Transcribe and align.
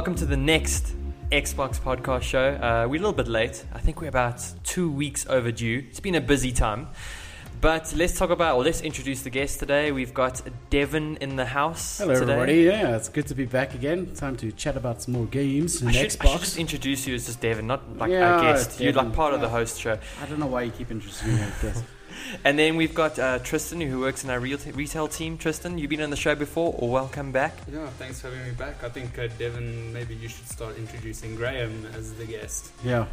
welcome 0.00 0.14
to 0.14 0.24
the 0.24 0.34
next 0.34 0.94
Xbox 1.30 1.78
podcast 1.78 2.22
show. 2.22 2.54
Uh, 2.54 2.86
we're 2.88 2.96
a 2.96 3.04
little 3.04 3.12
bit 3.12 3.28
late. 3.28 3.66
I 3.74 3.80
think 3.80 4.00
we're 4.00 4.08
about 4.08 4.42
two 4.64 4.90
weeks 4.90 5.26
overdue. 5.26 5.84
It's 5.90 6.00
been 6.00 6.14
a 6.14 6.22
busy 6.22 6.52
time. 6.52 6.88
But 7.60 7.92
let's 7.94 8.16
talk 8.16 8.30
about, 8.30 8.56
or 8.56 8.64
let's 8.64 8.80
introduce 8.80 9.20
the 9.20 9.28
guest 9.28 9.58
today. 9.58 9.92
We've 9.92 10.14
got 10.14 10.40
Devin 10.70 11.18
in 11.18 11.36
the 11.36 11.44
house. 11.44 11.98
Hello, 11.98 12.14
today. 12.14 12.32
everybody. 12.32 12.62
Yeah, 12.62 12.96
it's 12.96 13.10
good 13.10 13.26
to 13.26 13.34
be 13.34 13.44
back 13.44 13.74
again. 13.74 14.14
Time 14.14 14.36
to 14.38 14.50
chat 14.52 14.74
about 14.78 15.02
some 15.02 15.12
more 15.12 15.26
games 15.26 15.82
and 15.82 15.90
I 15.90 15.92
should, 15.92 16.16
I 16.22 16.28
should 16.28 16.40
just 16.40 16.56
introduce 16.56 17.06
you 17.06 17.14
as 17.14 17.26
just 17.26 17.42
Devin, 17.42 17.66
not 17.66 17.98
like 17.98 18.10
Yeah, 18.10 18.38
a 18.38 18.40
guest. 18.40 18.80
You're 18.80 18.94
like 18.94 19.12
part 19.12 19.34
of 19.34 19.42
the 19.42 19.50
host 19.50 19.78
show. 19.78 19.98
I 20.22 20.24
don't 20.24 20.38
know 20.38 20.46
why 20.46 20.62
you 20.62 20.70
keep 20.70 20.90
introducing 20.90 21.34
me 21.34 21.40
like 21.42 21.60
this. 21.60 21.82
And 22.44 22.58
then 22.58 22.76
we've 22.76 22.94
got 22.94 23.18
uh, 23.18 23.38
Tristan, 23.40 23.80
who 23.80 24.00
works 24.00 24.24
in 24.24 24.30
our 24.30 24.40
real 24.40 24.58
retail 24.74 25.08
team. 25.08 25.36
Tristan, 25.38 25.78
you've 25.78 25.90
been 25.90 26.00
on 26.00 26.10
the 26.10 26.16
show 26.16 26.34
before, 26.34 26.74
or 26.78 26.90
welcome 26.90 27.32
back. 27.32 27.54
Yeah, 27.72 27.86
thanks 27.98 28.20
for 28.20 28.28
having 28.28 28.44
me 28.44 28.52
back. 28.52 28.82
I 28.84 28.88
think 28.88 29.18
uh, 29.18 29.28
Devin, 29.38 29.92
maybe 29.92 30.14
you 30.14 30.28
should 30.28 30.48
start 30.48 30.76
introducing 30.76 31.34
Graham 31.36 31.86
as 31.94 32.12
the 32.14 32.24
guest. 32.24 32.70
Yeah. 32.84 33.06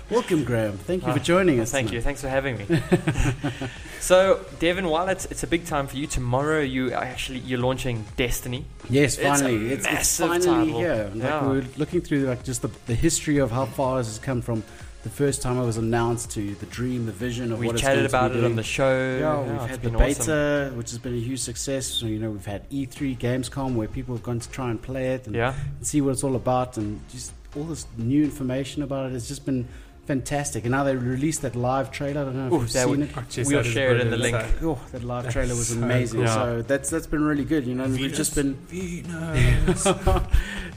Welcome, 0.10 0.44
Graham. 0.44 0.78
Thank 0.78 1.06
you 1.06 1.12
for 1.12 1.18
joining 1.18 1.60
us. 1.60 1.70
Thank 1.70 1.92
you. 1.92 2.00
Thanks 2.00 2.20
for 2.20 2.28
having 2.28 2.58
me. 2.58 2.66
so, 4.00 4.44
Devin, 4.58 4.88
while 4.88 5.08
it's 5.08 5.26
it's 5.26 5.42
a 5.42 5.46
big 5.46 5.66
time 5.66 5.86
for 5.86 5.96
you, 5.96 6.06
tomorrow 6.06 6.60
you 6.60 6.88
are 6.94 7.04
actually 7.04 7.40
you're 7.40 7.58
launching 7.58 8.04
Destiny. 8.16 8.64
Yes, 8.88 9.18
It's 9.18 9.24
a 9.24 9.28
finally. 9.28 9.66
It's, 9.72 9.84
it's, 9.84 9.94
massive 9.94 10.28
finally 10.28 10.46
title. 10.72 10.80
here. 10.80 11.10
Like 11.14 11.22
Yeah. 11.22 11.46
we 11.48 11.56
were 11.58 11.64
looking 11.76 12.00
through 12.00 12.20
like 12.26 12.44
just 12.44 12.62
the, 12.62 12.70
the 12.86 12.94
history 12.94 13.38
of 13.38 13.50
how 13.50 13.66
far 13.66 13.98
this 13.98 14.06
has 14.08 14.18
come 14.18 14.40
from 14.42 14.62
the 15.04 15.10
first 15.10 15.42
time 15.42 15.56
it 15.58 15.64
was 15.64 15.76
announced 15.76 16.32
to 16.32 16.54
the 16.56 16.66
dream, 16.66 17.06
the 17.06 17.12
vision 17.12 17.52
of 17.52 17.60
We 17.60 17.66
what 17.66 17.76
it's 17.76 17.82
chatted 17.82 18.10
going 18.10 18.10
to 18.10 18.10
be. 18.10 18.16
We 18.16 18.20
chatted 18.20 18.28
about 18.28 18.30
it 18.32 18.40
doing. 18.40 18.44
on 18.52 18.56
the 18.56 18.62
show. 18.62 19.18
Yeah, 19.20 19.40
it's 19.42 19.50
we've 19.62 19.70
had 19.70 19.82
the 19.82 19.90
beta, 19.90 20.64
awesome. 20.66 20.76
which 20.78 20.90
has 20.90 20.98
been 20.98 21.14
a 21.14 21.20
huge 21.20 21.40
success. 21.40 21.86
So, 21.86 22.06
you 22.06 22.18
know, 22.18 22.30
we've 22.30 22.44
had 22.46 22.68
E3, 22.70 23.16
Gamescom, 23.16 23.74
where 23.76 23.88
people 23.88 24.14
have 24.16 24.24
gone 24.24 24.40
to 24.40 24.50
try 24.50 24.70
and 24.70 24.80
play 24.82 25.14
it 25.14 25.26
and 25.26 25.36
Yeah, 25.36 25.54
see 25.82 26.00
what 26.00 26.10
it's 26.10 26.24
all 26.24 26.36
about, 26.36 26.76
and 26.78 27.00
just 27.08 27.32
all 27.56 27.64
this 27.64 27.86
new 27.96 28.24
information 28.24 28.82
about 28.82 29.10
it. 29.10 29.14
It's 29.14 29.28
just 29.28 29.46
been 29.46 29.68
fantastic. 30.06 30.64
And 30.64 30.72
now 30.72 30.84
they 30.84 30.96
released 30.96 31.42
that 31.42 31.54
live 31.54 31.90
trailer. 31.92 32.22
I 32.22 32.24
don't 32.24 32.36
know 32.36 32.46
if 32.46 32.52
Ooh, 32.54 32.60
you've 32.60 32.70
seen 32.70 32.88
would- 32.90 33.00
it. 33.02 33.10
Oh, 33.16 33.20
jeez, 33.28 33.46
We'll 33.46 33.58
that 33.62 33.66
is 33.66 33.72
share 33.72 33.94
it 33.94 34.00
in 34.00 34.10
the 34.10 34.16
brilliant. 34.16 34.62
link. 34.62 34.78
Oh, 34.78 34.80
that 34.92 35.04
live 35.04 35.30
trailer 35.30 35.54
was 35.54 35.68
so 35.68 35.76
amazing. 35.82 36.20
cool. 36.24 36.28
So 36.32 36.62
that's 36.62 36.88
that's 36.90 37.06
been 37.06 37.22
really 37.24 37.44
good. 37.44 37.66
You 37.66 37.74
know, 37.74 37.86
we've 37.86 38.12
just 38.12 38.34
been 38.34 38.54
Venus. 38.54 39.86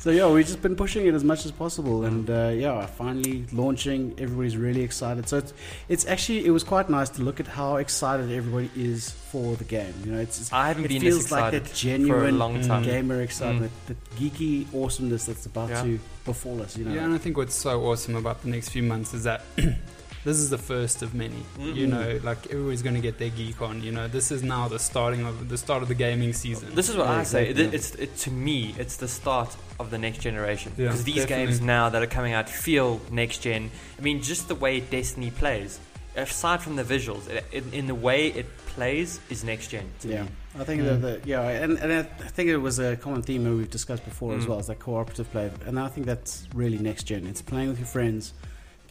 so 0.02 0.10
yeah, 0.10 0.28
we've 0.28 0.48
just 0.48 0.64
been 0.64 0.76
pushing 0.76 1.06
it 1.06 1.14
as 1.14 1.24
much 1.24 1.46
as 1.46 1.52
possible, 1.52 2.06
and 2.06 2.28
uh, 2.28 2.50
yeah, 2.56 2.84
finally 2.88 3.46
launching. 3.54 4.16
Everybody's 4.18 4.58
really 4.58 4.82
excited. 4.82 5.30
So 5.30 5.38
it's 5.38 5.54
it's 5.90 6.06
actually 6.08 6.44
it 6.48 6.50
was 6.50 6.64
quite 6.64 6.90
nice 6.90 7.10
to 7.10 7.22
look 7.22 7.40
at 7.40 7.46
how 7.46 7.76
excited 7.76 8.32
everybody 8.32 8.72
is 8.76 9.12
for 9.12 9.56
the 9.58 9.64
game. 9.64 9.94
You 10.04 10.14
know, 10.14 10.20
it's, 10.20 10.42
it's 10.42 10.52
I 10.52 10.70
haven't 10.70 10.86
it 10.86 10.88
been 10.88 11.02
feels 11.02 11.32
like 11.32 11.54
excited 11.54 11.64
that 11.66 11.68
for 11.70 11.74
a 11.74 11.78
genuine 11.78 12.40
long 12.40 12.62
time. 12.62 12.82
gamer 12.84 13.22
excitement, 13.22 13.72
the 13.86 13.96
geeky 14.18 14.66
awesomeness 14.74 15.26
that's 15.28 15.46
about 15.46 15.70
Yeah. 15.70 15.84
to 15.84 16.00
befall 16.26 16.64
us. 16.64 16.76
You 16.76 16.86
know, 16.86 16.96
Yeah, 16.96 17.06
and 17.06 17.14
I 17.14 17.20
think 17.20 17.38
what's 17.38 17.54
so 17.54 17.80
awesome 17.84 18.16
about 18.16 18.42
the 18.42 18.50
next 18.50 18.70
few 18.70 18.82
months 18.82 19.14
is 19.14 19.24
that 19.26 19.44
this 20.24 20.38
is 20.38 20.50
the 20.50 20.58
first 20.58 21.02
of 21.02 21.14
many. 21.14 21.44
You 21.60 21.88
Mhm. 21.88 21.90
know, 21.90 22.20
like 22.24 22.46
everybody's 22.52 22.82
going 22.82 22.96
to 22.96 23.02
get 23.02 23.18
their 23.18 23.30
geek 23.30 23.62
on. 23.62 23.82
You 23.84 23.92
know, 23.92 24.08
this 24.08 24.32
is 24.32 24.44
now 24.44 24.68
the 24.68 24.80
starting 24.80 25.26
of 25.26 25.50
the 25.50 25.58
start 25.58 25.82
of 25.82 25.88
the 25.88 25.96
gaming 25.96 26.34
season. 26.34 26.74
This 26.76 26.90
is 26.90 26.96
what 26.98 27.08
Yeah, 27.08 27.20
I 27.20 27.24
say. 27.24 27.50
exactly, 27.50 27.66
It, 27.66 27.74
it's 27.74 27.96
it, 27.96 28.18
to 28.18 28.32
me, 28.32 28.76
it's 28.78 28.98
the 28.98 29.08
start 29.08 29.56
of 29.80 29.90
the 29.90 29.98
next 29.98 30.20
generation 30.20 30.72
Yeah, 30.78 30.86
because 30.88 31.04
these 31.04 31.16
definitely. 31.26 31.46
games 31.48 31.62
now 31.62 31.90
that 31.90 32.02
are 32.02 32.08
coming 32.08 32.34
out 32.34 32.48
feel 32.50 33.02
next 33.12 33.40
gen. 33.40 33.72
I 33.98 34.02
mean, 34.02 34.22
just 34.22 34.48
the 34.48 34.56
way 34.56 34.80
Destiny 34.80 35.32
plays, 35.32 35.80
aside 36.16 36.62
from 36.62 36.76
the 36.76 36.84
visuals, 36.84 37.28
it, 37.30 37.44
in, 37.52 37.64
in 37.74 37.88
the 37.88 37.96
way 37.96 38.28
it 38.28 38.46
plays, 38.68 39.20
is 39.30 39.44
next 39.44 39.68
gen. 39.70 39.86
to 40.02 40.08
Yeah, 40.08 40.24
me. 40.24 40.30
I 40.60 40.64
think 40.66 40.82
Mm. 40.82 40.86
that 40.86 41.02
the, 41.24 41.28
yeah, 41.30 41.42
and, 41.64 41.78
and 41.80 41.92
I 41.92 42.04
think 42.04 42.50
it 42.50 42.58
was 42.58 42.78
a 42.80 42.96
common 42.96 43.22
theme 43.22 43.44
that 43.46 43.52
we've 43.54 43.70
discussed 43.70 44.06
before 44.06 44.36
as 44.36 44.46
Mm. 44.46 44.50
well, 44.50 44.60
is 44.60 44.68
that 44.68 44.80
cooperative 44.80 45.32
play, 45.32 45.50
and 45.66 45.80
I 45.80 45.88
think 45.88 46.06
that's 46.06 46.48
really 46.54 46.78
next 46.78 47.04
gen. 47.04 47.26
It's 47.28 47.42
playing 47.42 47.70
with 47.70 47.80
your 47.80 47.88
friends, 47.88 48.34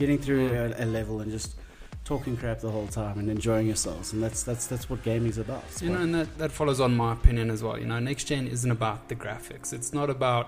getting 0.00 0.18
through 0.18 0.48
Mm. 0.50 0.80
a, 0.80 0.84
a 0.84 0.86
level, 0.98 1.20
and 1.22 1.30
just 1.30 1.50
talking 2.04 2.36
crap 2.36 2.58
the 2.60 2.70
whole 2.76 2.88
time 2.88 3.16
and 3.20 3.28
enjoying 3.30 3.66
yourselves, 3.72 4.12
and 4.12 4.20
that's 4.24 4.42
that's 4.42 4.66
that's 4.66 4.86
what 4.90 5.00
gaming's 5.04 5.38
about. 5.38 5.62
You 5.80 5.90
know, 5.90 6.00
and 6.06 6.12
that, 6.16 6.28
that 6.38 6.50
follows 6.50 6.80
on 6.80 6.96
my 6.96 7.12
opinion 7.12 7.50
as 7.50 7.62
well. 7.62 7.78
You 7.78 7.86
know, 7.86 7.98
next 8.00 8.24
gen 8.24 8.48
isn't 8.48 8.70
about 8.78 9.08
the 9.10 9.14
graphics. 9.24 9.72
It's 9.72 9.92
not 9.92 10.08
about 10.10 10.46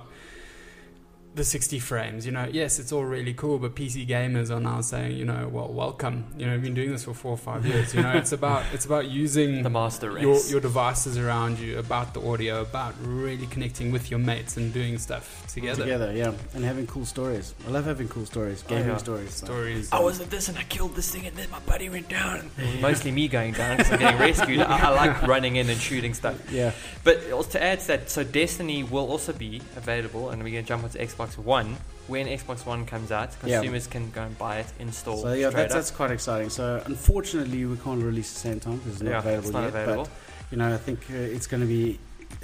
the 1.34 1.44
60 1.44 1.78
frames. 1.78 2.26
You 2.26 2.32
know, 2.32 2.48
yes, 2.50 2.78
it's 2.78 2.92
all 2.92 3.04
really 3.04 3.32
cool, 3.32 3.58
but 3.58 3.74
PC 3.74 4.06
gamers 4.06 4.50
are 4.50 4.60
now 4.60 4.80
saying, 4.80 5.16
you 5.16 5.24
know, 5.24 5.48
well, 5.48 5.68
welcome. 5.68 6.26
You 6.36 6.46
know, 6.46 6.52
we've 6.52 6.62
been 6.62 6.74
doing 6.74 6.92
this 6.92 7.04
for 7.04 7.14
four 7.14 7.32
or 7.32 7.38
five 7.38 7.64
years. 7.66 7.94
You 7.94 8.02
know, 8.02 8.12
it's 8.12 8.32
about 8.32 8.64
it's 8.72 8.84
about 8.84 9.08
using 9.08 9.62
The 9.62 9.70
master 9.70 10.10
race. 10.10 10.22
your 10.22 10.38
your 10.46 10.60
devices 10.60 11.16
around 11.16 11.58
you, 11.58 11.78
about 11.78 12.14
the 12.14 12.20
audio, 12.20 12.60
about 12.60 12.94
really 13.02 13.46
connecting 13.46 13.92
with 13.92 14.10
your 14.10 14.20
mates 14.20 14.56
and 14.56 14.72
doing 14.72 14.98
stuff 14.98 15.46
together. 15.48 15.84
together, 15.84 16.12
yeah, 16.12 16.32
and 16.54 16.64
having 16.64 16.86
cool 16.86 17.06
stories. 17.06 17.54
I 17.66 17.70
love 17.70 17.84
having 17.86 18.08
cool 18.08 18.26
stories, 18.26 18.62
oh, 18.66 18.68
gaming 18.68 18.88
yeah. 18.88 18.96
stories. 18.98 19.34
so. 19.34 19.46
Stories. 19.46 19.92
I 19.92 20.00
was 20.00 20.20
at 20.20 20.30
this 20.30 20.48
and 20.48 20.58
I 20.58 20.64
killed 20.64 20.94
this 20.94 21.10
thing 21.10 21.26
and 21.26 21.36
then 21.36 21.50
my 21.50 21.60
buddy 21.60 21.88
went 21.88 22.08
down. 22.08 22.50
Mostly 22.80 23.10
me 23.10 23.28
going 23.28 23.52
down 23.52 23.78
because 23.78 23.92
I'm 23.92 23.98
getting 23.98 24.20
rescued. 24.20 24.60
I, 24.60 24.88
I 24.88 24.90
like 24.90 25.22
running 25.22 25.56
in 25.56 25.68
and 25.70 25.80
shooting 25.80 26.14
stuff. 26.14 26.38
Yeah, 26.50 26.72
But 27.04 27.30
also 27.30 27.50
to 27.52 27.62
add 27.62 27.80
to 27.80 27.86
that, 27.88 28.10
so 28.10 28.24
Destiny 28.24 28.82
will 28.82 29.08
also 29.10 29.32
be 29.32 29.60
available, 29.76 30.30
and 30.30 30.42
we're 30.42 30.50
going 30.52 30.64
to 30.64 30.68
jump 30.68 30.84
onto 30.84 30.98
Xbox 30.98 31.21
One. 31.38 31.76
When 32.08 32.26
Xbox 32.26 32.66
One 32.66 32.84
comes 32.84 33.12
out, 33.12 33.30
Yeah. 33.44 33.56
consumers 33.58 33.86
can 33.86 34.10
go 34.10 34.22
and 34.22 34.36
buy 34.36 34.58
it, 34.58 34.66
install. 34.80 35.22
so 35.22 35.32
yeah, 35.34 35.50
that's, 35.50 35.72
that's 35.72 35.90
quite 35.92 36.10
exciting. 36.10 36.50
So 36.50 36.82
unfortunately, 36.84 37.64
we 37.64 37.76
can't 37.76 38.02
release 38.02 38.32
the 38.32 38.40
same 38.40 38.60
time 38.60 38.78
because 38.78 38.94
it's 38.94 39.02
not 39.02 39.10
yeah, 39.10 39.18
available 39.20 39.48
it's 39.48 39.52
not 39.54 39.60
yet. 39.62 39.68
available. 39.68 40.04
But 40.04 40.10
you 40.50 40.58
know, 40.58 40.74
I 40.74 40.78
think 40.78 40.98
uh, 41.10 41.14
it's 41.14 41.46
going 41.46 41.60
to 41.60 41.66
be 41.66 41.98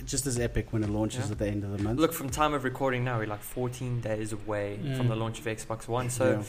just 0.04 0.26
as 0.26 0.38
epic 0.38 0.72
when 0.72 0.84
it 0.84 0.90
launches 0.90 1.26
Yeah. 1.26 1.32
at 1.32 1.38
the 1.38 1.48
end 1.48 1.64
of 1.64 1.76
the 1.76 1.82
month. 1.82 1.98
Look, 1.98 2.12
from 2.12 2.30
time 2.30 2.54
of 2.54 2.62
recording 2.62 3.02
now, 3.04 3.18
we're 3.18 3.26
like 3.26 3.42
14 3.42 4.00
days 4.00 4.32
away 4.32 4.76
from 4.96 5.06
Mm. 5.06 5.08
the 5.08 5.16
launch 5.16 5.40
of 5.40 5.44
Xbox 5.46 5.88
One, 5.88 6.08
so 6.08 6.44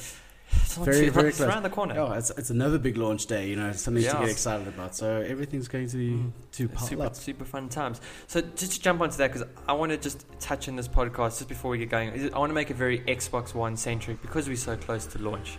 Not 0.77 0.85
Very, 0.85 1.09
very 1.09 1.31
close. 1.31 1.41
around 1.41 1.63
the 1.63 1.69
corner. 1.69 1.99
Oh, 1.99 2.11
it's, 2.13 2.29
it's 2.31 2.49
another 2.49 2.77
big 2.77 2.97
launch 2.97 3.25
day, 3.25 3.49
you 3.49 3.55
know, 3.55 3.71
something 3.71 4.03
Yeah. 4.03 4.13
to 4.13 4.19
get 4.19 4.29
excited 4.29 4.67
about. 4.67 4.95
So 4.95 5.21
everything's 5.21 5.67
going 5.67 5.87
to 5.89 5.97
be 5.97 6.09
Mm. 6.11 6.31
to 6.53 6.69
pile 6.69 6.87
super, 6.87 7.03
up. 7.03 7.15
super 7.15 7.45
fun 7.45 7.69
times. 7.69 7.99
So 8.27 8.41
just 8.41 8.73
to 8.73 8.81
jump 8.81 9.01
onto 9.01 9.17
that, 9.17 9.31
because 9.33 9.47
I 9.67 9.73
want 9.73 9.91
to 9.91 9.97
just 9.97 10.25
touch 10.39 10.67
in 10.67 10.75
this 10.75 10.87
podcast 10.87 11.37
just 11.39 11.49
before 11.49 11.71
we 11.71 11.77
get 11.79 11.89
going. 11.89 12.33
I 12.33 12.39
want 12.39 12.49
to 12.49 12.53
make 12.55 12.69
it 12.71 12.77
very 12.77 12.99
Xbox 13.01 13.53
One 13.53 13.77
centric 13.77 14.21
because 14.21 14.47
we're 14.47 14.55
so 14.57 14.75
close 14.77 15.05
to 15.07 15.19
launch. 15.19 15.57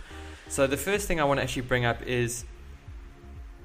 So 0.49 0.67
the 0.67 0.77
first 0.77 1.07
thing 1.07 1.21
I 1.21 1.25
want 1.25 1.39
to 1.39 1.43
actually 1.45 1.63
bring 1.63 1.85
up 1.85 2.03
is 2.07 2.45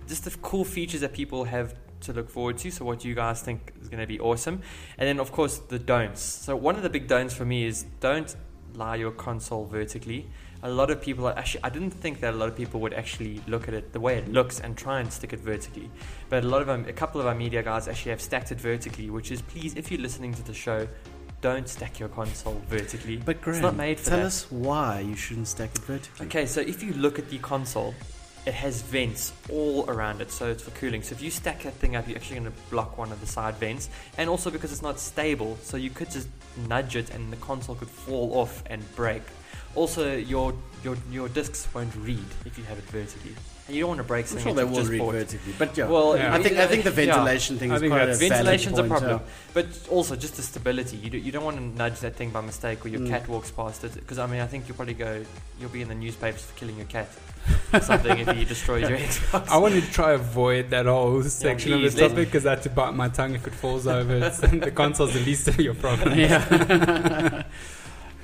just 0.08 0.25
the 0.25 0.31
cool 0.41 0.64
features 0.66 1.02
that 1.02 1.14
people 1.14 1.46
have 1.46 1.74
to 2.02 2.14
look 2.14 2.30
forward 2.30 2.58
to. 2.59 2.72
So 2.72 2.85
what 2.85 3.00
do 3.00 3.08
you 3.08 3.16
guys 3.16 3.41
think 3.41 3.74
is 3.81 3.90
going 3.90 4.02
to 4.02 4.08
be 4.08 4.19
awesome, 4.19 4.62
and 4.97 5.08
then 5.08 5.19
of 5.19 5.31
course 5.31 5.58
the 5.58 5.80
don'ts. 5.80 6.22
So 6.22 6.56
one 6.56 6.75
of 6.75 6.84
the 6.84 6.90
big 6.90 7.08
don'ts 7.08 7.34
for 7.34 7.46
me 7.46 7.66
is 7.66 7.85
don't 8.00 8.35
lie 8.75 8.97
your 8.97 9.12
console 9.12 9.66
vertically. 9.66 10.30
A 10.66 10.70
lot 10.70 10.90
of 10.90 11.00
people 11.00 11.28
are 11.28 11.38
actually, 11.38 11.64
I 11.64 11.70
didn't 11.70 11.92
think 11.92 12.22
that 12.22 12.34
a 12.34 12.38
lot 12.38 12.50
of 12.50 12.56
people 12.56 12.80
would 12.80 12.96
actually 12.96 13.40
look 13.46 13.68
at 13.68 13.76
it 13.76 13.94
the 13.94 14.00
way 14.00 14.18
it 14.18 14.28
looks 14.28 14.59
and 14.59 14.76
try 14.76 15.00
and 15.00 15.14
stick 15.14 15.31
it 15.31 15.40
vertically. 15.40 15.92
But 16.28 16.44
a 16.44 16.48
lot 16.48 16.62
of 16.62 16.66
them, 16.66 16.86
a 16.90 16.92
couple 16.92 17.22
of 17.22 17.28
our 17.28 17.36
media 17.36 17.62
guys 17.62 17.88
actually 17.88 18.09
have 18.09 18.20
stacked 18.20 18.52
it 18.52 18.59
vertically, 18.59 19.12
which 19.12 19.31
is 19.31 19.44
please, 19.44 19.76
if 19.76 19.92
you're 19.92 20.02
listening 20.02 20.34
to 20.34 20.42
the 20.42 20.56
show, 20.56 20.88
don't 21.42 21.70
stack 21.70 22.00
your 22.00 22.09
console 22.09 22.59
vertically. 22.68 23.18
But 23.18 23.42
Graham, 23.42 23.62
not 23.62 23.76
made 23.76 24.00
for 24.00 24.09
tell 24.09 24.18
that. 24.18 24.26
us 24.26 24.50
why 24.50 25.02
you 25.02 25.16
shouldn't 25.16 25.50
stack 25.50 25.70
it 25.76 25.84
vertically. 25.84 26.26
Okay, 26.26 26.48
so 26.48 26.62
if 26.62 26.82
you 26.82 26.94
look 26.94 27.20
at 27.20 27.30
the 27.30 27.38
console, 27.38 27.94
it 28.45 28.53
has 28.53 28.81
vents 28.81 29.33
all 29.51 29.85
around 29.90 30.22
it, 30.22 30.31
so 30.31 30.49
it's 30.49 30.64
for 30.64 30.72
cooling. 30.72 31.02
So 31.02 31.14
if 31.14 31.22
you 31.22 31.31
stack 31.31 31.64
that 31.64 31.73
thing 31.73 31.96
up, 31.96 32.08
you're 32.08 32.17
actually 32.17 32.40
going 32.40 32.52
to 32.52 32.59
block 32.70 32.97
one 32.97 33.11
of 33.11 33.20
the 33.20 33.28
side 33.28 33.55
vents, 33.55 33.90
and 34.17 34.29
also 34.29 34.52
because 34.52 34.72
it's 34.72 34.81
not 34.81 34.99
stable, 34.99 35.58
so 35.61 35.78
you 35.78 35.90
could 35.90 36.11
just 36.11 36.28
nudge 36.67 36.96
it 36.96 37.09
and 37.09 37.31
the 37.31 37.37
console 37.37 37.75
could 37.75 37.90
fall 37.90 38.37
off 38.40 38.64
and 38.67 38.84
break. 38.96 39.23
Also, 39.73 40.16
your 40.16 40.53
your 40.84 40.96
your 41.11 41.28
discs 41.29 41.67
won't 41.73 41.93
read 41.96 42.25
if 42.46 42.58
you 42.58 42.64
have 42.66 42.78
it 42.78 42.85
vertically, 42.85 43.35
and 43.67 43.76
you 43.76 43.82
don't 43.82 43.90
want 43.90 43.97
to 43.97 44.03
break 44.03 44.26
I'm 44.26 44.29
something 44.29 44.44
sure 44.46 44.53
that 44.53 44.62
they 44.62 44.67
you've 44.67 44.72
will 44.72 44.79
just 44.79 44.91
read 44.91 45.00
bought. 45.00 45.14
vertically, 45.14 45.53
but 45.58 45.76
yeah. 45.78 45.88
Well, 45.88 46.16
Yeah. 46.17 46.35
I 46.35 46.41
think 46.44 46.58
I 46.58 46.67
think 46.67 46.84
the 46.84 46.91
yeah. 46.91 46.96
ventilation 47.16 47.58
thing 47.58 47.72
I 47.72 47.76
is 47.76 47.82
think 47.82 47.91
quite 47.91 48.03
a 48.03 48.06
that's- 48.06 48.20
valid 48.20 48.34
Ventilation's 48.34 48.78
a 48.79 48.84
problem, 48.84 49.20
yeah. 49.22 49.28
but 49.53 49.66
also 49.90 50.16
just 50.16 50.35
the 50.35 50.41
stability. 50.44 50.97
You, 50.97 51.09
do, 51.09 51.17
you 51.17 51.32
don't 51.32 51.44
want 51.44 51.58
to 51.58 51.64
nudge 51.64 52.00
that 52.02 52.16
thing 52.16 52.29
by 52.29 52.41
mistake 52.41 52.85
or 52.85 52.90
your 52.90 53.02
Mm. 53.02 53.09
cat 53.09 53.28
walks 53.28 53.50
past 53.52 53.84
it. 53.84 53.96
Because 53.96 54.20
I 54.20 54.28
mean, 54.28 54.41
I 54.41 54.47
think 54.47 54.67
you'll 54.67 54.76
probably 54.78 54.94
go, 54.94 55.23
you'll 55.59 55.70
be 55.72 55.82
in 55.82 55.88
the 55.88 55.96
newspapers 55.96 56.44
for 56.46 56.56
killing 56.58 56.78
your 56.78 56.85
cat 56.85 57.09
or 57.73 57.79
something 57.90 58.17
if 58.20 58.28
he 58.35 58.46
destroys 58.46 58.88
your 58.88 58.97
Xbox. 59.00 59.50
I 59.50 59.58
wanted 59.58 59.84
to 59.84 59.91
try 59.91 60.11
avoid 60.14 60.70
that 60.70 60.85
whole 60.85 61.23
section 61.23 61.72
please, 61.73 61.94
of 61.94 61.96
the 62.00 62.08
topic 62.09 62.28
because 62.28 62.46
I 62.46 62.52
had 62.52 62.64
to 62.64 62.70
bite 62.70 62.94
my 62.94 63.09
tongue 63.09 63.34
if 63.35 63.47
it 63.47 63.53
falls 63.56 63.88
over. 63.88 64.14
It's, 64.16 64.40
the 64.68 64.72
console's 64.72 65.14
the 65.14 65.20
least 65.22 65.47
of 65.47 65.59
your 65.59 65.73
problems. 65.76 66.18
yeah. 66.18 67.44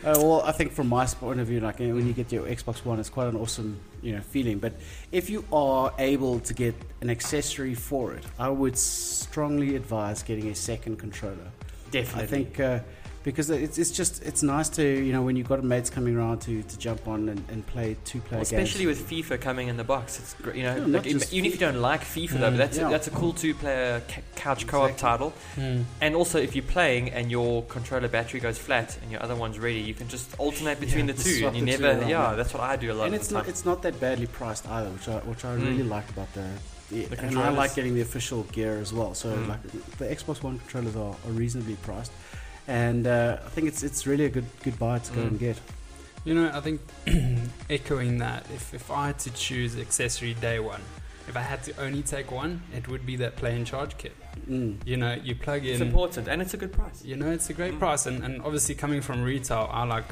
Uh, 0.03 0.15
well, 0.17 0.41
I 0.41 0.51
think 0.51 0.71
from 0.71 0.87
my 0.87 1.05
point 1.05 1.39
of 1.39 1.47
view, 1.47 1.59
like 1.59 1.77
when 1.77 2.07
you 2.07 2.13
get 2.13 2.31
your 2.31 2.45
Xbox 2.45 2.83
One, 2.83 2.99
it's 2.99 3.09
quite 3.09 3.27
an 3.27 3.35
awesome, 3.35 3.77
you 4.01 4.15
know, 4.15 4.21
feeling. 4.21 4.57
But 4.57 4.73
if 5.11 5.29
you 5.29 5.45
are 5.53 5.93
able 5.99 6.39
to 6.39 6.53
get 6.55 6.73
an 7.01 7.11
accessory 7.11 7.75
for 7.75 8.13
it, 8.13 8.23
I 8.39 8.49
would 8.49 8.75
strongly 8.77 9.75
advise 9.75 10.23
getting 10.23 10.47
a 10.47 10.55
second 10.55 10.97
controller. 10.97 11.51
Definitely. 11.91 12.23
I 12.23 12.25
think 12.25 12.59
uh, 12.59 12.79
because 13.23 13.49
it's 13.51 13.77
it's 13.77 13.91
just 13.91 14.23
it's 14.23 14.41
nice 14.41 14.67
to 14.69 14.83
you 14.83 15.13
know 15.13 15.21
when 15.21 15.35
you've 15.35 15.47
got 15.47 15.63
mates 15.63 15.89
coming 15.89 16.15
around 16.17 16.39
to, 16.41 16.63
to 16.63 16.77
jump 16.79 17.07
on 17.07 17.29
and, 17.29 17.43
and 17.49 17.65
play 17.67 17.95
two 18.03 18.19
player 18.21 18.39
Well, 18.39 18.41
especially 18.41 18.87
with 18.87 19.07
FIFA 19.09 19.39
coming 19.39 19.67
in 19.67 19.77
the 19.77 19.83
box, 19.83 20.17
it's 20.19 20.33
great. 20.35 20.55
You 20.55 20.63
know, 20.63 20.75
Yeah, 20.75 20.81
like, 20.81 20.87
not 20.87 21.05
even 21.05 21.19
just 21.19 21.33
if 21.33 21.43
you 21.45 21.57
don't 21.57 21.81
like 21.81 22.01
FIFA 22.03 22.29
though, 22.31 22.37
Mm. 22.37 22.51
but 22.51 22.57
that's 22.57 22.77
Yeah. 22.77 22.87
a, 22.87 22.91
that's 22.91 23.07
a 23.07 23.11
cool 23.11 23.33
two-player 23.33 24.01
ca- 24.07 24.21
couch 24.35 24.65
co-op 24.67 24.97
title. 24.97 25.33
Mm. 25.55 25.83
And 26.01 26.15
also, 26.15 26.39
if 26.39 26.55
you're 26.55 26.63
playing 26.65 27.11
and 27.11 27.29
your 27.29 27.63
controller 27.65 28.07
battery 28.07 28.39
goes 28.39 28.57
flat 28.57 28.97
and 29.03 29.11
your 29.11 29.21
other 29.21 29.35
one's 29.35 29.59
ready, 29.59 29.79
you 29.79 29.93
can 29.93 30.07
just 30.07 30.33
alternate 30.39 30.79
between 30.79 31.07
Yeah, 31.07 31.13
the 31.13 31.23
two, 31.23 31.47
and 31.47 31.55
you 31.57 31.63
never. 31.65 31.87
around, 31.87 32.01
yeah, 32.09 32.29
yeah. 32.31 32.35
that's 32.35 32.53
what 32.53 32.63
I 32.63 32.75
do 32.75 32.91
a 32.91 32.95
lot 32.95 33.05
and 33.05 33.13
of 33.15 33.19
it's 33.21 33.27
the 33.29 33.35
not 33.35 33.41
time. 33.43 33.49
it's 33.51 33.65
not 33.65 33.81
that 33.83 33.99
badly 33.99 34.27
priced 34.27 34.67
either, 34.67 34.89
which 34.89 35.07
I 35.07 35.17
which 35.19 35.45
I 35.45 35.55
Mm. 35.55 35.65
really 35.65 35.83
like 35.83 36.09
about 36.09 36.33
the. 36.33 36.47
the, 36.89 37.07
and 37.23 37.37
I 37.39 37.49
like 37.49 37.73
getting 37.75 37.93
the 37.95 38.01
official 38.01 38.43
gear 38.51 38.77
as 38.79 38.91
well. 38.91 39.13
So 39.13 39.29
Mm. 39.29 39.47
like 39.47 39.61
the 39.97 40.05
Xbox 40.07 40.43
One 40.43 40.59
controllers 40.59 40.95
are, 40.95 41.15
are 41.25 41.31
reasonably 41.31 41.75
priced, 41.75 42.11
and 42.71 43.05
uh, 43.05 43.37
I 43.45 43.49
think 43.49 43.67
it's 43.67 43.83
it's 43.83 44.07
really 44.07 44.25
a 44.25 44.29
good 44.29 44.45
good 44.63 44.77
buy 44.79 44.99
to 44.99 45.11
go 45.13 45.21
Mm. 45.21 45.27
and 45.27 45.39
get. 45.39 45.57
You 46.23 46.33
know, 46.35 46.51
I 46.53 46.61
think 46.61 46.79
echoing 47.69 48.19
that, 48.19 48.45
if, 48.53 48.73
if 48.73 48.91
I 48.91 49.07
had 49.07 49.19
to 49.19 49.31
choose 49.31 49.77
accessory 49.77 50.33
day 50.35 50.59
one, 50.59 50.81
if 51.27 51.35
I 51.35 51.41
had 51.41 51.63
to 51.63 51.71
only 51.81 52.03
take 52.03 52.31
one, 52.31 52.61
it 52.77 52.87
would 52.87 53.05
be 53.05 53.15
that 53.17 53.35
play 53.37 53.55
and 53.55 53.65
charge 53.65 53.97
kit. 53.97 54.15
Mm. 54.49 54.75
You 54.85 54.97
know, 54.97 55.13
you 55.23 55.33
plug 55.35 55.65
in. 55.65 55.71
It's 55.71 55.81
important 55.81 56.27
and 56.27 56.41
it's 56.41 56.53
a 56.53 56.57
good 56.57 56.71
price. 56.73 57.03
You 57.03 57.15
know, 57.15 57.31
it's 57.31 57.49
a 57.49 57.53
great 57.53 57.73
Mm. 57.73 57.79
price, 57.79 58.05
and, 58.05 58.23
and 58.23 58.41
obviously 58.43 58.75
coming 58.75 59.01
from 59.01 59.23
retail, 59.23 59.67
I 59.71 59.83
like 59.83 60.09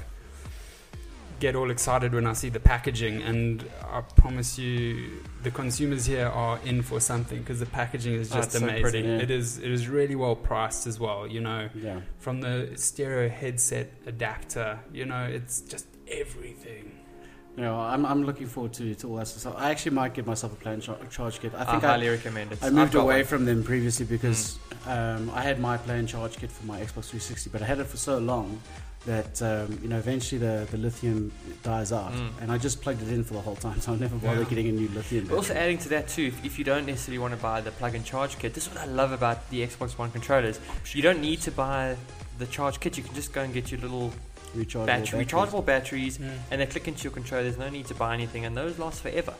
get 1.39 1.55
all 1.55 1.71
excited 1.71 2.13
when 2.13 2.25
I 2.27 2.33
see 2.33 2.49
the 2.49 2.59
packaging, 2.59 3.21
and 3.21 3.65
I 3.91 4.01
promise 4.01 4.57
you, 4.59 5.21
the 5.43 5.51
consumers 5.51 6.05
here 6.05 6.27
are 6.27 6.59
in 6.65 6.81
for 6.81 6.99
something 6.99 7.39
because 7.39 7.59
the 7.59 7.65
packaging 7.65 8.13
is 8.15 8.31
Oh, 8.31 8.35
just 8.35 8.49
it's 8.49 8.59
so 8.59 8.63
amazing. 8.65 8.81
pretty. 8.83 8.99
Yeah. 9.07 9.17
It 9.19 9.31
is 9.31 9.57
it 9.57 9.71
is 9.71 9.87
really 9.87 10.15
well 10.15 10.35
priced 10.35 10.87
as 10.87 10.99
well. 10.99 11.27
You 11.27 11.41
know, 11.41 11.69
Yeah. 11.73 12.01
from 12.19 12.41
the 12.41 12.71
stereo 12.75 13.29
headset 13.29 13.91
adapter, 14.05 14.79
you 14.93 15.05
know, 15.05 15.23
it's 15.25 15.61
just 15.61 15.85
everything. 16.07 16.91
You 17.57 17.65
know, 17.65 17.77
I'm, 17.77 18.05
I'm 18.05 18.23
looking 18.23 18.47
forward 18.47 18.71
to, 18.73 18.95
to 18.95 19.09
all 19.09 19.17
that 19.17 19.27
stuff. 19.27 19.53
I 19.57 19.69
actually 19.71 19.91
might 19.95 20.13
give 20.13 20.25
myself 20.25 20.53
a 20.53 20.55
plan 20.55 20.79
char- 20.79 20.97
charge 21.09 21.41
kit. 21.41 21.51
I 21.53 21.63
I, 21.63 21.65
think 21.65 21.83
I, 21.83 21.87
highly 21.87 22.07
recommend 22.07 22.53
it. 22.53 22.59
I 22.61 22.69
moved 22.69 22.95
away 22.95 23.17
one. 23.17 23.25
from 23.25 23.43
them 23.45 23.63
previously 23.63 24.05
because 24.05 24.57
um, 24.87 25.29
I 25.33 25.41
had 25.41 25.59
my 25.59 25.75
play 25.75 25.99
and 25.99 26.07
charge 26.07 26.37
kit 26.37 26.51
for 26.51 26.65
my 26.65 26.79
Xbox 26.79 27.09
360, 27.09 27.49
but 27.49 27.61
I 27.61 27.65
had 27.65 27.79
it 27.79 27.87
for 27.87 27.97
so 27.97 28.17
long 28.17 28.61
that 29.05 29.41
um, 29.41 29.79
you 29.81 29.87
know 29.87 29.97
eventually 29.97 30.39
the, 30.39 30.67
the 30.71 30.77
lithium 30.77 31.31
dies 31.63 31.91
out, 31.91 32.11
Mm. 32.11 32.29
and 32.41 32.51
I 32.51 32.57
just 32.57 32.81
plugged 32.81 33.01
it 33.01 33.09
in 33.09 33.23
for 33.23 33.33
the 33.33 33.41
whole 33.41 33.55
time, 33.55 33.79
so 33.85 33.93
I 33.93 33.95
never 33.95 34.17
bother 34.17 34.41
Yeah. 34.41 34.49
getting 34.49 34.67
a 34.67 34.71
new 34.71 34.89
lithium. 34.89 35.25
But 35.27 35.35
also 35.35 35.53
adding 35.53 35.77
to 35.79 35.89
that 35.89 36.07
too, 36.09 36.23
if, 36.27 36.45
if 36.45 36.57
you 36.59 36.65
don't 36.65 36.85
necessarily 36.85 37.19
want 37.19 37.33
to 37.33 37.39
buy 37.39 37.61
the 37.61 37.71
plug 37.71 37.95
and 37.95 38.03
charge 38.03 38.37
kit, 38.39 38.53
this 38.53 38.67
is 38.67 38.73
what 38.73 38.81
I 38.81 38.85
love 38.85 39.11
about 39.11 39.49
the 39.49 39.65
Xbox 39.65 39.97
One 39.97 40.11
controllers. 40.11 40.59
You 40.93 41.01
don't 41.01 41.21
need 41.21 41.41
to 41.41 41.51
buy 41.51 41.95
the 42.39 42.45
charge 42.47 42.79
kit. 42.79 42.97
You 42.97 43.03
can 43.03 43.15
just 43.15 43.31
go 43.33 43.41
and 43.41 43.53
get 43.53 43.71
your 43.71 43.79
little 43.81 44.11
rechargeable 44.55 44.85
battery, 44.85 45.25
batteries. 45.25 45.27
rechargeable 45.27 45.65
batteries, 45.65 46.19
and 46.51 46.61
they 46.61 46.65
click 46.65 46.87
into 46.87 47.03
your 47.03 47.11
controller. 47.13 47.43
There's 47.43 47.57
no 47.57 47.69
need 47.69 47.85
to 47.87 47.95
buy 47.95 48.13
anything, 48.13 48.45
and 48.45 48.55
those 48.57 48.79
last 48.79 49.01
forever. 49.01 49.33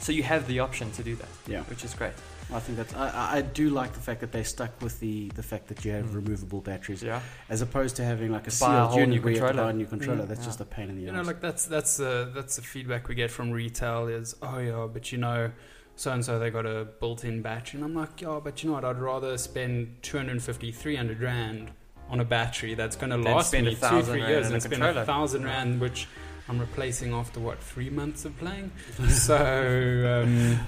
So 0.00 0.10
you 0.12 0.22
have 0.24 0.46
the 0.48 0.60
option 0.60 0.90
to 0.92 1.02
do 1.02 1.14
that, 1.16 1.28
Yeah, 1.46 1.62
which 1.64 1.84
is 1.84 1.94
great. 1.94 2.12
I 2.54 2.60
think 2.60 2.76
that's. 2.78 2.94
I, 2.94 3.08
I- 3.08 3.36
I 3.38 3.40
do 3.42 3.70
like 3.70 3.92
the 3.94 4.00
fact 4.00 4.20
that 4.20 4.32
they 4.32 4.42
stuck 4.42 4.80
with 4.82 5.00
the, 5.00 5.28
the 5.34 5.42
fact 5.42 5.68
that 5.68 5.84
you 5.84 5.92
have 5.92 6.06
Mm. 6.06 6.14
removable 6.16 6.60
batteries 6.60 7.02
Yeah. 7.02 7.20
as 7.48 7.62
opposed 7.62 7.96
to 7.96 8.04
having 8.04 8.30
like 8.32 8.46
a 8.46 8.50
To 8.50 8.60
buy 8.60 8.66
a 8.74 8.78
sealed 8.78 8.90
whole 8.90 9.00
unit 9.00 9.16
new 9.16 9.22
where 9.22 9.32
you 9.32 9.38
have 9.40 9.48
to 9.48 9.52
controller. 9.52 9.66
buy 9.72 9.74
a 9.74 9.78
new 9.78 9.86
controller. 9.86 10.24
Mm. 10.24 10.28
That's 10.28 10.40
Yeah. 10.40 10.46
just 10.46 10.60
a 10.60 10.64
pain 10.64 10.90
in 10.90 10.96
the 10.96 11.02
You 11.02 11.12
know, 11.12 11.20
ass. 11.20 11.26
like 11.26 11.40
that's 11.40 11.64
that's 11.66 12.00
uh, 12.00 12.30
that's 12.34 12.56
the 12.56 12.62
feedback 12.62 13.08
we 13.08 13.14
get 13.14 13.30
from 13.30 13.50
retail 13.50 14.06
is, 14.08 14.34
oh 14.42 14.58
yeah, 14.58 14.86
but 14.92 15.12
you 15.12 15.18
know, 15.18 15.50
so 15.96 16.12
and 16.12 16.24
so 16.24 16.38
they 16.38 16.50
got 16.50 16.66
a 16.66 16.86
built-in 17.00 17.42
battery, 17.42 17.78
and 17.78 17.84
I'm 17.84 17.94
like, 17.94 18.20
yeah, 18.20 18.40
but 18.42 18.62
you 18.62 18.68
know 18.70 18.74
what? 18.74 18.84
I'd 18.84 18.98
rather 18.98 19.36
spend 19.38 19.96
250, 20.02 20.72
300 20.72 21.20
rand 21.20 21.70
on 22.10 22.20
a 22.20 22.24
battery 22.24 22.74
that's 22.74 22.96
going 22.96 23.10
to 23.10 23.16
last 23.16 23.48
spend 23.48 23.66
me 23.66 23.72
a 23.72 23.74
two, 23.74 23.80
thousand 23.80 24.12
three 24.14 24.20
rand 24.22 24.30
years 24.32 24.46
on 24.46 24.52
a 24.52 24.54
and 24.54 24.62
spend 24.62 24.82
a 24.82 25.04
thousand 25.06 25.44
rand, 25.44 25.80
which 25.80 26.06
I'm 26.48 26.58
replacing 26.58 27.14
after 27.14 27.40
what 27.40 27.62
three 27.62 27.88
months 27.90 28.24
of 28.24 28.36
playing. 28.38 28.70
so. 29.08 29.36
Um, 30.24 30.58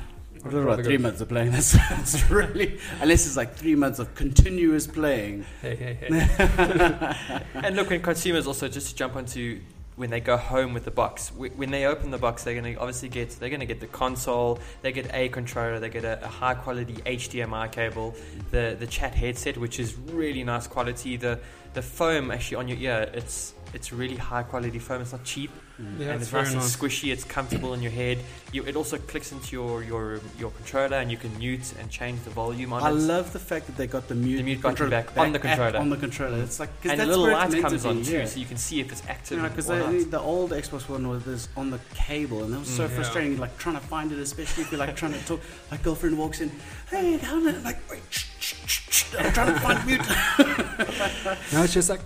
I 0.42 0.48
I'd 0.48 0.52
don't 0.52 0.64
know 0.64 0.72
about 0.72 0.84
three 0.84 0.98
months 0.98 1.20
of 1.20 1.28
playing. 1.28 1.52
That's, 1.52 1.72
that's 1.90 2.31
really 2.31 2.78
unless 3.00 3.26
it's 3.26 3.36
like 3.36 3.54
three 3.54 3.75
months 3.75 3.98
of 3.98 4.14
continuous 4.14 4.86
playing. 4.86 5.44
Hey, 5.62 5.76
hey, 5.76 5.94
hey. 5.94 7.42
and 7.54 7.76
look, 7.76 7.90
when 7.90 8.02
consumers 8.02 8.46
also 8.46 8.69
just 8.69 8.90
to 8.90 8.94
jump 8.94 9.16
onto 9.16 9.60
when 9.96 10.10
they 10.10 10.20
go 10.20 10.36
home 10.36 10.75
with 10.75 10.84
the 10.84 10.90
box, 10.90 11.31
when 11.32 11.70
they 11.70 11.86
open 11.86 12.10
the 12.10 12.19
box, 12.19 12.42
they're 12.42 12.60
going 12.60 12.75
to 12.75 12.81
obviously 12.81 13.08
get 13.08 13.31
they're 13.31 13.48
going 13.48 13.60
to 13.60 13.66
get 13.66 13.81
the 13.81 13.86
console, 13.86 14.58
they 14.82 14.92
get 14.92 15.08
a 15.14 15.28
controller, 15.28 15.78
they 15.78 15.88
get 15.88 16.04
a, 16.04 16.22
a 16.25 16.28
high 16.28 16.54
quality 16.54 16.94
HDMI 16.94 17.70
cable, 17.70 18.14
the 18.50 18.76
the 18.78 18.86
chat 18.86 19.14
headset, 19.14 19.56
which 19.56 19.78
is 19.78 19.96
really 20.12 20.42
nice 20.44 20.66
quality. 20.66 21.16
The 21.16 21.38
the 21.75 21.82
foam 21.82 22.31
actually 22.31 22.56
on 22.56 22.69
your 22.69 22.78
ear, 22.78 23.10
it's 23.14 23.54
it's 23.75 23.93
really 23.93 24.17
high 24.17 24.43
quality 24.44 24.79
foam. 24.79 25.03
It's 25.03 25.12
not 25.12 25.25
cheap, 25.25 25.50
Mm. 25.75 25.99
Yeah, 25.99 26.06
and 26.12 26.23
it's 26.23 26.26
it's 26.26 26.32
nice, 26.32 26.55
nice. 26.55 26.55
and 26.55 26.62
squishy. 26.82 27.12
It's 27.12 27.25
comfortable 27.25 27.75
in 27.75 27.82
your 27.82 27.91
head. 27.91 28.19
You, 28.53 28.62
it 28.62 28.76
also 28.76 28.97
clicks 28.97 29.32
into 29.32 29.50
your, 29.56 29.82
your 29.82 30.21
your 30.38 30.53
controller, 30.53 30.99
and 30.99 31.11
you 31.11 31.17
can 31.17 31.37
mute 31.37 31.75
and 31.81 31.91
change 31.91 32.23
the 32.23 32.31
volume 32.31 32.73
on 32.73 32.81
I 32.81 32.87
it. 32.87 32.88
I 32.91 32.93
love 32.94 33.32
the 33.32 33.41
fact 33.41 33.67
that 33.67 33.76
they 33.76 33.88
got 33.88 34.06
the 34.06 34.15
mute, 34.15 34.37
The 34.37 34.43
mute 34.44 34.62
button 34.62 34.76
control 34.76 34.91
back 34.91 35.19
on 35.19 35.32
the 35.32 35.41
controller. 35.41 35.76
on 35.81 35.91
the 35.91 35.97
controller. 35.97 36.38
It's 36.47 36.61
like 36.61 36.71
'cause 36.81 36.93
and 36.93 37.00
a 37.00 37.05
that's 37.05 37.09
little 37.09 37.25
where 37.25 37.32
it's 37.32 37.41
light 37.41 37.50
meant 37.50 37.65
to 37.65 37.71
comes 37.71 37.87
on 37.87 38.03
too, 38.05 38.19
yeah. 38.19 38.25
so 38.25 38.38
you 38.38 38.47
can 38.47 38.56
see 38.56 38.79
if 38.79 38.93
it's 38.93 39.03
active. 39.09 39.37
You 39.38 39.43
know, 39.43 39.49
because 39.49 39.67
the, 39.67 40.06
the 40.17 40.20
old 40.20 40.53
Xbox 40.53 40.88
One 40.88 41.09
was 41.09 41.25
this 41.25 41.49
on 41.56 41.70
the 41.73 41.81
cable, 41.93 42.44
and 42.44 42.53
that 42.53 42.61
was 42.61 42.69
so 42.69 42.85
Mm. 42.87 42.91
Yeah. 42.91 42.94
frustrating. 42.94 43.38
Like 43.38 43.59
trying 43.59 43.75
to 43.75 43.85
find 43.94 44.12
it, 44.12 44.19
especially 44.20 44.62
if 44.62 44.70
you're 44.70 44.79
like 44.87 44.94
trying 44.94 45.15
to 45.15 45.25
talk. 45.27 45.41
My 45.73 45.77
girlfriend 45.79 46.17
walks 46.17 46.41
in, 46.41 46.53
hey, 46.88 47.17
how 47.17 47.41
did 47.41 47.65
like, 47.65 47.81
wait, 47.91 48.03
shh, 48.11 48.27
shh, 48.38 48.55
shh, 48.67 48.81
shh, 48.97 49.15
I'm 49.19 49.32
trying 49.32 49.53
to 49.55 49.59
find 49.59 49.85
mute. 49.85 50.06
Now 51.53 51.65
it's 51.65 51.75
just 51.75 51.91
like, 51.91 52.00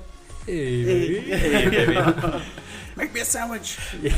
hey, 0.53 0.85
baby. 0.85 1.21
Hey, 1.21 1.69
baby. 1.87 2.43
Make 2.97 3.15
me 3.15 3.21
a 3.21 3.25
sandwich. 3.25 3.79
Yeah. 4.03 4.17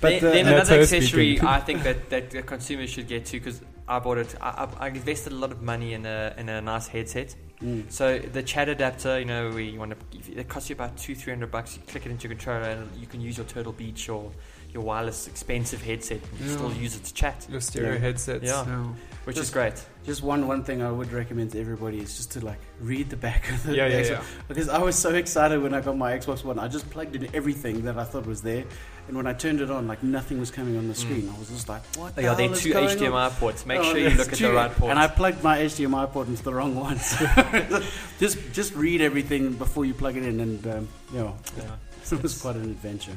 But 0.00 0.20
then, 0.20 0.24
uh, 0.24 0.32
then 0.32 0.44
That's 0.46 0.68
another 0.68 0.82
accessory 0.82 1.34
speaking. 1.36 1.46
I 1.48 1.60
think 1.60 1.82
that, 1.82 2.08
that 2.10 2.30
the 2.30 2.42
consumers 2.42 2.90
should 2.90 3.08
get 3.08 3.26
to 3.26 3.32
because 3.38 3.60
I 3.88 3.98
bought 3.98 4.18
it. 4.18 4.34
I, 4.40 4.48
I, 4.78 4.84
I 4.84 4.88
invested 4.88 5.32
a 5.32 5.36
lot 5.36 5.50
of 5.50 5.60
money 5.62 5.92
in 5.94 6.06
a 6.06 6.34
in 6.38 6.48
a 6.48 6.60
nice 6.60 6.86
headset. 6.86 7.34
mm, 7.60 7.90
So 7.90 8.18
the 8.18 8.42
chat 8.42 8.68
adapter, 8.68 9.18
you 9.18 9.24
know, 9.24 9.50
where 9.50 9.60
you 9.60 9.78
want 9.78 9.92
to, 9.98 10.38
it 10.40 10.48
costs 10.48 10.70
you 10.70 10.74
about 10.76 10.96
two 10.96 11.14
three 11.16 11.32
hundred 11.32 11.50
bucks. 11.50 11.76
You 11.76 11.82
click 11.88 12.06
it 12.06 12.10
into 12.12 12.28
your 12.28 12.36
controller, 12.36 12.68
and 12.70 12.88
you 12.96 13.06
can 13.08 13.20
use 13.20 13.36
your 13.38 13.46
Turtle 13.46 13.72
Beach 13.72 14.08
or 14.08 14.30
your 14.72 14.82
wireless 14.84 15.26
expensive 15.26 15.82
headset. 15.82 16.20
And 16.30 16.40
you 16.40 16.46
Yeah. 16.50 16.56
still 16.56 16.72
use 16.74 16.94
it 16.96 17.04
to 17.04 17.14
chat, 17.14 17.46
Your 17.50 17.60
stereo 17.60 17.94
Yeah. 17.94 17.98
headsets. 17.98 18.44
Yeah. 18.44 18.64
yeah. 18.66 18.86
Which 19.24 19.36
Just- 19.36 19.48
is 19.48 19.54
great. 19.54 19.74
just 20.06 20.22
one 20.22 20.46
one 20.48 20.64
thing 20.64 20.80
I 20.82 20.90
would 20.90 21.12
recommend 21.12 21.52
to 21.52 21.60
everybody 21.60 21.98
is 21.98 22.16
just 22.16 22.30
to 22.32 22.44
like 22.44 22.58
read 22.80 23.10
the 23.10 23.16
back 23.16 23.50
of 23.50 23.62
the 23.64 23.74
Yeah, 23.76 23.86
yeah, 23.88 24.00
Xbox- 24.00 24.08
yeah. 24.10 24.22
Because 24.48 24.68
I 24.68 24.78
was 24.78 24.96
so 24.96 25.14
excited 25.14 25.62
when 25.62 25.74
I 25.74 25.80
got 25.80 25.96
my 25.96 26.12
Xbox 26.16 26.44
One. 26.44 26.58
I 26.58 26.68
just 26.68 26.88
plugged 26.90 27.14
in 27.16 27.28
everything 27.34 27.82
that 27.84 27.98
I 27.98 28.04
thought 28.04 28.24
was 28.26 28.40
there, 28.42 28.64
and 29.08 29.16
when 29.16 29.26
I 29.26 29.32
turned 29.34 29.60
it 29.60 29.70
on, 29.70 29.86
like 29.86 30.02
nothing 30.02 30.40
was 30.40 30.50
coming 30.50 30.76
on 30.78 30.88
the 30.88 30.94
screen. 30.94 31.28
I 31.34 31.38
was 31.38 31.48
just 31.48 31.68
like, 31.68 31.82
"What? 31.96 32.14
The 32.16 32.22
Mm. 32.22 32.24
Yeah, 32.24 32.34
they're 32.34 32.54
two 32.56 32.72
going 32.72 32.88
on? 32.88 32.96
HDMI 32.96 33.28
ports. 33.38 33.66
Make 33.66 33.80
Oh, 33.80 33.84
sure 33.84 33.98
you 33.98 34.10
look 34.10 34.32
at 34.32 34.38
the 34.38 34.52
right 34.52 34.74
port. 34.74 34.90
And 34.90 34.98
I 34.98 35.08
plugged 35.08 35.42
my 35.44 35.58
HDMI 35.58 36.06
port 36.10 36.28
into 36.28 36.42
the 36.42 36.54
wrong 36.54 36.74
one. 36.74 36.98
So 36.98 37.26
just 38.18 38.38
just 38.52 38.74
read 38.74 39.00
everything 39.02 39.52
before 39.54 39.84
you 39.84 39.94
plug 39.94 40.16
it 40.16 40.24
in, 40.24 40.40
and 40.40 40.66
um, 40.66 40.88
you 41.12 41.18
know, 41.18 41.36
Yeah. 41.56 41.64
it 42.16 42.22
was 42.22 42.40
quite 42.40 42.56
an 42.56 42.62
adventure. 42.70 43.12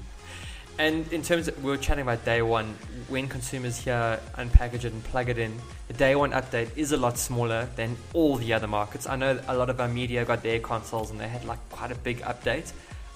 And 0.82 1.14
in 1.14 1.22
terms 1.22 1.48
of, 1.48 1.64
we 1.64 1.70
were 1.70 1.78
chatting 1.78 2.02
about 2.02 2.26
day 2.26 2.42
one, 2.42 2.76
when 3.08 3.28
consumers 3.28 3.78
here 3.78 4.20
unpackage 4.36 4.84
it 4.84 4.92
and 4.92 5.04
plug 5.04 5.30
it 5.30 5.38
in, 5.38 5.56
the 5.88 5.94
day 5.94 6.16
one 6.16 6.32
update 6.32 6.76
is 6.76 6.92
a 6.92 6.98
lot 6.98 7.20
smaller 7.20 7.70
than 7.76 7.96
all 8.14 8.38
the 8.38 8.52
other 8.54 8.66
markets. 8.66 9.06
I 9.06 9.16
know 9.16 9.40
a 9.48 9.56
lot 9.56 9.70
of 9.70 9.80
our 9.80 9.88
media 9.88 10.26
got 10.26 10.42
their 10.42 10.60
consoles 10.60 11.12
and 11.12 11.20
they 11.20 11.28
had 11.28 11.46
like 11.46 11.60
quite 11.70 11.92
a 11.92 11.96
big 11.96 12.22
update. 12.22 12.72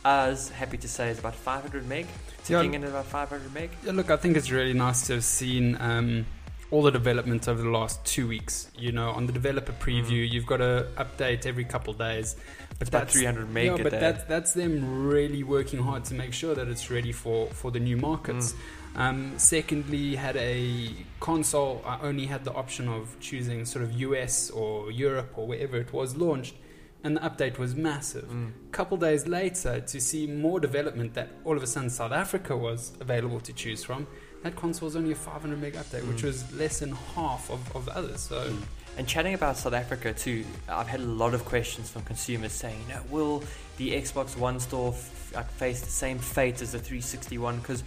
Ours, 0.05 0.50
happy 0.50 0.77
to 0.77 0.88
say, 0.88 1.10
is 1.10 1.17
about 1.17 1.34
500 1.34 1.88
meg. 1.88 2.05
Yeah. 2.48 2.60
Ticking 2.60 2.75
in 2.75 2.84
at 2.84 2.89
about 2.89 3.07
500 3.07 3.51
meg. 3.51 3.72
Yeah, 3.84 3.93
look, 3.93 4.12
I 4.12 4.17
think 4.17 4.38
it's 4.38 4.51
really 4.51 4.74
nice 4.74 5.07
to 5.07 5.13
have 5.13 5.24
seen 5.24 5.75
um, 5.79 6.27
all 6.69 6.84
the 6.84 6.91
development 6.91 7.48
over 7.48 7.63
the 7.63 7.69
last 7.69 8.05
two 8.05 8.27
weeks. 8.27 8.69
You 8.77 8.91
know, 8.91 9.10
on 9.10 9.25
the 9.25 9.34
developer 9.34 9.72
preview, 9.72 10.29
you've 10.31 10.45
got 10.45 10.57
to 10.57 10.86
update 10.98 11.48
every 11.48 11.65
couple 11.65 11.93
days. 11.93 12.36
But 12.77 12.82
It's 12.82 12.89
about 12.89 13.01
that's 13.08 13.13
300 13.13 13.50
meg 13.50 13.65
yeah, 13.65 13.84
but 13.84 13.91
that's 13.91 14.24
that's 14.25 14.53
them 14.53 15.08
really 15.08 15.44
working 15.44 15.79
hard 15.82 16.03
to 16.05 16.13
make 16.13 16.34
sure 16.34 16.53
that 16.55 16.67
it's 16.67 16.91
ready 16.91 17.12
for 17.13 17.48
for 17.48 17.72
the 17.72 17.79
new 17.79 17.96
markets. 17.98 18.53
Mm. 18.53 19.00
Um, 19.00 19.34
secondly, 19.38 20.15
had 20.15 20.36
a 20.38 20.89
console. 21.20 21.82
I 21.86 22.00
only 22.01 22.25
had 22.25 22.44
the 22.46 22.53
option 22.53 22.88
of 22.88 23.17
choosing 23.20 23.65
sort 23.65 23.84
of 23.84 23.91
US 23.94 24.50
or 24.50 24.91
Europe 24.91 25.32
or 25.38 25.48
wherever 25.48 25.77
it 25.77 25.91
was 25.94 26.15
launched, 26.15 26.55
and 27.03 27.15
the 27.17 27.22
update 27.22 27.58
was 27.58 27.75
massive. 27.75 28.25
Mm. 28.29 28.51
couple 28.72 28.98
days 28.98 29.25
later 29.25 29.79
to 29.79 30.00
see 30.01 30.27
more 30.27 30.60
development 30.60 31.13
that 31.13 31.29
all 31.46 31.55
of 31.55 31.63
a 31.63 31.67
sudden 31.67 31.89
South 31.89 32.12
Africa 32.12 32.55
was 32.58 32.91
available 33.00 33.39
to 33.41 33.53
choose 33.53 33.84
from. 33.86 34.05
That 34.44 34.55
console 34.58 34.88
was 34.88 34.96
only 34.98 35.12
a 35.12 35.15
500 35.15 35.60
meg 35.62 35.74
update, 35.75 36.05
which 36.08 36.22
Mm. 36.24 36.32
was 36.32 36.53
less 36.53 36.79
than 36.79 36.91
half 37.15 37.50
of, 37.50 37.62
of 37.75 37.88
others. 37.89 38.20
So 38.22 38.53
And 38.98 39.08
chatting 39.08 39.34
about 39.34 39.58
South 39.58 39.74
Africa 39.74 40.14
too, 40.14 40.46
I've 40.70 40.88
had 40.88 41.02
a 41.02 41.04
lot 41.04 41.34
of 41.34 41.44
questions 41.46 41.90
from 41.90 42.04
consumers 42.04 42.54
saying, 42.54 42.78
you 42.88 42.94
know, 42.96 43.02
will 43.10 43.44
the 43.78 43.92
Xbox 43.92 44.38
One 44.38 44.60
store 44.60 44.94
f- 44.94 45.32
like, 45.36 45.50
face 45.52 45.82
the 45.82 45.90
same 45.90 46.18
fate 46.18 46.62
as 46.62 46.72
the 46.72 46.80
361? 46.80 47.58
Because 47.60 47.84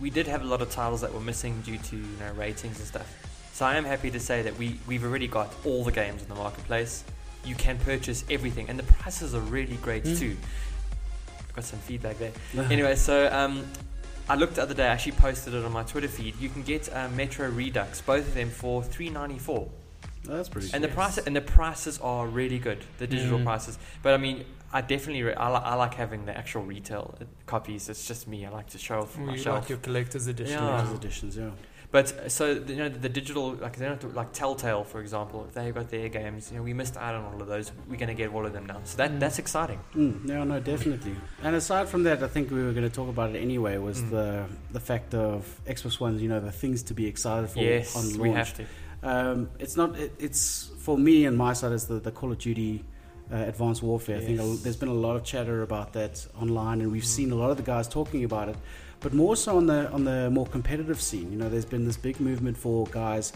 we 0.00 0.10
did 0.10 0.26
have 0.26 0.42
a 0.42 0.44
lot 0.44 0.60
of 0.60 0.70
titles 0.70 1.00
that 1.00 1.12
were 1.14 1.20
missing 1.20 1.60
due 1.62 1.78
to 1.78 1.96
you 1.96 2.02
know 2.20 2.32
ratings 2.36 2.78
and 2.78 2.86
stuff. 2.86 3.26
So 3.52 3.64
I 3.66 3.76
am 3.76 3.84
happy 3.84 4.10
to 4.10 4.20
say 4.20 4.42
that 4.42 4.56
we 4.58 4.78
we've 4.86 5.04
already 5.04 5.28
got 5.28 5.52
all 5.64 5.82
the 5.84 5.92
games 5.92 6.22
in 6.22 6.28
the 6.28 6.34
marketplace. 6.34 7.04
you 7.42 7.54
can 7.54 7.78
purchase 7.78 8.22
everything, 8.30 8.68
and 8.68 8.78
the 8.78 8.82
prices 8.82 9.34
are 9.34 9.40
really 9.40 9.76
great 9.76 10.04
Mm. 10.04 10.18
too. 10.18 10.36
I've 11.38 11.54
got 11.56 11.64
some 11.64 11.78
feedback 11.78 12.18
there. 12.18 12.32
anyway, 12.70 12.96
so 12.96 13.32
um, 13.32 13.64
I 14.28 14.34
looked 14.34 14.56
the 14.56 14.62
other 14.62 14.74
day. 14.74 14.84
I 14.84 14.88
actually 14.92 15.12
posted 15.12 15.54
it 15.54 15.64
on 15.64 15.72
my 15.72 15.82
Twitter 15.84 16.06
feed. 16.08 16.38
You 16.38 16.50
can 16.50 16.62
get 16.62 16.92
uh, 16.94 17.08
Metro 17.08 17.48
Redux, 17.48 18.02
both 18.02 18.28
of 18.28 18.34
them 18.34 18.50
for 18.50 18.82
three 18.82 19.08
ninety 19.08 19.38
four, 19.38 19.68
that's 20.24 20.48
pretty. 20.48 20.70
and 20.72 20.82
the 20.84 20.88
Yes. 20.88 20.94
price 20.94 21.18
and 21.18 21.34
the 21.36 21.40
prices 21.40 21.98
are 22.00 22.26
really 22.26 22.58
good. 22.58 22.84
The 22.98 23.06
digital 23.06 23.38
Mm. 23.38 23.44
prices, 23.44 23.78
but 24.02 24.14
I 24.14 24.16
mean. 24.18 24.44
I 24.72 24.82
definitely 24.82 25.24
re- 25.24 25.34
I, 25.34 25.48
li- 25.50 25.62
I 25.64 25.74
like 25.74 25.94
having 25.94 26.26
the 26.26 26.38
actual 26.38 26.62
retail 26.62 27.16
uh, 27.20 27.24
copies. 27.44 27.88
It's 27.88 28.06
just 28.06 28.28
me. 28.28 28.46
I 28.46 28.50
like 28.50 28.68
to 28.68 28.78
show 28.78 29.00
off 29.00 29.18
my 29.18 29.32
You 29.32 29.38
shelf. 29.38 29.62
like 29.62 29.68
your 29.68 29.78
collector's 29.78 30.28
edition. 30.28 30.62
Yeah. 30.62 30.82
Those 30.84 30.94
editions, 30.96 31.36
yeah. 31.36 31.50
But 31.90 32.12
uh, 32.12 32.28
so 32.28 32.52
you 32.52 32.76
know 32.76 32.88
the 32.88 33.08
digital 33.08 33.54
like 33.54 33.74
they 33.78 33.86
don't 33.86 34.00
have 34.00 34.12
to, 34.12 34.16
like 34.16 34.32
Telltale 34.32 34.84
for 34.84 35.00
example 35.00 35.44
if 35.48 35.54
they've 35.54 35.74
got 35.74 35.88
their 35.90 36.08
games 36.08 36.52
you 36.52 36.58
know 36.58 36.62
we 36.62 36.72
missed 36.72 36.96
out 36.96 37.16
on 37.16 37.24
all 37.34 37.42
of 37.42 37.48
those 37.48 37.72
we're 37.88 37.96
going 37.96 38.14
to 38.16 38.20
get 38.22 38.32
all 38.32 38.46
of 38.46 38.52
them 38.52 38.66
now 38.66 38.80
so 38.84 38.96
that 38.98 39.10
Mm. 39.10 39.18
that's 39.18 39.40
exciting 39.40 39.80
Mm, 39.96 40.24
no, 40.24 40.44
no, 40.44 40.60
definitely. 40.60 41.16
And 41.42 41.56
aside 41.56 41.88
from 41.88 42.04
that, 42.04 42.22
I 42.22 42.28
think 42.28 42.52
we 42.52 42.62
were 42.62 42.70
going 42.72 42.88
to 42.88 42.94
talk 42.94 43.08
about 43.08 43.34
it 43.34 43.40
anyway. 43.40 43.76
Was 43.78 44.00
Mm. 44.02 44.10
the 44.10 44.44
the 44.70 44.78
fact 44.90 45.14
of 45.14 45.60
Xbox 45.66 45.98
One? 45.98 46.20
You 46.20 46.28
know, 46.28 46.38
the 46.38 46.52
things 46.52 46.84
to 46.84 46.94
be 46.94 47.06
excited 47.08 47.50
for 47.50 47.58
yes 47.58 47.96
on 47.96 48.04
launch. 48.10 48.18
we 48.20 48.30
have 48.30 48.54
to 48.54 48.64
Um, 49.02 49.50
it's 49.58 49.76
not. 49.76 49.98
It, 49.98 50.12
it's 50.18 50.70
for 50.78 50.98
me 50.98 51.24
and 51.26 51.36
my 51.36 51.52
side 51.52 51.72
is 51.72 51.86
the, 51.86 51.94
the 52.00 52.10
Call 52.10 52.32
of 52.32 52.38
Duty 52.38 52.84
uh, 53.32 53.36
Advanced 53.36 53.82
Warfare. 53.82 54.18
I 54.18 54.20
think 54.20 54.40
a, 54.40 54.44
there's 54.62 54.76
been 54.76 54.88
a 54.88 54.94
lot 54.94 55.16
of 55.16 55.24
chatter 55.24 55.62
about 55.62 55.92
that 55.94 56.26
online, 56.40 56.80
and 56.80 56.92
we've 56.92 57.02
Mm. 57.02 57.06
seen 57.06 57.32
a 57.32 57.34
lot 57.36 57.50
of 57.50 57.56
the 57.56 57.62
guys 57.62 57.88
talking 57.88 58.24
about 58.24 58.48
it. 58.48 58.56
But 59.00 59.14
more 59.14 59.36
so 59.36 59.56
on 59.56 59.66
the 59.66 59.90
on 59.90 60.04
the 60.04 60.28
more 60.30 60.46
competitive 60.46 61.00
scene. 61.00 61.32
You 61.32 61.38
know, 61.38 61.48
there's 61.48 61.64
been 61.64 61.86
this 61.86 61.96
big 61.96 62.20
movement 62.20 62.56
for 62.58 62.86
guys 62.88 63.32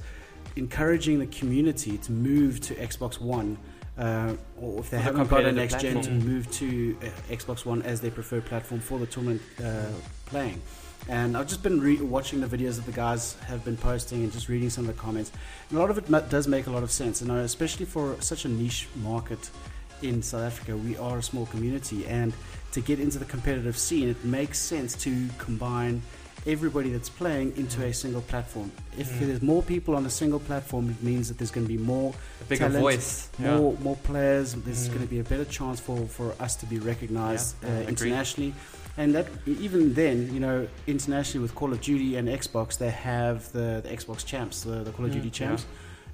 encouraging 0.56 1.18
the 1.18 1.26
community 1.26 1.96
to 1.98 2.12
move 2.12 2.60
to 2.62 2.74
Xbox 2.74 3.20
One. 3.20 3.56
Uh, 3.96 4.34
or 4.60 4.80
if 4.80 4.90
they 4.90 4.98
haven't 4.98 5.28
got 5.30 5.44
a 5.44 5.52
next 5.52 5.78
gen, 5.80 6.02
to 6.02 6.10
move 6.10 6.50
to 6.50 6.96
uh, 7.00 7.32
Xbox 7.32 7.64
One 7.64 7.80
as 7.82 8.00
their 8.00 8.10
preferred 8.10 8.44
platform 8.44 8.80
for 8.80 8.98
the 8.98 9.06
tournament 9.06 9.40
uh, 9.64 9.84
playing. 10.26 10.60
And 11.08 11.36
I've 11.36 11.46
just 11.48 11.62
been 11.62 11.80
re- 11.80 12.00
watching 12.00 12.40
the 12.40 12.46
videos 12.46 12.76
that 12.76 12.86
the 12.86 12.92
guys 12.92 13.34
have 13.46 13.62
been 13.64 13.76
posting 13.76 14.22
and 14.22 14.32
just 14.32 14.48
reading 14.48 14.70
some 14.70 14.88
of 14.88 14.96
the 14.96 15.00
comments. 15.02 15.30
And 15.68 15.78
a 15.78 15.80
lot 15.80 15.90
of 15.90 15.98
it 15.98 16.08
ma- 16.08 16.20
does 16.20 16.48
make 16.48 16.66
a 16.66 16.70
lot 16.70 16.82
of 16.82 16.90
sense, 16.90 17.20
and 17.20 17.30
especially 17.30 17.84
for 17.86 18.16
such 18.20 18.44
a 18.46 18.48
niche 18.48 18.88
market 19.02 19.50
in 20.02 20.22
South 20.22 20.42
Africa, 20.42 20.76
we 20.76 20.96
are 20.96 21.18
a 21.18 21.22
small 21.22 21.46
community, 21.46 22.06
and 22.06 22.32
to 22.72 22.80
get 22.80 22.98
into 23.00 23.18
the 23.18 23.24
competitive 23.26 23.76
scene, 23.78 24.08
it 24.08 24.24
makes 24.24 24.58
sense 24.58 24.94
to 24.96 25.28
combine 25.38 26.02
everybody 26.46 26.90
that's 26.90 27.08
playing 27.08 27.56
into 27.56 27.82
a 27.84 27.92
single 27.92 28.20
platform. 28.22 28.70
If 28.98 29.10
Mm. 29.12 29.18
there's 29.20 29.42
more 29.42 29.62
people 29.62 29.94
on 29.96 30.04
a 30.04 30.10
single 30.10 30.40
platform, 30.40 30.90
it 30.90 31.02
means 31.02 31.28
that 31.28 31.38
there's 31.38 31.50
going 31.50 31.66
to 31.66 31.72
be 31.72 31.78
more 31.78 32.12
a 32.40 32.44
bigger 32.44 32.64
talent, 32.66 32.80
voice 32.80 33.28
yeah. 33.38 33.56
more 33.56 33.76
more 33.80 33.96
players. 33.96 34.52
There's 34.54 34.88
Mm. 34.88 34.94
going 34.94 35.00
to 35.06 35.10
be 35.10 35.20
a 35.20 35.24
better 35.24 35.44
chance 35.46 35.80
for, 35.80 36.06
for 36.06 36.34
us 36.40 36.54
to 36.56 36.66
be 36.66 36.78
recognized 36.78 37.54
Yeah, 37.62 37.68
uh, 37.68 37.72
agreed. 37.82 37.94
And 38.96 39.14
that 39.14 39.26
even 39.46 39.94
then, 39.94 40.32
you 40.32 40.38
know, 40.40 40.68
internationally 40.86 41.42
with 41.42 41.54
Call 41.54 41.72
of 41.72 41.80
Duty 41.80 42.16
and 42.16 42.28
Xbox, 42.28 42.78
they 42.78 42.90
have 42.90 43.50
the, 43.52 43.80
the 43.82 43.88
Xbox 43.88 44.24
champs, 44.24 44.62
the, 44.62 44.84
the 44.84 44.92
Call 44.92 45.06
of 45.06 45.10
Mm, 45.10 45.14
Duty 45.14 45.30
champs, 45.30 45.66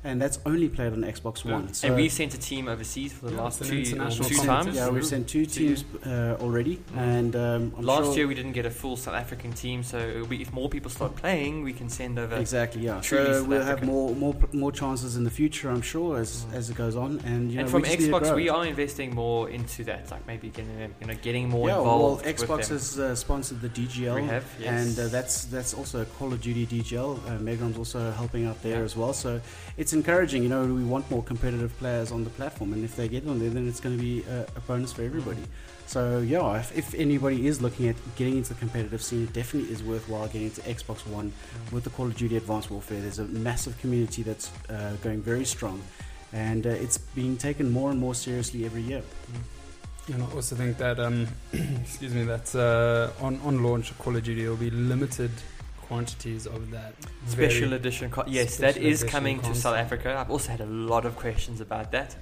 and 0.03 0.21
that's 0.21 0.39
only 0.47 0.69
played 0.69 0.93
on 0.93 1.03
Xbox 1.03 1.45
Yeah. 1.45 1.53
One. 1.53 1.73
So 1.75 1.89
and 1.89 1.97
we've 1.97 2.13
sent 2.13 2.33
a 2.35 2.39
team 2.39 2.69
overseas 2.69 3.13
for 3.13 3.27
the 3.27 3.33
Yeah, 3.35 3.43
last 3.43 3.63
two, 3.63 3.79
international 3.79 4.29
two 4.29 4.37
times 4.37 4.75
yeah, 4.77 4.89
we've 4.89 5.05
sent 5.05 5.29
two 5.29 5.45
Two. 5.47 5.75
teams 5.75 5.85
uh, 6.07 6.37
already, 6.41 6.77
Mm. 6.95 6.97
and 6.99 7.37
um, 7.37 7.75
last 7.79 8.05
sure- 8.07 8.17
year 8.17 8.27
we 8.27 8.35
didn't 8.35 8.53
get 8.53 8.67
a 8.67 8.71
full 8.71 8.97
South 8.97 9.15
African 9.15 9.53
team 9.53 9.83
so 9.83 9.99
it'll 9.99 10.27
be, 10.27 10.41
if 10.41 10.53
more 10.53 10.69
people 10.69 10.91
start 10.91 11.15
playing 11.17 11.63
we 11.63 11.73
can 11.73 11.89
send 11.89 12.19
over 12.19 12.37
Exactly, 12.37 12.83
yeah. 12.83 13.01
So 13.03 13.17
South 13.41 13.47
we'll 13.49 13.63
have 13.63 13.83
more, 13.85 14.15
more, 14.15 14.35
more 14.53 14.73
chances 14.73 15.17
in 15.17 15.25
the 15.25 15.31
future, 15.31 15.69
I'm 15.71 15.83
sure, 15.83 16.19
as 16.19 16.31
Mm. 16.47 16.55
as 16.55 16.71
it 16.71 16.77
goes 16.77 16.97
on. 16.97 17.21
And 17.25 17.51
you 17.51 17.57
know, 17.57 17.63
and 17.63 17.71
from 17.71 17.83
we 17.83 17.89
just 17.89 18.01
need 18.01 18.07
to 18.07 18.13
Xbox 18.21 18.35
we 18.35 18.49
are 18.49 18.65
investing 18.65 19.15
more 19.15 19.51
into 19.51 19.85
that 19.85 20.11
like 20.11 20.27
maybe 20.27 20.49
getting 20.49 20.77
them 20.79 20.95
you 21.01 21.07
know 21.09 21.15
getting 21.23 21.49
more 21.49 21.69
yeah, 21.69 21.79
involved 21.79 22.25
well, 22.25 22.33
with 22.33 22.37
Xbox 22.41 22.69
them. 22.69 22.77
has 22.79 22.99
uh, 22.99 23.15
sponsored 23.15 23.61
the 23.61 23.69
DGL, 23.69 24.15
we 24.15 24.25
have 24.25 24.45
yes. 24.59 24.69
and 24.89 24.99
uh, 24.99 25.09
that's 25.09 25.45
that's 25.47 25.75
also 25.75 26.05
Call 26.19 26.33
of 26.33 26.41
Duty 26.41 26.67
DGL. 26.67 27.19
Uh, 27.27 27.39
Megarom's 27.39 27.77
also 27.79 28.11
helping 28.13 28.47
out 28.47 28.63
there 28.63 28.79
Yeah. 28.79 28.85
as 28.85 28.97
well. 28.97 29.13
So 29.13 29.41
it's 29.77 29.90
encouraging. 29.93 30.43
You 30.43 30.49
know, 30.49 30.65
we 30.65 30.85
want 30.85 31.11
more 31.11 31.23
competitive 31.23 31.77
players 31.79 32.13
on 32.13 32.25
the 32.25 32.31
platform, 32.31 32.73
and 32.73 32.85
if 32.85 32.97
they 32.97 33.09
get 33.09 33.27
on 33.27 33.39
there, 33.39 33.51
then 33.51 33.69
it's 33.69 33.81
going 33.81 33.97
to 33.97 34.03
be 34.03 34.23
a, 34.25 34.47
a 34.57 34.61
bonus 34.61 34.93
for 34.93 35.03
everybody. 35.03 35.43
So 35.87 36.21
yeah, 36.21 36.57
if, 36.59 36.77
if 36.79 36.95
anybody 36.95 37.49
is 37.49 37.61
looking 37.61 37.89
at 37.89 37.97
getting 38.15 38.37
into 38.37 38.55
the 38.55 38.61
competitive 38.61 39.03
scene, 39.03 39.25
it 39.25 39.33
definitely 39.33 39.73
is 39.73 39.83
worthwhile 39.83 40.27
getting 40.27 40.45
into 40.45 40.61
Xbox 40.61 41.05
One 41.07 41.33
with 41.73 41.83
the 41.85 41.91
Call 41.91 42.07
of 42.07 42.17
Duty 42.17 42.37
Advanced 42.37 42.71
Warfare. 42.71 43.01
There's 43.01 43.19
a 43.19 43.25
massive 43.25 43.77
community 43.79 44.23
that's 44.23 44.53
uh, 44.69 44.97
going 45.03 45.21
very 45.21 45.45
strong, 45.45 45.83
and 46.33 46.67
uh, 46.67 46.71
it's 46.71 46.99
being 46.99 47.37
taken 47.37 47.71
more 47.71 47.91
and 47.91 47.99
more 47.99 48.15
seriously 48.15 48.65
every 48.65 48.83
year. 48.83 49.03
And 50.13 50.23
I 50.23 50.27
also 50.33 50.57
think 50.57 50.79
that, 50.79 50.99
um, 51.01 51.27
excuse 51.53 52.15
me, 52.15 52.25
that 52.25 52.55
uh, 52.55 53.25
on, 53.25 53.41
on 53.45 53.63
launch 53.63 53.91
of 53.91 53.99
Call 53.99 54.17
of 54.17 54.23
Duty, 54.23 54.47
will 54.47 54.57
be 54.57 54.71
limited 54.71 55.31
quantities 56.01 56.47
of 56.47 56.71
that. 56.71 56.95
Special 57.27 57.73
edition. 57.73 58.11
Co- 58.11 58.25
yes, 58.29 58.57
that 58.59 58.75
special 58.75 58.89
is 58.91 59.03
edition 59.03 59.09
coming 59.17 59.41
to 59.41 59.53
South. 59.57 59.77
Africa. 59.77 60.09
I've 60.21 60.31
also 60.31 60.49
had 60.55 60.61
a 60.61 60.67
lot 60.93 61.05
of 61.05 61.17
questions 61.17 61.61
about 61.61 61.91
that. 61.97 62.15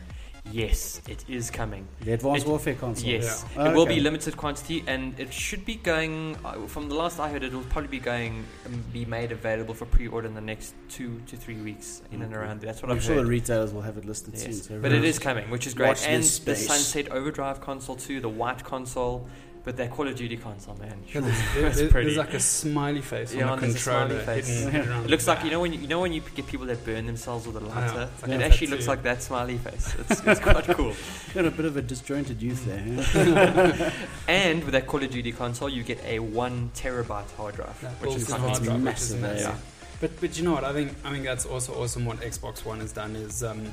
Yes, 0.50 1.02
it 1.06 1.22
is 1.28 1.50
coming. 1.50 1.86
The 2.00 2.12
Advanced 2.14 2.46
It- 2.46 2.48
Warfare 2.48 2.74
console. 2.74 3.06
Yes, 3.10 3.44
Yeah. 3.54 3.68
it 3.68 3.74
will 3.76 3.84
be 3.84 4.00
limited 4.00 4.34
quantity, 4.38 4.78
and 4.86 5.02
it 5.20 5.30
should 5.44 5.64
be 5.66 5.74
going. 5.74 6.14
Uh, 6.42 6.66
from 6.74 6.88
the 6.88 6.94
last 6.94 7.20
I 7.20 7.28
heard, 7.32 7.42
it 7.48 7.52
will 7.52 7.68
probably 7.74 7.92
be 7.98 8.04
going, 8.12 8.32
um, 8.64 8.82
be 8.90 9.04
made 9.04 9.30
available 9.30 9.74
for 9.74 9.84
pre-order 9.84 10.26
in 10.26 10.34
the 10.34 10.46
next 10.52 10.68
two 10.88 11.20
to 11.26 11.36
three 11.36 11.60
weeks, 11.68 12.00
in 12.12 12.22
and 12.22 12.32
around. 12.34 12.62
That's 12.62 12.80
what 12.82 12.90
I'm 12.90 12.96
I've 12.96 13.04
sure 13.04 13.16
heard. 13.16 13.26
the 13.26 13.30
retailers 13.38 13.74
will 13.74 13.82
have 13.82 13.98
it 13.98 14.06
listed 14.06 14.32
Yes. 14.34 14.44
soon. 14.44 14.52
So 14.54 14.78
But 14.80 14.92
it 14.92 15.04
is 15.04 15.18
coming, 15.18 15.50
which 15.50 15.66
is 15.66 15.74
great. 15.74 15.88
Watch 15.88 16.06
And 16.06 16.22
this 16.22 16.38
the. 16.38 16.56
Sunset 16.56 17.10
Overdrive 17.10 17.60
console 17.60 17.96
too, 17.96 18.18
the 18.22 18.30
white 18.42 18.64
console, 18.64 19.28
but 19.68 19.76
that 19.76 19.90
Call 19.90 20.08
of 20.08 20.16
Duty 20.16 20.38
console, 20.38 20.74
man. 20.76 20.94
Yeah, 21.12 21.20
there's, 21.26 21.38
It's 21.38 21.54
there's- 21.76 21.92
pretty. 21.92 22.06
there's 22.06 22.16
like 22.16 22.32
a 22.32 22.40
smiley 22.40 23.02
face 23.02 23.34
Yeah, 23.34 23.50
on 23.50 23.58
the 23.60 23.66
there's 23.66 23.74
a 23.74 23.78
smiley 23.80 24.14
controller. 24.16 24.24
face. 24.40 24.48
hidden- 24.64 24.88
Yeah. 24.88 25.02
It 25.04 25.10
looks 25.10 25.26
like 25.28 25.44
you 25.44 25.50
know 25.50 25.60
when 25.60 25.74
you, 25.74 25.80
you 25.80 25.88
know 25.88 26.00
when 26.00 26.14
you 26.14 26.22
get 26.34 26.46
people 26.46 26.64
that 26.68 26.82
burn 26.86 27.04
themselves 27.04 27.46
with 27.46 27.56
a 27.56 27.60
I 27.60 27.62
know. 27.62 27.68
lighter. 27.68 28.08
It's 28.14 28.22
like 28.22 28.30
it 28.30 28.40
actually 28.40 28.66
looks 28.68 28.88
like 28.88 29.02
that 29.02 29.22
smiley 29.22 29.58
face. 29.58 29.94
It's, 29.98 30.22
it's 30.26 30.40
quite 30.40 30.64
cool. 30.76 30.94
got 31.34 31.44
a 31.44 31.50
bit 31.50 31.66
of 31.66 31.76
a 31.76 31.82
disjointed 31.82 32.40
youth 32.40 32.64
there. 32.64 33.92
And 34.28 34.64
with 34.64 34.72
that 34.72 34.86
Call 34.86 35.02
of 35.02 35.10
Duty 35.10 35.32
console, 35.32 35.68
you 35.68 35.82
get 35.82 36.02
a 36.04 36.18
one 36.18 36.70
terabyte 36.74 37.30
hard 37.36 37.56
drive, 37.56 37.78
That 37.82 37.92
which 38.00 38.14
is 38.16 38.26
built-in 38.26 38.42
quite 38.44 38.50
hard 38.52 38.62
drive, 38.62 38.80
massive, 38.82 39.20
massive. 39.20 39.40
yeah. 39.48 39.56
But 40.00 40.18
but 40.20 40.38
you 40.38 40.44
know 40.44 40.52
what? 40.52 40.64
I 40.64 40.72
think 40.72 40.94
I 41.04 41.10
think 41.10 41.24
that's 41.24 41.44
also 41.44 41.74
awesome. 41.82 42.06
What 42.06 42.20
Xbox 42.20 42.64
One 42.64 42.80
has 42.80 42.92
done 42.92 43.16
is 43.16 43.42
um, 43.42 43.66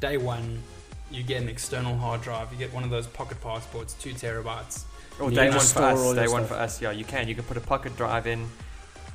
day 0.00 0.16
one, 0.16 0.62
you 1.10 1.22
get 1.22 1.42
an 1.42 1.48
external 1.48 1.96
hard 1.96 2.22
drive. 2.22 2.50
You 2.52 2.58
get 2.58 2.72
one 2.72 2.84
of 2.84 2.90
those 2.90 3.06
pocket 3.06 3.40
passports, 3.40 3.94
two 3.94 4.12
terabytes. 4.14 4.84
Or 5.20 5.30
day 5.30 5.50
one 5.50 5.60
for 5.60 5.82
us. 5.82 6.14
Day 6.14 6.28
one 6.28 6.44
stuff. 6.44 6.48
for 6.48 6.54
us. 6.54 6.80
Yeah, 6.80 6.90
you 6.92 7.04
can. 7.04 7.28
You 7.28 7.34
can 7.34 7.44
put 7.44 7.56
a 7.56 7.60
pocket 7.60 7.96
drive 7.96 8.26
in, 8.26 8.46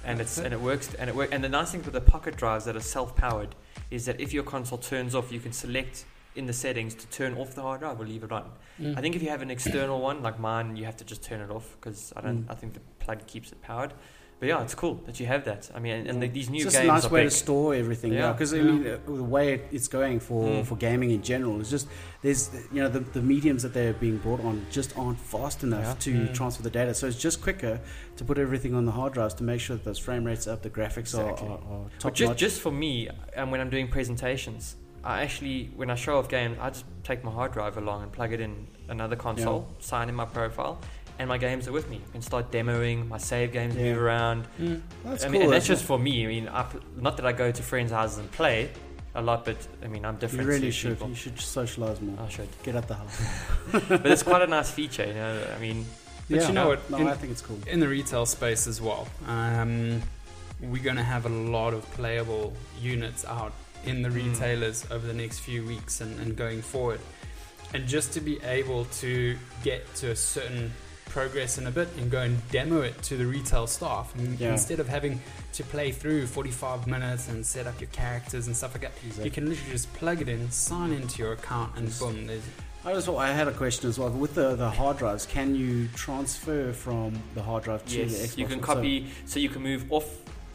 and 0.06 0.20
it's 0.20 0.38
it. 0.38 0.46
and 0.46 0.54
it 0.54 0.60
works. 0.60 0.94
And 0.96 1.10
it 1.10 1.16
work. 1.16 1.30
And 1.32 1.44
the 1.44 1.50
nice 1.50 1.72
thing 1.72 1.84
with 1.84 1.94
the 1.94 2.02
pocket 2.02 2.36
drives 2.36 2.66
that 2.66 2.76
are 2.76 2.82
self-powered 2.82 3.56
is 3.90 4.06
that 4.06 4.20
if 4.20 4.34
your 4.34 4.44
console 4.44 4.78
turns 4.78 5.16
off, 5.16 5.32
you 5.32 5.40
can 5.40 5.54
select 5.54 6.06
in 6.36 6.46
the 6.46 6.54
settings 6.54 6.96
to 6.96 7.08
turn 7.08 7.38
off 7.38 7.54
the 7.54 7.62
hard 7.62 7.82
drive 7.82 8.00
or 8.00 8.06
leave 8.06 8.24
it 8.24 8.32
on. 8.32 8.50
Mm. 8.82 8.98
I 8.98 9.02
think 9.02 9.16
if 9.16 9.22
you 9.22 9.30
have 9.30 9.42
an 9.42 9.52
external 9.52 10.02
one 10.02 10.24
like 10.24 10.40
mine, 10.40 10.76
you 10.76 10.86
have 10.86 10.98
to 10.98 11.06
just 11.06 11.24
turn 11.24 11.42
it 11.42 11.52
off 11.52 11.78
because 11.80 12.12
I 12.16 12.22
don't. 12.22 12.46
Mm. 12.46 12.52
I 12.52 12.56
think 12.56 12.74
the 12.74 12.82
plug 13.00 13.26
keeps 13.28 13.52
it 13.52 13.62
powered. 13.62 13.94
But 14.44 14.50
yeah, 14.50 14.62
it's 14.62 14.76
cool 14.76 14.96
that 15.06 15.22
you 15.22 15.26
have 15.28 15.46
that. 15.46 15.72
I 15.74 15.80
mean, 15.80 15.94
and, 16.00 16.08
and 16.10 16.22
the, 16.22 16.28
these 16.28 16.50
new 16.50 16.58
games. 16.58 16.66
it's 16.66 16.74
just 16.74 16.84
games 16.84 16.90
a 16.90 16.94
nice 16.96 17.06
are 17.06 17.14
way 17.14 17.22
big. 17.24 17.30
to 17.32 17.36
store 17.38 17.74
everything. 17.76 18.12
Yeah, 18.12 18.20
Yeah. 18.20 18.32
because 18.34 18.54
I 18.54 18.58
mean, 18.58 18.86
uh, 18.86 18.98
the 19.06 19.24
way 19.24 19.62
it's 19.72 19.88
going 19.88 20.20
for, 20.20 20.44
Mm. 20.50 20.66
for 20.66 20.76
gaming 20.76 21.12
in 21.12 21.22
general 21.24 21.62
is 21.62 21.70
just 21.70 21.88
there's 22.24 22.50
you 22.74 22.82
know 22.84 22.90
the, 22.90 23.00
the 23.00 23.22
mediums 23.22 23.64
that 23.64 23.74
they're 23.74 23.94
being 23.94 24.18
brought 24.18 24.42
on 24.42 24.66
just 24.70 24.98
aren't 24.98 25.18
fast 25.18 25.64
enough 25.64 25.86
Yeah. 25.86 25.94
to 26.08 26.12
Mm. 26.14 26.34
transfer 26.34 26.62
the 26.62 26.70
data. 26.70 26.94
So 26.94 27.08
it's 27.08 27.16
just 27.28 27.42
quicker 27.42 27.80
to 28.18 28.26
put 28.26 28.38
everything 28.38 28.74
on 28.76 28.84
the 28.84 28.92
hard 28.92 29.14
drives 29.14 29.34
to 29.36 29.46
make 29.46 29.62
sure 29.62 29.78
that 29.78 29.86
those 29.86 29.98
frame 29.98 30.26
rates 30.26 30.46
are 30.46 30.52
up, 30.56 30.62
the 30.62 30.70
graphics 30.70 31.18
are, 31.18 31.30
Exactly. 31.30 31.48
are, 31.48 31.52
are 31.54 31.86
But 31.90 32.00
top 32.00 32.14
just, 32.14 32.30
notch. 32.32 32.38
just 32.38 32.60
for 32.60 32.72
me, 32.74 33.08
and 33.38 33.50
when 33.50 33.62
I'm 33.62 33.70
doing 33.70 33.88
presentations, 33.88 34.76
I 35.06 35.22
actually, 35.22 35.72
when 35.78 35.90
I 35.90 35.96
show 35.96 36.18
off 36.18 36.28
games, 36.28 36.58
I 36.60 36.68
just 36.70 36.84
take 37.06 37.24
my 37.24 37.32
hard 37.32 37.54
drive 37.54 37.78
along 37.78 38.04
and 38.04 38.12
plug 38.12 38.34
it 38.34 38.42
in 38.42 38.68
another 38.90 39.16
console, 39.16 39.68
sign 39.80 40.10
in 40.10 40.16
my 40.16 40.26
profile, 40.26 40.80
and 41.20 41.30
my 41.30 41.38
games 41.38 41.68
are 41.68 41.72
with 41.72 41.90
me. 41.90 42.02
I 42.08 42.12
can 42.12 42.22
start 42.22 42.52
demoing, 42.52 43.08
my 43.08 43.18
save 43.18 43.52
games 43.52 43.76
Yeah. 43.76 43.84
move 43.94 44.02
around. 44.02 44.46
Mm. 44.60 44.82
that's 45.04 45.24
I 45.24 45.28
cool. 45.30 45.36
and 45.42 45.44
that's 45.44 45.52
that's 45.52 45.68
just 45.68 45.84
for 45.86 45.98
me. 46.00 46.24
I 46.26 46.28
mean, 46.28 46.50
I, 46.50 46.66
not 46.98 47.18
that 47.18 47.26
I 47.26 47.32
go 47.34 47.52
to 47.52 47.64
friends' 47.64 47.92
houses 47.92 48.18
and 48.20 48.32
play 48.32 48.70
a 49.16 49.22
lot, 49.22 49.46
but 49.46 49.58
I 49.84 49.88
mean, 49.88 50.06
I'm 50.06 50.16
different. 50.18 50.22
you 50.22 50.28
different. 50.40 50.48
really 50.50 50.60
to 50.68 50.72
should. 50.72 50.92
people. 50.98 51.10
You 51.10 51.16
should 51.16 51.40
socialize 51.40 52.02
more. 52.02 52.18
I 52.26 52.30
should. 52.30 52.50
Get 52.64 52.76
out 52.76 52.88
the 52.88 52.96
house. 52.96 53.22
but 53.90 54.06
it's 54.08 54.24
quite 54.24 54.42
a 54.42 54.48
nice 54.48 54.72
feature, 54.72 55.06
you 55.06 55.14
know. 55.14 55.46
I 55.56 55.60
mean, 55.60 55.86
But 56.30 56.40
yeah, 56.42 56.48
you 56.48 56.54
know 56.54 56.68
what? 56.70 56.90
No, 56.90 56.98
In- 56.98 57.08
I 57.08 57.14
think 57.14 57.32
it's 57.32 57.42
cool. 57.42 57.60
in 57.68 57.80
the 57.80 57.88
retail 57.88 58.26
space 58.26 58.66
as 58.68 58.82
well. 58.82 59.08
Um, 59.28 60.02
we're 60.62 60.82
going 60.82 60.96
to 60.96 61.04
have 61.04 61.26
a 61.26 61.30
lot 61.30 61.74
of 61.74 61.84
playable 61.92 62.54
units 62.82 63.24
out 63.26 63.54
in 63.86 64.02
the 64.02 64.10
Mm. 64.10 64.16
retailers 64.32 64.86
over 64.90 65.06
the 65.06 65.14
next 65.14 65.40
few 65.40 65.64
weeks 65.66 66.00
and, 66.02 66.18
and 66.22 66.36
going 66.38 66.62
forward. 66.62 67.00
And 67.74 67.86
just 67.88 68.14
to 68.14 68.22
be 68.22 68.42
able 68.44 68.86
to 69.02 69.36
get 69.64 69.94
to 69.96 70.12
a 70.12 70.16
certain 70.16 70.72
progress 71.18 71.60
in 71.60 71.68
a 71.68 71.72
bit 71.72 71.88
and 72.00 72.10
go 72.10 72.22
and 72.22 72.36
demo 72.50 72.82
it 72.82 73.00
to 73.04 73.16
the 73.16 73.26
retail 73.26 73.68
staff 73.68 74.14
and 74.18 74.40
Yeah. 74.40 74.52
instead 74.54 74.80
of 74.80 74.90
having 74.90 75.22
to 75.54 75.64
play 75.64 75.92
through 75.92 76.26
45 76.26 76.88
minutes 76.88 77.30
and 77.30 77.46
set 77.46 77.68
up 77.68 77.80
your 77.80 77.90
characters 77.92 78.48
and 78.48 78.58
stuff 78.58 78.74
like 78.74 78.82
that 78.82 78.94
Exactly. 79.06 79.26
you 79.26 79.30
can 79.32 79.48
literally 79.48 79.72
just 79.72 79.94
plug 79.94 80.22
it 80.22 80.28
in 80.28 80.50
sign 80.50 80.92
into 80.92 81.22
your 81.22 81.34
account 81.34 81.74
and 81.78 81.86
Yes. 81.90 82.00
boom 82.00 82.26
there's 82.26 82.42
I 82.86 82.94
just 82.94 83.08
I 83.08 83.32
had 83.32 83.48
a 83.48 83.52
question 83.54 83.88
as 83.90 83.98
well 84.00 84.10
with 84.10 84.34
the 84.34 84.56
the 84.58 84.70
hard 84.70 84.98
drives. 84.98 85.26
Can 85.26 85.56
you 85.56 85.88
transfer 85.96 86.74
from 86.74 87.14
the 87.34 87.42
hard 87.42 87.64
drive 87.64 87.86
to 87.86 87.92
the 87.94 88.00
Yes, 88.02 88.12
Xbox? 88.34 88.38
you 88.38 88.46
can 88.46 88.58
One? 88.60 88.68
So- 88.68 88.74
copy. 88.74 89.08
So, 89.26 89.40
you 89.40 89.48
can 89.50 89.62
move 89.62 89.86
off 89.90 90.06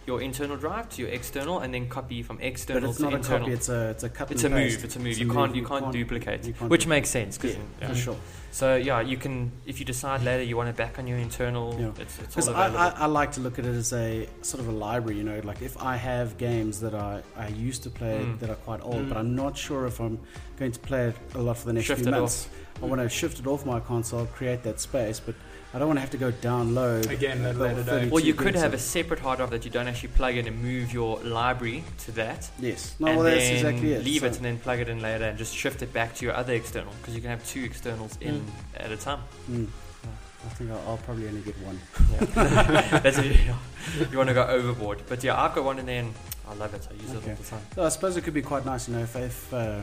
your 0.09 0.23
internal 0.23 0.57
drive 0.57 0.89
to 0.89 1.03
your 1.03 1.11
external, 1.11 1.61
and 1.61 1.73
then 1.75 1.87
copy 1.89 2.23
from 2.23 2.41
external 2.41 2.81
but 2.83 2.89
it's 2.89 2.97
to 2.99 3.05
not 3.05 3.13
a 3.13 3.17
internal. 3.17 3.41
copy. 3.41 3.53
It's 3.53 3.69
a 3.69 3.81
it's 3.91 4.05
a 4.05 4.09
cut. 4.09 4.31
it's 4.33 4.45
a 4.45 4.49
move. 4.49 4.83
It's 4.87 4.97
a 4.97 4.99
move. 4.99 5.09
It's 5.09 5.19
you 5.21 5.31
a 5.31 5.35
can't. 5.35 5.49
move. 5.51 5.57
You 5.57 5.63
You 5.63 5.69
can't 5.69 5.93
duplicate, 5.93 6.41
you 6.47 6.55
can't 6.55 6.71
which 6.71 6.85
duplicate. 6.85 6.89
makes 6.89 7.11
sense. 7.11 7.37
'cause, 7.39 7.53
Yeah, 7.55 7.61
yeah. 7.83 7.89
for 7.89 7.95
sure. 7.95 8.17
So 8.51 8.67
yeah, 8.77 9.01
you 9.03 9.19
can 9.25 9.53
if 9.67 9.79
you 9.81 9.85
decide 9.85 10.23
later 10.31 10.43
you 10.43 10.57
want 10.57 10.71
it 10.71 10.77
back 10.85 10.99
on 10.99 11.07
your 11.07 11.19
internal. 11.19 11.77
Yeah. 11.79 12.03
It's, 12.03 12.19
it's 12.37 12.49
I. 12.49 12.69
I, 12.87 12.89
I 13.05 13.07
like 13.21 13.31
to 13.33 13.41
look 13.41 13.59
at 13.59 13.67
it 13.67 13.75
as 13.85 13.93
a 13.93 14.27
sort 14.41 14.61
of 14.63 14.69
a 14.69 14.73
library, 14.87 15.19
you 15.19 15.25
know, 15.31 15.41
like 15.45 15.61
if 15.61 15.75
I 15.93 15.95
have 15.97 16.39
games 16.39 16.81
that 16.81 16.95
I, 16.95 17.23
I 17.37 17.49
used 17.49 17.83
to 17.83 17.91
play 17.91 18.17
Mm. 18.19 18.39
that 18.41 18.49
are 18.55 18.61
quite 18.69 18.81
old, 18.83 19.03
Mm. 19.05 19.09
but 19.11 19.17
I'm 19.19 19.35
not 19.37 19.55
sure 19.67 19.87
if 19.87 20.01
I'm 20.01 20.19
going 20.59 20.73
to 20.73 20.81
play 20.81 21.03
it 21.11 21.17
a 21.35 21.43
lot 21.49 21.59
for 21.59 21.67
the 21.67 21.75
next 21.75 21.87
Shift 21.87 22.03
few 22.03 22.11
months. 22.11 22.49
I 22.83 22.87
want 22.87 23.01
to 23.03 23.09
shift 23.09 23.37
it 23.41 23.47
off 23.47 23.67
my 23.67 23.81
console, 23.81 24.25
create 24.27 24.63
that 24.63 24.79
space, 24.81 25.19
but 25.21 25.35
I 25.75 25.79
don't 25.79 25.89
want 25.89 25.99
to 25.99 26.01
have 26.01 26.11
to 26.11 26.17
go 26.17 26.33
download. 26.33 27.11
Again, 27.11 27.43
that 27.43 27.57
the 27.57 27.61
later 27.63 27.83
day. 27.83 27.91
32 27.91 28.11
Well, 28.15 28.25
you 28.25 28.33
could 28.35 28.55
have 28.55 28.73
a 28.73 28.79
separate 28.79 29.21
hard 29.21 29.37
drive 29.39 29.51
that 29.51 29.65
you 29.67 29.71
don't 29.71 29.87
actually 29.87 30.09
plug 30.11 30.37
in 30.37 30.47
and 30.47 30.63
move 30.63 30.93
your 30.95 31.19
library 31.21 31.85
to 32.05 32.13
that. 32.13 32.51
Yes. 32.59 32.95
No, 32.99 33.09
and 33.09 33.17
well, 33.17 33.25
that's 33.27 33.45
then 33.45 33.55
exactly 33.55 33.93
it. 33.93 34.05
leave 34.05 34.21
So- 34.23 34.27
it 34.29 34.37
and 34.37 34.45
then 34.47 34.59
plug 34.59 34.81
it 34.81 34.89
in 34.89 35.01
later 35.01 35.25
and 35.25 35.37
just 35.37 35.55
shift 35.55 35.83
it 35.83 35.93
back 35.93 36.15
to 36.17 36.25
your 36.25 36.35
other 36.35 36.55
external 36.55 36.93
because 37.01 37.15
you 37.15 37.21
can 37.21 37.31
have 37.31 37.47
two 37.47 37.65
externals 37.65 38.17
in 38.23 38.45
at 38.77 38.91
a 38.91 38.97
time. 38.97 39.21
Mm. 39.51 39.67
I 40.47 40.49
think 40.51 40.71
I'll, 40.71 40.83
I'll 40.87 40.97
probably 40.99 41.29
only 41.29 41.41
get 41.43 41.57
one. 41.59 41.79
Yeah. 42.13 43.01
That's 43.03 43.19
it. 43.19 43.37
You 44.11 44.19
want 44.19 44.29
to 44.29 44.35
go 44.35 44.47
overboard, 44.47 45.03
but 45.09 45.25
yeah, 45.25 45.41
I've 45.41 45.55
got 45.55 45.65
one 45.65 45.79
in 45.79 45.87
there 45.87 46.01
and 46.01 46.13
I 46.47 46.55
love 46.55 46.75
it. 46.75 46.87
I 46.91 46.95
use 46.95 47.11
it 47.11 47.15
all 47.15 47.35
the 47.35 47.43
time. 47.43 47.61
So 47.75 47.85
I 47.85 47.89
suppose 47.89 48.17
it 48.19 48.25
could 48.25 48.35
be 48.35 48.43
quite 48.43 48.67
nice, 48.67 48.87
you 48.87 48.95
know, 48.95 49.01
if, 49.03 49.17
if 49.17 49.55
uh, 49.55 49.81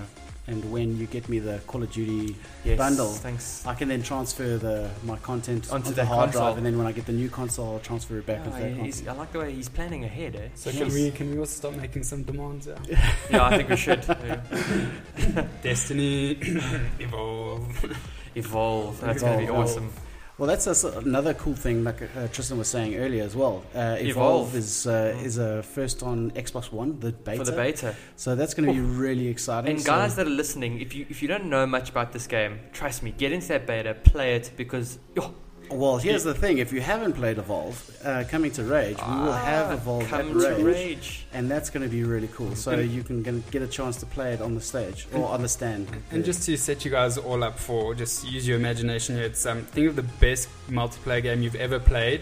and 0.48 0.72
when 0.72 0.98
you 0.98 1.08
get 1.08 1.28
me 1.28 1.40
the 1.40 1.60
Call 1.68 1.82
of 1.84 1.92
Duty 1.92 2.36
Yes, 2.64 2.78
Bundle. 2.78 3.12
Thanks. 3.12 3.66
I 3.66 3.74
can 3.74 3.88
then 3.88 4.04
transfer 4.04 4.58
the 4.58 4.90
my 5.04 5.18
content 5.18 5.66
Onto 5.72 5.88
onto, 5.90 5.94
the 5.96 6.06
hard 6.06 6.28
console. 6.32 6.42
drive, 6.44 6.58
and 6.58 6.66
then 6.66 6.78
when 6.78 6.86
I 6.88 6.92
get 6.92 7.06
the 7.06 7.14
new 7.14 7.30
console, 7.30 7.74
I'll 7.74 7.80
transfer 7.80 8.18
it 8.20 8.26
back 8.26 8.40
Yeah, 8.46 8.52
onto 8.80 8.92
that. 8.92 9.10
I 9.10 9.14
like 9.14 9.32
the 9.32 9.40
way 9.40 9.54
he's 9.54 9.70
planning 9.70 10.04
ahead, 10.04 10.36
eh? 10.36 10.50
so 10.56 10.70
Yes. 10.70 10.80
can 10.80 10.94
we 10.94 11.12
can 11.12 11.32
we 11.32 11.40
also 11.40 11.56
start 11.56 11.76
making 11.78 12.04
some 12.04 12.24
demands 12.24 12.68
yeah 12.68 12.78
Yeah, 13.32 13.46
I 13.46 13.58
think 13.58 13.70
we 13.70 13.76
should. 13.76 14.02
Destiny 15.64 16.32
evolve 17.00 17.96
Evolve. 18.36 19.00
That's 19.02 19.22
going 19.22 19.34
to 19.34 19.38
be 19.40 19.44
Evolve. 19.46 19.64
awesome. 19.70 19.94
Well, 20.38 20.48
that's 20.48 20.68
a 20.68 20.98
another 20.98 21.34
cool 21.34 21.54
thing, 21.54 21.86
like 21.86 22.02
uh, 22.02 22.28
Tristan 22.28 22.58
was 22.58 22.68
saying 22.68 22.96
earlier 22.96 23.24
as 23.24 23.38
well. 23.38 23.64
Uh, 23.74 23.96
Evolve, 24.00 24.08
Evolve. 24.10 24.56
is 24.56 24.86
uh, 24.86 25.18
is 25.24 25.38
a 25.38 25.64
first 25.64 26.04
on 26.04 26.32
Xbox 26.32 26.74
One, 26.74 27.00
the 27.00 27.14
beta. 27.14 27.46
For 27.46 27.52
the 27.52 27.56
beta. 27.56 27.96
So 28.18 28.36
that's 28.36 28.54
going 28.54 28.68
to 28.68 28.74
be 28.74 28.82
really 28.82 29.30
exciting. 29.30 29.72
And 29.72 29.82
So- 29.82 29.92
guys 29.92 30.18
that 30.18 30.28
are 30.28 30.30
listening, 30.30 30.82
if 30.82 30.94
you 30.94 31.06
if 31.10 31.22
you 31.22 31.30
don't 31.30 31.46
know 31.46 31.66
much 31.66 31.90
about 31.90 32.12
this 32.12 32.28
game, 32.28 32.60
trust 32.74 33.02
me, 33.02 33.12
get 33.18 33.32
into 33.32 33.48
that 33.48 33.66
beta, 33.66 33.94
play 33.94 34.36
it 34.36 34.52
because 34.58 35.00
oh, 35.18 35.34
well, 35.70 35.98
here's 35.98 36.24
the 36.24 36.34
thing: 36.34 36.58
if 36.60 36.72
you 36.74 36.82
haven't 36.82 37.14
played 37.14 37.38
Evolve, 37.38 37.78
uh, 38.04 38.24
coming 38.30 38.52
to 38.52 38.64
Rage, 38.64 38.98
we 38.98 39.14
will 39.24 39.32
have 39.34 39.68
ah, 39.72 39.74
Evolve 39.74 40.08
come 40.08 40.20
at 40.22 40.34
to 40.34 40.64
Rage, 40.64 40.64
rage. 40.66 41.26
and 41.34 41.50
that's 41.50 41.70
going 41.70 41.84
to 41.84 41.90
be 41.90 42.04
really 42.04 42.30
cool. 42.30 42.56
So 42.56 42.72
And- 42.72 42.92
you 42.92 43.04
can 43.04 43.24
g- 43.24 43.44
get 43.52 43.62
a 43.62 43.68
chance 43.68 43.98
to 43.98 44.06
play 44.06 44.34
it 44.34 44.42
on 44.42 44.56
the 44.56 44.62
stage 44.62 45.08
or 45.14 45.28
on 45.28 45.42
the 45.42 45.50
stand. 45.50 45.88
And 46.12 46.24
just 46.26 46.44
to 46.44 46.58
set 46.58 46.86
you 46.86 46.92
guys 46.92 47.18
all 47.18 47.44
up 47.44 47.58
for, 47.60 47.94
just 47.96 48.26
use 48.28 48.48
your 48.48 48.58
imagination 48.58 49.16
here. 49.16 49.26
It's 49.26 49.46
um, 49.46 49.62
think 49.64 49.88
of 49.90 49.96
the 49.96 50.04
best 50.04 50.50
multiplayer 50.70 51.22
game 51.24 51.42
you've 51.44 51.56
ever 51.56 51.80
played. 51.80 52.22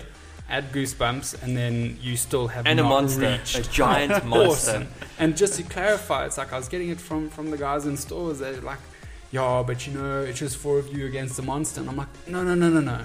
Add 0.49 0.71
goosebumps, 0.73 1.41
and 1.41 1.55
then 1.55 1.97
you 2.01 2.17
still 2.17 2.47
have 2.49 2.67
And 2.67 2.79
a 2.79 2.83
not 2.83 2.89
monster, 2.89 3.21
reached. 3.21 3.57
a 3.57 3.63
giant 3.71 4.25
monster. 4.25 4.71
awesome. 4.71 4.87
And 5.17 5.37
just 5.37 5.53
to 5.55 5.63
clarify, 5.63 6.25
it's 6.25 6.37
like 6.37 6.51
I 6.53 6.57
was 6.57 6.67
getting 6.67 6.89
it 6.89 6.99
from 6.99 7.29
from 7.29 7.49
the 7.49 7.57
guys 7.57 7.85
in 7.85 7.95
stores. 7.95 8.39
They're 8.39 8.59
like, 8.61 8.77
"Yeah, 9.31 9.63
but 9.65 9.87
you 9.87 9.93
know, 9.93 10.21
it's 10.21 10.39
just 10.39 10.57
four 10.57 10.77
of 10.79 10.95
you 10.95 11.05
against 11.05 11.37
the 11.37 11.43
monster." 11.43 11.79
And 11.79 11.89
I'm 11.89 11.95
like, 11.95 12.09
"No, 12.27 12.43
no, 12.43 12.55
no, 12.55 12.69
no, 12.69 12.81
no. 12.81 12.99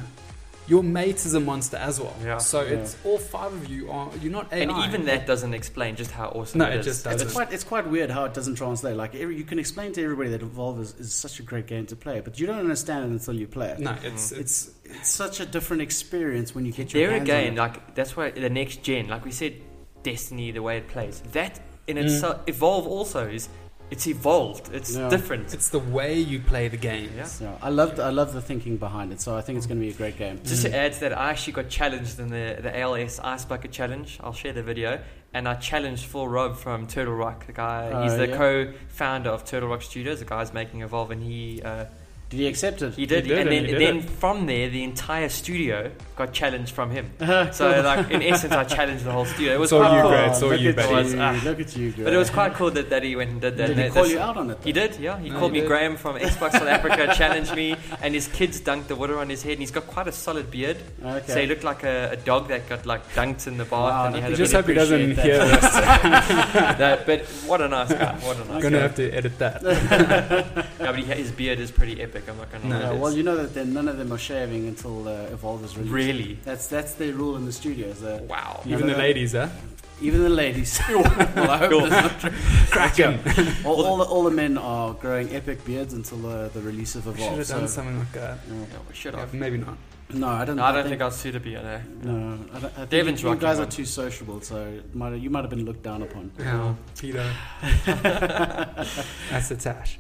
Your 0.68 0.83
mate 0.83 1.24
is 1.24 1.33
a 1.33 1.40
monster 1.40 1.78
as 1.78 1.98
well. 1.98 2.14
Yeah. 2.22 2.37
So 2.38 2.61
Yeah. 2.62 2.72
it's 2.76 2.96
all 3.04 3.16
five 3.18 3.52
of 3.52 3.68
you 3.68 3.90
are. 3.90 4.11
You're 4.20 4.31
not 4.33 4.52
AI. 4.52 4.59
And 4.62 4.70
even 4.85 5.07
that 5.07 5.26
doesn't 5.26 5.54
explain 5.54 5.96
just 5.96 6.11
how 6.11 6.26
awesome 6.28 6.59
No, 6.59 6.66
it 6.66 6.74
it 6.74 6.81
is. 6.81 6.87
just 6.87 7.04
doesn't. 7.04 7.22
It's 7.26 7.33
quite 7.35 7.52
it's 7.52 7.64
quite 7.64 7.87
weird 7.88 8.11
how 8.11 8.24
it 8.24 8.35
doesn't 8.35 8.57
translate. 8.57 8.94
Like 8.96 9.14
every, 9.14 9.37
you 9.37 9.44
can 9.44 9.59
explain 9.59 9.92
to 9.92 10.02
everybody 10.04 10.28
that 10.31 10.42
Evolve 10.42 10.81
is, 10.81 10.94
is 10.98 11.12
such 11.14 11.40
a 11.40 11.42
great 11.42 11.66
game 11.66 11.87
to 11.87 11.96
play, 11.96 12.20
but 12.20 12.38
you 12.38 12.46
don't 12.46 12.59
understand 12.59 13.04
it 13.07 13.11
until 13.12 13.35
you 13.35 13.46
play 13.46 13.68
it. 13.70 13.78
No, 13.78 13.96
it's 14.02 14.33
Mm. 14.33 14.40
it's 14.40 14.70
It's 14.85 15.11
such 15.11 15.40
a 15.40 15.46
different 15.46 15.83
experience 15.83 16.54
when 16.54 16.64
you 16.66 16.72
get 16.72 16.92
your 16.92 17.02
There 17.02 17.11
hands 17.12 17.22
again, 17.28 17.46
on 17.46 17.52
it. 17.52 17.61
like 17.61 17.94
that's 17.94 18.16
why 18.16 18.31
the 18.31 18.50
next 18.50 18.83
gen, 18.83 19.09
like 19.09 19.24
we 19.24 19.33
said, 19.33 19.54
Destiny, 20.02 20.50
the 20.52 20.62
way 20.62 20.76
it 20.78 20.88
plays, 20.88 21.22
that 21.33 21.61
in 21.87 21.96
Mm. 21.96 22.04
itself, 22.04 22.37
Evolve 22.46 22.87
also 22.87 23.26
is, 23.28 23.48
it's 23.90 24.07
evolved. 24.07 24.70
It's 24.72 24.94
Yeah. 24.94 25.09
different. 25.09 25.55
it's 25.55 25.70
the 25.70 25.79
way 25.79 26.18
you 26.18 26.40
play 26.40 26.68
the 26.68 26.77
game. 26.77 27.11
Yeah. 27.16 27.29
Yeah, 27.40 27.55
I 27.62 27.70
love 27.70 27.98
I 27.98 28.11
love 28.11 28.33
the 28.33 28.40
thinking 28.42 28.77
behind 28.77 29.12
it. 29.12 29.20
So 29.20 29.37
I 29.37 29.40
think 29.40 29.57
it's 29.59 29.66
going 29.66 29.79
to 29.81 29.85
be 29.87 29.90
a 29.92 29.96
great 29.96 30.16
game. 30.18 30.40
Just 30.44 30.62
to 30.62 30.74
add 30.74 30.92
to 30.94 31.01
that, 31.01 31.18
I 31.18 31.31
actually 31.31 31.55
got 31.55 31.68
challenged 31.68 32.18
in 32.20 32.29
the, 32.29 32.59
the 32.61 32.79
ALS 32.79 33.18
Ice 33.20 33.44
Bucket 33.44 33.72
Challenge. 33.72 34.18
I'll 34.22 34.33
share 34.33 34.53
the 34.53 34.62
video. 34.62 35.01
And 35.35 35.46
I 35.46 35.55
challenged 35.55 36.07
Phil 36.07 36.27
Robb 36.27 36.57
from 36.57 36.87
Turtle 36.87 37.14
Rock, 37.14 37.46
the 37.46 37.53
guy. 37.53 37.90
Oh, 37.92 38.03
he's 38.05 38.16
the 38.16 38.29
yeah? 38.29 38.37
co-founder 38.37 39.29
of 39.31 39.44
Turtle 39.44 39.68
Rock 39.68 39.83
Studios. 39.83 40.20
The 40.20 40.24
guy's 40.24 40.55
making 40.55 40.81
Evolve, 40.83 41.11
and 41.11 41.22
he 41.22 41.61
uh, 41.62 41.85
Did 42.31 42.41
he 42.41 42.47
accept 42.47 42.83
it? 42.83 42.95
he 42.95 43.07
did. 43.07 43.25
did 43.25 43.38
and 43.38 43.49
it, 43.49 43.51
then, 43.53 43.64
he 43.64 43.71
did 43.73 43.81
then 43.81 43.97
it. 43.99 44.11
from 44.11 44.45
there, 44.45 44.69
the 44.69 44.85
entire 44.85 45.31
studio 45.31 45.91
got 46.14 46.33
challenged 46.35 46.73
from 46.75 46.91
him. 46.91 47.11
so 47.19 47.49
So, 47.53 47.81
like 47.81 48.11
in 48.11 48.23
essence, 48.23 48.53
I 48.53 48.64
challenged 48.64 49.05
the 49.05 49.12
whole 49.12 49.25
studio. 49.25 49.55
It 49.55 49.61
was 49.61 49.69
It's 49.69 49.73
all 49.73 49.81
quite 49.81 49.97
you, 49.97 50.03
cool. 50.03 50.11
Greg. 50.11 50.31
It's 50.31 50.43
all 50.43 50.49
look 50.51 50.61
you, 50.61 50.69
at 50.71 50.77
buddy. 50.77 50.95
Was, 50.95 51.14
you, 51.14 51.21
ah. 51.23 51.41
look 51.45 51.61
at 51.61 51.77
you, 51.77 51.91
Greg. 51.93 52.05
But 52.05 52.12
it 52.12 52.17
was 52.19 52.29
quite 52.29 52.53
cool 52.55 52.71
that, 52.73 52.91
that 52.91 53.03
he 53.03 53.17
went 53.17 53.31
and 53.31 53.41
did 53.41 53.57
that. 53.57 53.67
Did 53.69 53.77
he 53.79 53.83
That- 53.85 53.93
call 53.93 54.03
that's- 54.03 54.12
you 54.12 54.19
out 54.21 54.37
on 54.37 54.51
it? 54.51 54.59
He 54.62 54.73
did, 54.73 54.97
yeah. 54.97 55.19
He 55.19 55.31
No, 55.31 55.38
called 55.38 55.53
he 55.53 55.59
me 55.59 55.61
did. 55.62 55.69
Graham 55.69 55.97
from 55.97 56.17
Xbox 56.17 56.53
South 56.53 56.69
Africa, 56.69 57.14
challenged 57.17 57.55
me, 57.55 57.77
and 58.03 58.14
his 58.14 58.27
kids 58.29 58.61
dunked 58.61 58.88
the 58.88 58.97
water 58.97 59.19
on 59.19 59.31
his 59.31 59.43
head, 59.43 59.53
and 59.53 59.61
he's 59.61 59.71
got 59.71 59.87
quite 59.87 60.07
a 60.09 60.12
solid 60.12 60.51
beard. 60.51 60.77
Okay. 61.03 61.33
So 61.33 61.41
he 61.41 61.47
looked 61.47 61.64
like 61.64 61.83
a, 61.85 62.11
a 62.12 62.17
dog 62.17 62.49
that 62.49 62.69
got 62.69 62.85
like 62.85 63.09
dunked 63.14 63.47
in 63.47 63.57
the 63.57 63.64
bath, 63.64 63.71
Wow, 63.73 64.05
and 64.07 64.17
he 64.17 64.21
I 64.21 64.25
had 64.25 64.31
You 64.31 64.35
a 64.35 64.38
just 64.38 64.53
really 64.53 64.62
hope 64.64 64.69
he 64.69 64.75
doesn't 64.75 65.12
appreciate 65.12 65.25
hear 65.25 65.47
this. 65.49 65.75
no, 66.79 67.03
but 67.07 67.21
what 67.49 67.61
a 67.62 67.69
nice 67.69 67.93
guy. 67.93 68.14
What 68.19 68.37
a 68.37 68.41
I'm 68.43 68.49
nice 68.49 68.62
gonna 68.62 68.77
guy. 68.77 68.83
have 68.83 68.95
to 68.97 69.11
edit 69.12 69.38
that. 69.38 69.62
Yeah, 70.79 70.93
but 70.93 70.97
he, 70.97 71.05
his 71.05 71.31
beard 71.33 71.59
is 71.61 71.71
pretty 71.71 72.01
epic. 72.01 72.17
I'm 72.28 72.38
not 72.38 72.50
gonna 72.50 72.68
No, 72.68 72.92
lie. 72.92 72.98
Well, 72.98 73.12
you 73.12 73.22
know 73.22 73.37
that 73.37 73.52
then 73.54 73.74
none 73.74 73.87
of 73.88 73.98
them 73.98 74.11
are 74.12 74.18
shaving 74.18 74.66
until 74.66 75.07
uh, 75.07 75.12
Evolve 75.37 75.62
is 75.64 75.76
released. 75.76 75.92
really, 75.92 76.38
That's 76.44 76.66
that's 76.68 76.94
their 76.94 77.12
rule 77.12 77.37
in 77.37 77.44
the 77.44 77.52
studios. 77.52 78.02
Uh, 78.02 78.20
wow. 78.28 78.62
Even 78.66 78.87
the 78.87 78.96
ladies, 78.96 79.33
huh? 79.33 79.48
even 80.00 80.22
the 80.22 80.28
ladies. 80.31 80.81
well, 80.88 81.50
I 81.50 81.59
hope 81.59 81.70
Cool. 81.70 81.87
that's 81.88 82.02
not 82.02 82.20
true. 82.20 82.31
Cracking. 82.70 83.18
All, 83.64 83.85
all, 83.85 83.96
the, 83.98 84.04
all 84.04 84.22
the 84.22 84.31
men 84.31 84.57
are 84.57 84.94
growing 84.94 85.35
epic 85.35 85.64
beards 85.64 85.92
until 85.92 86.24
uh, 86.26 86.48
the 86.48 86.61
release 86.61 86.94
of 86.94 87.07
Evolve. 87.09 87.18
Should 87.31 87.38
have 87.38 87.48
done 87.48 87.68
so, 87.68 87.74
something 87.74 87.98
like 87.98 88.12
that. 88.12 88.38
yeah. 88.48 88.54
Yeah, 88.54 88.78
we 88.88 88.94
should 88.94 89.14
Yeah, 89.14 89.20
have. 89.20 89.35
maybe 89.35 89.59
not. 89.59 89.76
No, 90.11 90.28
I 90.28 90.44
don't. 90.46 90.57
No, 90.57 90.62
I 90.64 90.72
don't 90.72 90.88
think 90.88 91.02
I'll 91.02 91.11
suit 91.11 91.35
a 91.35 91.40
beard. 91.40 91.64
Eh? 91.66 91.81
No, 92.04 92.38
I, 92.54 92.59
don't, 92.61 92.64
I 92.64 92.68
think 92.76 92.90
Devin's 92.90 93.20
you, 93.20 93.28
you 93.28 93.35
rocking 93.35 93.46
guys 93.46 93.59
are 93.59 93.66
too 93.66 93.85
sociable, 93.85 94.40
so 94.40 94.57
it 94.66 94.94
might, 94.94 95.16
you 95.16 95.28
might 95.28 95.40
have 95.42 95.50
been 95.50 95.66
looked 95.66 95.83
down 95.83 96.00
upon. 96.02 96.31
Yeah, 96.38 96.74
Peter. 96.98 97.31
That's 97.85 99.48
the 99.48 99.57
tash. 99.57 99.98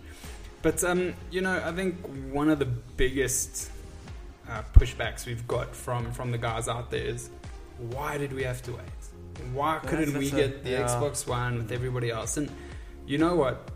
But 0.62 0.82
um, 0.84 1.14
you 1.30 1.40
know, 1.40 1.62
I 1.64 1.72
think 1.72 1.96
one 2.32 2.48
of 2.50 2.58
the 2.58 2.64
biggest 2.66 3.70
uh, 4.48 4.62
pushbacks 4.74 5.26
we've 5.26 5.46
got 5.46 5.74
from 5.74 6.10
from 6.12 6.30
the 6.32 6.38
guys 6.38 6.68
out 6.68 6.90
there 6.90 7.04
is, 7.04 7.30
why 7.78 8.18
did 8.18 8.32
we 8.32 8.42
have 8.44 8.62
to 8.62 8.72
wait? 8.72 8.80
Why 9.52 9.78
couldn't 9.78 10.14
we 10.18 10.28
that's 10.30 10.32
a- 10.32 10.48
get 10.48 10.64
the 10.64 10.70
yeah. 10.70 10.86
Xbox 10.88 11.26
One 11.26 11.58
with 11.58 11.70
everybody 11.72 12.10
else? 12.10 12.36
And 12.36 12.50
you 13.06 13.18
know 13.18 13.36
what? 13.36 13.70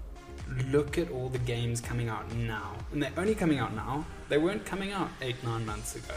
Look 0.71 0.99
at 0.99 1.11
all 1.11 1.29
the 1.29 1.38
games 1.38 1.81
coming 1.81 2.09
out 2.09 2.31
now, 2.35 2.75
and 2.92 3.03
they're 3.03 3.12
only 3.16 3.35
coming 3.35 3.59
out 3.59 3.75
now. 3.75 4.05
They 4.29 4.38
weren't 4.38 4.66
coming 4.66 4.92
out 4.92 5.09
eight 5.23 5.37
nine 5.45 5.64
months 5.64 5.95
ago. 5.97 6.14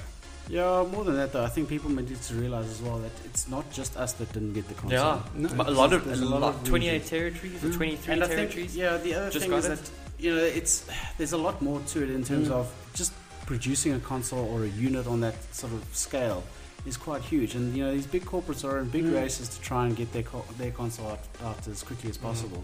Yeah, 0.49 0.83
more 0.91 1.03
than 1.03 1.15
that 1.15 1.31
though, 1.31 1.43
I 1.43 1.47
think 1.49 1.69
people 1.69 1.89
need 1.89 2.07
to 2.21 2.33
realize 2.35 2.69
as 2.69 2.81
well 2.81 2.97
that 2.99 3.11
it's 3.25 3.47
not 3.47 3.71
just 3.71 3.95
us 3.97 4.13
that 4.13 4.31
didn't 4.33 4.53
get 4.53 4.67
the 4.67 4.73
console. 4.75 4.99
Yeah, 4.99 5.21
No, 5.35 5.49
a 5.63 5.71
lot 5.71 5.91
of, 5.93 6.05
a 6.07 6.13
a 6.13 6.15
lot 6.15 6.41
lot, 6.41 6.55
of 6.55 6.63
28 6.65 6.91
regions. 6.91 7.09
territories 7.09 7.63
or 7.63 7.67
Mm. 7.69 7.75
23 7.77 8.13
and 8.13 8.23
I 8.23 8.27
territories. 8.27 8.71
think, 8.71 8.75
yeah, 8.75 8.97
the 8.97 9.13
other 9.15 9.29
Just 9.31 9.45
thing 9.45 9.53
is 9.57 9.65
it. 9.65 9.69
that 9.69 9.89
you 10.19 10.33
know 10.35 10.41
it's 10.43 10.85
there's 11.17 11.33
a 11.33 11.37
lot 11.37 11.61
more 11.61 11.79
to 11.91 12.03
it 12.03 12.09
in 12.09 12.23
terms 12.23 12.47
Mm. 12.47 12.51
of 12.59 12.71
just 12.93 13.13
producing 13.45 13.93
a 13.93 13.99
console 13.99 14.45
or 14.53 14.63
a 14.63 14.67
unit 14.69 15.05
on 15.07 15.21
that 15.21 15.35
sort 15.53 15.73
of 15.73 15.83
scale 15.93 16.43
is 16.85 16.97
quite 16.97 17.21
huge. 17.21 17.55
And 17.55 17.75
you 17.75 17.83
know 17.83 17.91
these 17.93 18.07
big 18.07 18.25
corporates 18.25 18.63
are 18.63 18.79
in 18.79 18.89
big 18.89 19.03
Mm. 19.05 19.13
races 19.21 19.49
to 19.49 19.61
try 19.61 19.85
and 19.87 19.95
get 19.95 20.11
their 20.13 20.23
co- 20.23 20.45
their 20.57 20.71
console 20.71 21.07
out, 21.13 21.19
out 21.43 21.67
as 21.67 21.83
quickly 21.83 22.09
as 22.09 22.17
Mm. 22.17 22.21
possible. 22.29 22.63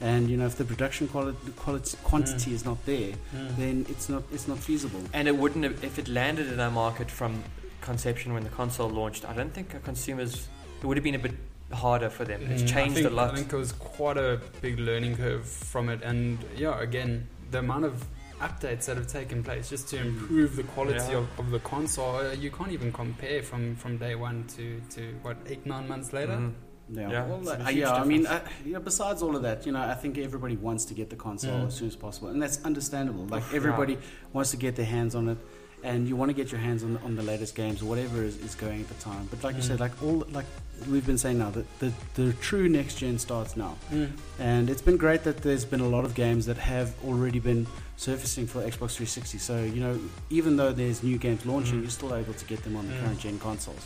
And 0.00 0.30
you 0.30 0.36
know 0.38 0.46
if 0.46 0.56
the 0.56 0.64
production 0.64 1.08
quality, 1.08 1.38
quality 1.56 1.96
quantity 2.02 2.50
Mm. 2.50 2.54
is 2.54 2.64
not 2.64 2.78
there, 2.86 3.12
then 3.58 3.86
it's 3.88 4.08
not 4.08 4.22
it's 4.32 4.48
not 4.48 4.58
feasible. 4.58 5.02
And 5.12 5.28
it 5.28 5.36
wouldn't 5.36 5.64
have, 5.64 5.84
if 5.84 5.98
it 5.98 6.08
landed 6.08 6.46
in 6.52 6.58
our 6.60 6.70
market 6.70 7.10
from 7.10 7.44
conception 7.82 8.32
when 8.34 8.44
the 8.44 8.50
console 8.50 8.88
launched, 8.90 9.24
I 9.24 9.32
don't 9.34 9.52
think 9.54 9.74
our 9.74 9.80
consumers, 9.80 10.48
it 10.80 10.86
would 10.86 10.96
have 10.96 11.04
been 11.04 11.14
a 11.14 11.18
bit 11.28 11.34
harder 11.72 12.10
for 12.10 12.24
them. 12.24 12.42
It's 12.50 12.62
Mm, 12.62 12.68
changed 12.74 12.94
think- 12.96 13.06
a 13.06 13.10
lot. 13.10 13.32
I 13.32 13.36
think 13.36 13.52
it 13.52 13.56
was 13.56 13.72
quite 13.72 14.16
a 14.16 14.40
big 14.60 14.78
learning 14.78 15.16
curve 15.16 15.46
from 15.46 15.88
it, 15.88 16.02
and 16.02 16.38
yeah, 16.56 16.80
again, 16.80 17.26
the 17.50 17.58
amount 17.58 17.84
of 17.84 18.04
updates 18.40 18.86
that 18.86 18.96
have 18.96 19.06
taken 19.06 19.42
place 19.42 19.68
just 19.68 19.88
to 19.88 19.98
improve 19.98 20.56
the 20.56 20.62
quality 20.62 21.12
Yeah. 21.12 21.18
of, 21.18 21.38
of 21.38 21.50
the 21.50 21.58
console. 21.60 22.16
Uh, 22.16 22.32
you 22.32 22.50
can't 22.50 22.72
even 22.72 22.90
compare 22.90 23.42
from, 23.42 23.76
from 23.76 23.98
day 23.98 24.14
one 24.14 24.44
to, 24.56 24.80
to 24.94 25.02
what 25.22 25.36
eight 25.46 25.66
nine 25.66 25.86
months 25.86 26.12
later. 26.12 26.32
Mhm. 26.38 26.52
Yeah, 26.92 27.10
Yeah, 27.10 27.26
well, 27.26 27.40
it's 27.40 27.50
uh, 27.50 27.70
yeah. 27.70 27.92
I 27.92 28.04
mean, 28.04 28.22
difference. 28.22 28.46
uh, 28.48 28.50
you 28.64 28.72
know, 28.72 28.80
besides 28.80 29.22
all 29.22 29.36
of 29.36 29.42
that, 29.42 29.64
you 29.66 29.72
know, 29.72 29.80
I 29.82 29.94
think 29.94 30.18
everybody 30.18 30.56
wants 30.56 30.86
to 30.86 30.94
get 30.94 31.08
the 31.10 31.16
console 31.16 31.52
Mm. 31.60 31.66
as 31.68 31.74
soon 31.74 31.86
as 31.88 31.96
possible, 31.96 32.28
and 32.28 32.42
that's 32.42 32.64
understandable. 32.64 33.26
Like 33.26 33.44
Yeah. 33.50 33.56
everybody 33.58 33.98
wants 34.32 34.50
to 34.52 34.56
get 34.56 34.74
their 34.74 34.86
hands 34.86 35.14
on 35.14 35.28
it, 35.28 35.38
and 35.82 36.08
you 36.08 36.16
want 36.16 36.28
to 36.28 36.34
get 36.34 36.50
your 36.52 36.60
hands 36.60 36.82
on 36.84 36.98
on 37.04 37.16
the 37.16 37.22
latest 37.22 37.54
games 37.54 37.82
or 37.82 37.86
whatever 37.86 38.22
is, 38.22 38.36
is 38.38 38.54
going 38.54 38.80
at 38.80 38.88
the 38.88 38.94
time. 39.02 39.26
But 39.30 39.42
like 39.44 39.56
you 39.56 39.62
Mm. 39.62 39.66
said, 39.66 39.80
like 39.80 40.02
all 40.02 40.24
like 40.32 40.46
we've 40.88 41.06
been 41.06 41.18
saying 41.18 41.38
now, 41.38 41.50
that 41.50 41.66
the 41.78 41.92
the 42.14 42.32
true 42.34 42.68
next 42.68 42.94
gen 42.98 43.18
starts 43.18 43.56
now, 43.56 43.76
Mm. 43.92 44.10
and 44.38 44.70
it's 44.70 44.82
been 44.82 44.96
great 44.96 45.24
that 45.24 45.38
there's 45.42 45.64
been 45.64 45.80
a 45.80 45.88
lot 45.88 46.04
of 46.04 46.14
games 46.14 46.46
that 46.46 46.58
have 46.58 46.92
already 47.04 47.38
been 47.38 47.66
surfacing 47.96 48.46
for 48.46 48.60
Xbox 48.62 48.94
360. 48.96 49.38
So 49.38 49.62
you 49.62 49.80
know, 49.80 49.98
even 50.30 50.56
though 50.56 50.72
there's 50.72 51.02
new 51.02 51.18
games 51.18 51.44
launching, 51.46 51.78
Mm. 51.78 51.82
you're 51.82 51.90
still 51.90 52.14
able 52.14 52.34
to 52.34 52.44
get 52.46 52.62
them 52.64 52.76
on 52.76 52.86
the 52.88 52.94
Mm. 52.94 53.00
current 53.02 53.18
gen 53.20 53.38
consoles, 53.38 53.84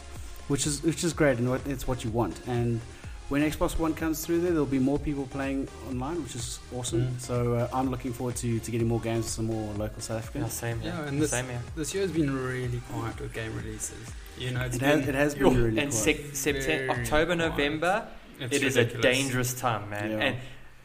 which 0.48 0.66
is 0.66 0.82
which 0.82 1.02
is 1.04 1.12
great, 1.12 1.38
and 1.38 1.48
what, 1.50 1.60
it's 1.66 1.86
what 1.88 2.04
you 2.04 2.10
want. 2.10 2.36
And 2.46 2.80
when 3.28 3.42
Xbox 3.42 3.78
One 3.78 3.94
comes 3.94 4.24
through 4.24 4.40
there, 4.42 4.50
there'll 4.50 4.66
be 4.66 4.78
more 4.78 4.98
people 4.98 5.26
playing 5.30 5.66
online, 5.88 6.22
which 6.22 6.34
is 6.34 6.58
awesome. 6.74 7.08
Mm. 7.08 7.20
So 7.20 7.54
uh, 7.54 7.68
I'm 7.72 7.90
looking 7.90 8.12
forward 8.12 8.36
to, 8.36 8.58
to 8.60 8.70
getting 8.70 8.86
more 8.88 9.00
games, 9.00 9.26
some 9.26 9.46
more 9.46 9.72
local 9.74 10.00
South 10.02 10.16
Yeah, 10.16 10.18
Africans. 10.18 10.52
same 10.52 10.80
here. 10.80 10.92
Yeah, 10.96 11.06
and 11.08 11.22
this- 11.22 11.30
same 11.30 11.46
here. 11.46 11.60
This 11.76 11.94
year's 11.94 12.12
been 12.12 12.34
really 12.36 12.80
quiet 12.92 13.18
with 13.20 13.32
game 13.32 13.54
releases. 13.56 14.10
You 14.38 14.50
know, 14.50 14.62
it's 14.62 14.76
It 14.76 14.80
been 14.80 14.98
has, 15.00 15.08
it 15.08 15.14
has 15.14 15.36
Yo, 15.36 15.48
been 15.50 15.62
really 15.64 15.78
and 15.80 15.90
quiet. 15.90 15.92
sec- 15.92 16.34
September, 16.34 16.92
October, 16.92 17.36
quiet. 17.36 17.48
November, 17.50 18.08
it's 18.40 18.56
it 18.56 18.62
is 18.64 18.76
a 18.76 18.84
dangerous 18.84 19.54
time, 19.54 19.88
man. 19.90 20.10
Yeah. 20.10 20.34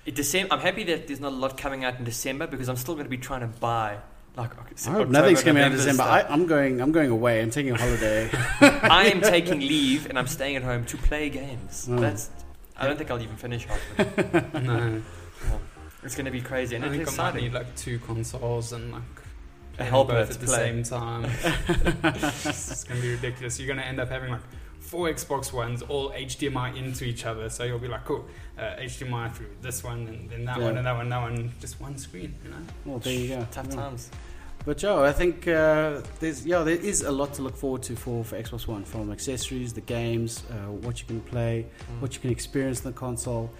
And 0.06 0.16
December, 0.16 0.54
I'm 0.54 0.60
happy 0.62 0.84
that 0.86 1.08
there's 1.08 1.20
not 1.20 1.34
a 1.34 1.36
lot 1.36 1.58
coming 1.58 1.84
out 1.84 1.98
in 2.00 2.06
December 2.06 2.48
because 2.48 2.70
I'm 2.70 2.78
still 2.78 2.94
going 2.94 3.06
to 3.06 3.10
be 3.10 3.18
trying 3.18 3.42
to 3.42 3.48
buy. 3.48 3.98
Like, 4.38 4.52
okay, 4.58 4.72
October, 4.72 5.06
nothing's 5.12 5.44
coming 5.44 5.64
out 5.64 5.72
in 5.72 5.78
November 5.78 5.92
December. 5.92 6.04
I, 6.04 6.22
I'm 6.34 6.46
going. 6.46 6.82
I'm 6.82 6.92
going 6.92 7.10
away. 7.10 7.42
I'm 7.42 7.50
taking 7.52 7.74
a 7.74 7.78
holiday. 7.78 8.30
I 8.62 9.06
am 9.08 9.22
taking 9.22 9.60
leave 9.60 10.06
and 10.08 10.18
I'm 10.18 10.28
staying 10.28 10.56
at 10.56 10.64
home 10.64 10.86
to 10.86 10.98
play 10.98 11.30
games. 11.30 11.88
Mm. 11.90 12.00
That's. 12.00 12.30
I 12.78 12.88
don't 12.88 12.98
think 12.98 13.12
I'll 13.12 13.22
even 13.22 13.36
finish 13.36 13.66
half 13.66 13.82
it. 14.00 14.54
No, 14.64 15.02
Yeah. 15.46 15.58
It's 16.04 16.16
going 16.16 16.26
to 16.26 16.32
be 16.32 16.40
crazy 16.42 16.78
and 16.78 16.86
I 16.86 16.88
it's 16.88 16.96
think 16.96 17.08
I 17.10 17.12
might 17.12 17.28
exciting. 17.30 17.44
need 17.44 17.54
like 17.54 17.76
two 17.76 18.00
consoles 18.00 18.72
and 18.72 18.94
like 18.94 19.02
A 19.74 19.78
play 19.78 19.86
helper 19.88 20.14
both 20.14 20.28
to 20.30 20.34
at 20.36 20.40
the 20.40 20.46
play. 20.46 20.56
same 20.56 20.84
time. 20.84 21.26
it's 22.46 22.84
gonna 22.86 23.02
be 23.02 23.12
ridiculous. 23.12 23.60
You're 23.60 23.68
gonna 23.68 23.86
end 23.86 24.00
up 24.00 24.10
having 24.10 24.32
like 24.32 24.42
four 24.90 25.08
Xbox 25.08 25.54
Ones 25.54 25.84
all 25.84 26.10
HDMI 26.12 26.76
into 26.76 27.06
each 27.06 27.24
other. 27.26 27.48
So 27.50 27.64
you'll 27.64 27.78
be 27.78 27.88
like, 27.88 28.06
cool, 28.06 28.26
uh, 28.58 28.76
HDMI 28.80 29.32
through 29.36 29.52
this 29.62 29.84
one 29.84 30.08
and 30.08 30.30
then 30.32 30.46
that 30.46 30.58
Yeah. 30.58 30.64
one 30.66 30.78
and 30.78 30.86
that 30.88 30.96
one, 30.98 31.10
that 31.10 31.22
one, 31.22 31.52
just 31.62 31.80
one 31.80 31.96
screen. 31.98 32.34
You 32.44 32.50
know. 32.52 32.58
well, 32.86 33.00
there 33.00 33.14
you 33.14 33.28
go. 33.36 33.48
Tough 33.52 33.68
Yeah. 33.70 33.76
times. 33.76 34.10
But 34.66 34.78
Joe, 34.80 35.06
I 35.06 35.14
think 35.14 35.48
uh, 35.48 36.02
there's 36.20 36.46
yeah 36.46 36.64
there 36.64 36.76
is 36.92 37.04
a 37.04 37.12
lot 37.12 37.34
to 37.36 37.42
look 37.44 37.56
forward 37.56 37.84
to 37.84 37.96
for, 37.96 38.24
for 38.24 38.36
Xbox 38.42 38.68
One 38.68 38.84
from 38.84 39.12
accessories, 39.12 39.74
the 39.74 39.82
games, 39.82 40.44
uh, 40.52 40.72
what 40.86 41.00
you 41.00 41.06
can 41.06 41.22
play, 41.22 41.66
Mm. 41.66 42.02
what 42.02 42.14
you 42.16 42.20
can 42.20 42.32
experience 42.32 42.80
in 42.84 42.92
the 42.92 42.98
console. 43.06 43.52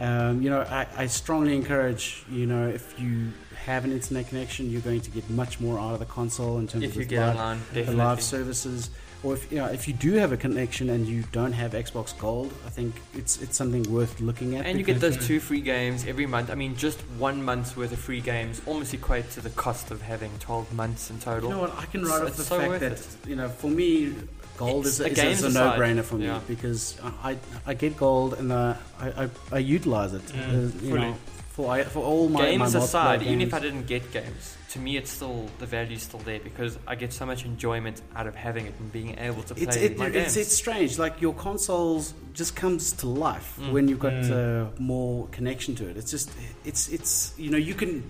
Um, 0.00 0.40
you 0.42 0.48
know, 0.50 0.62
I, 0.62 0.86
I 0.96 1.06
strongly 1.06 1.54
encourage 1.54 2.24
you 2.30 2.46
know 2.46 2.66
if 2.66 2.98
you 2.98 3.32
have 3.66 3.84
an 3.84 3.92
internet 3.92 4.28
connection, 4.30 4.70
you're 4.70 4.80
going 4.90 5.02
to 5.02 5.10
get 5.10 5.28
much 5.30 5.60
more 5.60 5.78
out 5.78 5.92
of 5.92 6.00
the 6.00 6.06
console 6.20 6.58
in 6.58 6.66
terms 6.66 6.84
If 6.84 6.90
of 6.92 6.96
you 6.96 7.02
the 7.04 7.08
get 7.08 7.26
live, 7.26 7.36
online, 7.36 7.60
the 7.74 7.92
live 7.92 8.22
services. 8.22 8.90
Or 9.24 9.34
if 9.34 9.50
you 9.50 9.58
know, 9.58 9.66
if 9.66 9.88
you 9.88 9.94
do 9.94 10.12
have 10.14 10.30
a 10.32 10.36
connection 10.36 10.90
and 10.90 11.06
you 11.06 11.24
don't 11.32 11.52
have 11.52 11.72
Xbox 11.72 12.16
Gold, 12.16 12.52
I 12.64 12.70
think 12.70 12.94
it's 13.14 13.42
it's 13.42 13.56
something 13.56 13.82
worth 13.92 14.20
looking 14.20 14.54
at. 14.56 14.64
And 14.66 14.78
you 14.78 14.84
get 14.84 15.00
those 15.00 15.16
two 15.26 15.40
free 15.40 15.60
games 15.60 16.06
every 16.06 16.26
month. 16.26 16.50
I 16.50 16.54
mean, 16.54 16.76
just 16.76 17.00
one 17.18 17.42
month's 17.42 17.76
worth 17.76 17.90
of 17.92 17.98
free 17.98 18.20
games 18.20 18.62
almost 18.64 18.92
equates 18.92 19.34
to 19.34 19.40
the 19.40 19.50
cost 19.50 19.90
of 19.90 20.02
having 20.02 20.30
12 20.38 20.72
months 20.72 21.10
in 21.10 21.18
total. 21.18 21.48
You 21.50 21.54
know 21.56 21.60
what? 21.62 21.76
I 21.76 21.86
can 21.86 22.02
It's- 22.02 22.10
write 22.12 22.22
off 22.22 22.28
it's 22.28 22.36
the 22.38 22.44
so 22.44 22.58
fact 22.60 22.80
that 22.80 22.92
it. 22.92 23.06
you 23.26 23.34
know, 23.34 23.48
for 23.48 23.68
me, 23.70 24.14
gold 24.56 24.86
It's 24.86 24.90
is, 24.92 24.98
the 24.98 25.08
is, 25.10 25.16
games 25.16 25.42
a 25.42 25.50
no-brainer 25.50 26.04
for 26.04 26.14
me 26.16 26.26
Yeah. 26.26 26.40
because 26.46 26.96
I 27.24 27.38
I 27.66 27.74
get 27.74 27.96
gold 27.96 28.34
and 28.34 28.52
uh, 28.52 28.74
I, 29.00 29.24
I 29.24 29.28
I 29.52 29.58
utilize 29.58 30.12
it. 30.14 30.26
Mm, 30.26 30.38
uh, 30.38 30.52
you 30.60 30.68
fully. 30.90 31.00
know, 31.00 31.14
for 31.50 31.72
I, 31.72 31.82
for 31.82 32.04
all 32.04 32.28
my 32.28 32.42
games 32.42 32.58
my 32.60 32.66
multiplayer 32.66 32.84
aside, 32.84 33.22
even 33.22 33.40
if. 33.40 33.52
I 33.52 33.58
didn't 33.58 33.86
get 33.88 34.12
games, 34.12 34.56
to 34.70 34.78
me 34.78 34.96
it's 34.98 35.10
still 35.10 35.48
the 35.58 35.66
value's 35.66 36.02
still 36.02 36.20
there 36.20 36.40
because 36.40 36.78
I 36.86 36.94
get 36.94 37.12
so 37.12 37.24
much 37.24 37.44
enjoyment 37.44 38.02
out 38.14 38.26
of 38.26 38.34
having 38.34 38.66
it 38.66 38.74
and 38.78 38.92
being 38.92 39.18
able 39.18 39.42
to 39.44 39.54
play 39.54 39.64
It's, 39.64 39.76
it, 39.76 39.96
my 39.98 40.06
it's, 40.06 40.14
games. 40.14 40.36
it's 40.36 40.54
strange. 40.54 40.98
Like 40.98 41.20
your 41.22 41.32
consoles 41.34 42.12
just 42.34 42.54
comes 42.54 42.92
to 43.00 43.06
life 43.08 43.56
Mm. 43.60 43.72
when 43.72 43.88
you've 43.88 43.98
got 43.98 44.12
Mm. 44.12 44.30
uh, 44.30 44.70
more 44.78 45.26
connection 45.28 45.74
to 45.76 45.88
it. 45.88 45.96
It's 45.96 46.10
just 46.10 46.30
it's 46.64 46.88
it's 46.88 47.32
you 47.38 47.50
know 47.50 47.56
you 47.58 47.74
can 47.74 48.02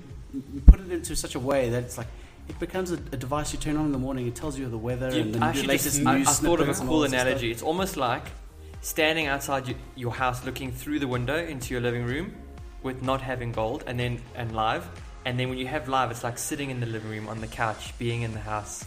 put 0.66 0.81
it 0.81 0.90
into 0.90 1.14
such 1.16 1.35
a 1.37 1.40
way 1.40 1.71
that 1.71 1.83
it's 1.85 1.97
like 1.97 2.09
it 2.49 2.59
becomes 2.59 2.90
a, 2.90 2.94
a 3.12 3.16
device 3.16 3.53
you 3.53 3.59
turn 3.59 3.77
on 3.77 3.87
in 3.87 3.92
the 3.92 3.99
morning. 3.99 4.27
It 4.27 4.35
tells 4.35 4.59
you 4.59 4.68
the 4.68 4.79
weather 4.79 5.11
You- 5.14 5.23
and 5.23 5.35
the 5.35 5.44
actually 5.44 5.66
latest 5.68 5.97
just, 5.99 6.07
I, 6.07 6.18
news. 6.18 6.29
I 6.29 6.33
thought 6.33 6.61
of 6.61 6.68
a 6.68 6.75
snippets 6.75 6.81
and 6.81 6.88
all 6.90 6.97
cool 6.97 7.05
analogy. 7.05 7.51
It's 7.53 7.62
almost 7.62 7.97
like 7.97 8.25
standing 8.81 9.27
outside 9.27 9.68
your, 9.68 9.77
your 9.97 10.12
house, 10.14 10.44
looking 10.44 10.73
through 10.73 10.99
the 10.99 11.09
window 11.09 11.37
into 11.37 11.73
your 11.75 11.81
living 11.83 12.05
room, 12.05 12.35
with 12.83 13.03
not 13.03 13.21
having 13.21 13.53
gold, 13.53 13.85
and 13.87 13.99
then 14.01 14.21
and 14.35 14.55
live, 14.55 14.88
and 15.29 15.38
then 15.38 15.51
when 15.51 15.59
you 15.59 15.67
have 15.67 15.88
live, 15.88 16.11
it's 16.11 16.25
like 16.25 16.38
sitting 16.38 16.71
in 16.71 16.81
the 16.81 16.87
living 16.87 17.11
room 17.11 17.29
on 17.29 17.43
the 17.43 17.47
couch, 17.47 17.93
being 17.99 18.23
in 18.23 18.33
the 18.33 18.41
house, 18.41 18.83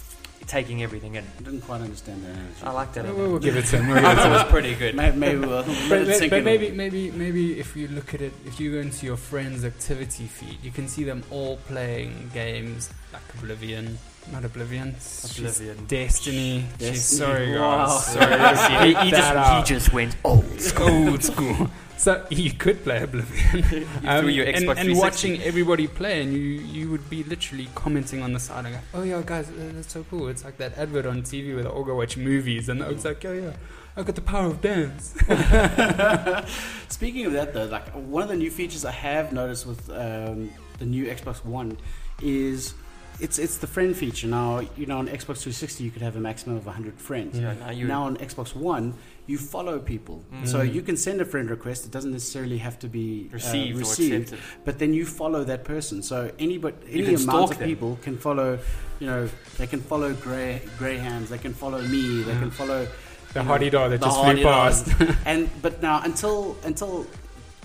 taking 0.48 0.82
everything 0.82 1.14
in. 1.14 1.24
I 1.24 1.44
didn't 1.44 1.62
quite 1.62 1.82
understand 1.82 2.24
that 2.24 2.32
analogy. 2.32 2.64
I 2.64 2.72
like 2.72 2.94
that. 2.94 3.06
We'll, 3.06 3.30
we'll 3.30 3.40
give 3.40 3.58
it 3.58 3.66
to 3.66 3.78
him. 3.78 3.88
We'll 3.88 4.04
I 4.04 4.14
it 4.14 4.16
thought 4.16 4.26
it 4.26 4.30
was 4.32 4.44
pretty 4.46 4.74
good. 4.74 4.96
Maybe, 4.96 5.18
maybe 5.18 5.38
we'll 5.38 5.62
But, 5.90 6.08
but, 6.08 6.30
but 6.32 6.44
maybe, 6.44 6.72
maybe, 6.72 7.12
maybe 7.12 7.60
if 7.60 7.76
you 7.76 7.90
look 7.90 8.16
at 8.16 8.22
it, 8.22 8.34
if 8.48 8.60
you 8.60 8.72
go 8.72 8.80
into 8.80 9.06
your 9.06 9.18
friend's 9.18 9.64
activity 9.64 10.26
feed, 10.26 10.58
you 10.64 10.72
can 10.72 10.88
see 10.88 11.04
them 11.04 11.24
all 11.30 11.58
playing 11.58 12.32
games 12.34 12.92
like 13.14 13.22
Oblivion, 13.38 14.00
not 14.32 14.46
Oblivion, 14.46 14.96
she's 15.00 15.38
Oblivion. 15.60 15.86
Destiny. 15.88 16.66
She's 16.80 16.90
Destiny. 16.90 17.20
sorry, 17.20 17.60
Wow. 17.60 17.88
guys. 17.88 18.06
Sorry, 18.06 18.88
he, 18.94 19.06
he 19.06 19.10
just, 19.12 19.32
out. 19.34 19.58
he 19.68 19.74
just 19.74 19.94
went 19.94 20.16
old 20.24 20.60
school. 20.62 21.10
old 21.10 21.24
school. 21.24 21.70
So 21.98 22.26
you 22.32 22.52
could 22.54 22.84
play 22.84 23.04
Oblivion. 23.04 23.64
through 23.64 24.30
your 24.30 24.46
and, 24.48 24.56
Xbox 24.66 24.78
and 24.78 24.90
360. 24.90 25.00
watching 25.00 25.42
everybody 25.44 25.88
play, 25.88 26.22
and 26.24 26.34
you 26.34 26.40
you 26.40 26.90
would 26.90 27.10
be 27.10 27.24
literally 27.24 27.68
commenting 27.76 28.22
on 28.24 28.34
the 28.34 28.40
side 28.40 28.66
and 28.66 28.74
go, 28.76 28.82
"Oh 28.96 29.04
yeah, 29.04 29.22
guys, 29.26 29.50
uh, 29.50 29.54
that's 29.74 29.94
so 29.94 30.04
cool." 30.10 30.28
It's 30.28 30.44
like 30.44 30.58
that 30.58 30.78
advert 30.78 31.06
on 31.06 31.22
TV 31.22 31.54
where 31.54 31.64
they 31.64 31.70
all 31.70 31.84
go 31.84 31.96
watch 31.96 32.18
movies, 32.18 32.70
and 32.70 32.82
it's 32.82 33.06
like, 33.06 33.24
"Oh 33.24 33.34
yeah, 33.34 33.54
I've 33.96 34.06
got 34.08 34.16
the 34.16 34.22
power 34.22 34.48
of 34.48 34.62
dance." 34.62 35.14
Speaking 36.90 37.26
of 37.28 37.34
that, 37.34 37.54
though, 37.54 37.66
like 37.66 37.88
one 37.90 38.24
of 38.24 38.30
the 38.30 38.36
new 38.36 38.52
features 38.52 38.84
I 38.86 38.92
have 38.92 39.32
noticed 39.32 39.66
with 39.66 39.88
um, 39.92 40.50
the 40.80 40.86
new 40.86 41.06
Xbox 41.06 41.44
One 41.46 41.78
is 42.22 42.74
it's 43.22 43.38
it's 43.40 43.58
the 43.58 43.68
friend 43.68 43.96
feature. 43.96 44.28
Now, 44.28 44.60
you 44.78 44.86
know, 44.86 44.98
on 44.98 45.08
Xbox 45.08 45.38
360, 45.44 45.84
you 45.84 45.92
could 45.92 46.02
have 46.02 46.16
a 46.16 46.20
maximum 46.20 46.58
of 46.58 46.66
100 46.66 47.00
friends. 47.00 47.38
Yeah, 47.40 47.54
now 47.54 47.70
you. 47.72 47.88
Now 47.88 48.04
on 48.04 48.18
Xbox 48.18 48.56
One, 48.56 48.94
you 49.28 49.38
follow 49.38 49.80
people, 49.80 50.24
Mm. 50.34 50.48
so 50.48 50.62
you 50.62 50.82
can 50.82 50.98
send 50.98 51.22
a 51.22 51.26
friend 51.26 51.50
request. 51.50 51.86
It 51.86 51.92
doesn't 51.92 52.12
necessarily 52.12 52.58
have 52.58 52.78
to 52.80 52.88
be 52.88 53.30
uh, 53.32 53.36
received, 53.36 53.78
received 53.80 54.14
or 54.14 54.18
accepted. 54.36 54.66
but 54.66 54.80
then 54.80 54.94
you 54.94 55.06
follow 55.06 55.44
that 55.44 55.64
person. 55.64 56.02
So 56.04 56.32
anybody, 56.40 56.76
You 56.90 57.06
any 57.06 57.16
amount 57.16 57.52
of 57.52 57.60
them. 57.60 57.70
people 57.70 57.98
can 58.02 58.18
follow. 58.18 58.60
You 59.00 59.08
know, 59.08 59.30
they 59.58 59.68
can 59.68 59.82
follow 59.82 60.14
Grey 60.14 60.62
Grahams. 60.78 61.30
They 61.30 61.38
can 61.38 61.54
follow 61.54 61.82
me. 61.82 62.24
They 62.24 62.34
Yeah. 62.34 62.40
can 62.40 62.52
follow 62.52 62.88
The 63.34 63.40
you 63.44 63.50
hottie 63.50 63.72
dog 63.72 63.92
that 63.92 64.00
the 64.02 64.08
just 64.08 64.20
flew 64.24 64.44
dog. 64.44 64.44
past. 64.44 64.84
and 65.26 65.50
but 65.62 65.82
now 65.82 66.02
until 66.04 66.58
until 66.66 67.06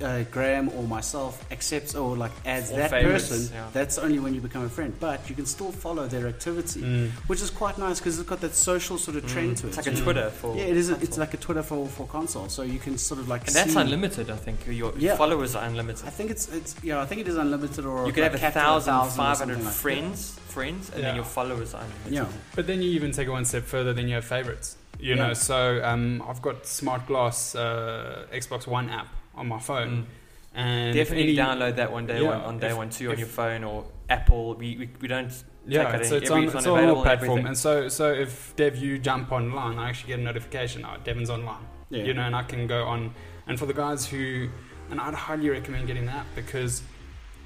uh, 0.03 0.23
Graham 0.31 0.69
or 0.77 0.83
myself 0.85 1.43
accepts 1.51 1.95
or 1.95 2.17
like 2.17 2.33
adds 2.45 2.71
Or 2.71 2.77
that 2.77 2.91
favorites, 2.91 3.29
person, 3.29 3.51
yeah. 3.55 3.67
that's 3.73 3.97
only 3.99 4.19
when 4.19 4.35
you 4.35 4.41
become 4.41 4.65
a 4.65 4.69
friend. 4.69 4.93
But 5.01 5.29
you 5.29 5.35
can 5.35 5.47
still 5.47 5.73
follow 5.73 6.07
their 6.07 6.27
activity, 6.29 6.81
Mm. 6.83 7.11
which 7.29 7.41
is 7.41 7.51
quite 7.51 7.79
nice 7.79 7.99
because 7.99 8.19
it's 8.19 8.29
got 8.29 8.41
that 8.43 8.55
social 8.55 8.99
sort 8.99 9.17
of 9.17 9.27
trend 9.27 9.57
Mm. 9.57 9.61
to 9.61 9.67
it. 9.67 9.69
It's 9.69 9.77
like 9.79 9.87
a 9.87 9.91
Mm. 9.99 10.03
Twitter 10.03 10.31
for. 10.31 10.55
yeah, 10.57 10.65
it 10.65 10.77
is. 10.77 10.91
A, 10.91 10.93
it's 10.95 11.01
console. 11.03 11.21
like 11.21 11.35
a 11.35 11.37
Twitter 11.39 11.63
for 11.63 11.87
for 11.89 12.07
console, 12.07 12.49
so 12.49 12.63
you 12.63 12.79
can 12.79 12.99
sort 12.99 13.21
of 13.21 13.29
like. 13.29 13.47
And 13.47 13.55
that's 13.57 13.73
see- 13.73 13.81
unlimited, 13.81 14.31
I 14.31 14.37
think. 14.37 14.59
Your 14.69 14.93
Yeah. 14.99 15.17
followers 15.17 15.55
are 15.55 15.65
unlimited. 15.65 16.05
I 16.07 16.11
think 16.11 16.31
it's 16.31 16.49
it's 16.49 16.75
yeah. 16.83 17.01
I 17.01 17.07
think 17.07 17.21
it 17.23 17.29
is 17.29 17.37
unlimited 17.37 17.85
or 17.87 18.07
You 18.07 18.13
could 18.13 18.23
like 18.23 18.33
have 18.33 18.41
a 18.41 18.45
capped 18.45 18.57
at 18.57 18.63
thousand, 18.63 18.95
1,000 18.95 19.13
or 19.21 19.25
five 19.25 19.37
something 19.39 19.55
hundred 19.57 19.65
like 19.65 19.75
that. 19.75 19.81
friends, 19.81 20.39
friends, 20.49 20.91
and 20.91 20.99
Yeah. 21.01 21.07
then 21.07 21.15
your 21.17 21.25
followers 21.25 21.75
are 21.75 21.83
unlimited. 21.83 22.13
Yeah. 22.13 22.27
But 22.55 22.67
then 22.67 22.83
you 22.83 22.91
even 22.91 23.13
take 23.13 23.29
it 23.29 23.31
one 23.31 23.45
step 23.47 23.65
further. 23.65 23.93
Then 23.95 24.09
you 24.09 24.15
have 24.17 24.25
favorites. 24.27 24.77
You 24.99 25.15
Yeah. 25.15 25.29
know, 25.29 25.35
so 25.35 25.83
um, 25.85 26.23
I've 26.29 26.41
got 26.43 26.67
Smart 26.67 27.07
Glass 27.07 27.55
uh, 27.55 28.27
Xbox 28.33 28.67
One 28.67 28.89
app 28.91 29.09
on 29.37 29.46
my 29.49 29.59
phone, 29.59 29.90
Mm. 29.90 30.05
and 30.55 30.94
Definitely 30.94 31.25
any- 31.25 31.37
download 31.37 31.77
that 31.77 31.92
one 31.92 32.07
day 32.07 32.20
Yeah, 32.22 32.29
one 32.29 32.40
on 32.42 32.59
day 32.59 32.70
if- 32.70 32.77
one 32.77 32.90
too 32.90 33.11
on 33.11 33.18
your 33.18 33.29
phone 33.29 33.62
or 33.64 33.85
Apple. 34.09 34.55
We 34.55 34.77
we, 34.77 34.90
we 35.01 35.09
don't. 35.09 35.33
Yeah, 35.68 35.90
Take 35.90 36.03
it 36.03 36.07
so 36.07 36.16
it's 36.16 36.31
on, 36.31 36.44
it's 36.44 36.55
it's 36.55 36.66
on 36.66 36.79
on 36.79 36.85
all 36.85 36.94
and 36.96 37.03
platform, 37.03 37.31
everything. 37.31 37.46
and 37.49 37.59
so 37.59 37.88
so 37.88 38.12
if 38.12 38.55
Dev 38.57 38.77
you 38.77 38.99
jump 38.99 39.33
online, 39.33 39.79
I 39.79 39.88
actually 39.88 40.09
get 40.12 40.20
a 40.20 40.22
notification. 40.22 40.85
Oh, 40.85 40.96
Devin's 41.03 41.29
online. 41.29 41.64
Yeah. 41.90 42.05
You 42.05 42.14
know, 42.14 42.22
and 42.22 42.37
I 42.37 42.44
can 42.44 42.66
go 42.68 42.85
on. 42.85 43.14
And 43.49 43.59
for 43.59 43.66
the 43.66 43.75
guys 43.75 44.07
who, 44.07 44.49
and 44.90 45.01
I'd 45.01 45.14
highly 45.14 45.49
recommend 45.51 45.87
getting 45.88 46.07
that 46.07 46.25
because 46.37 46.83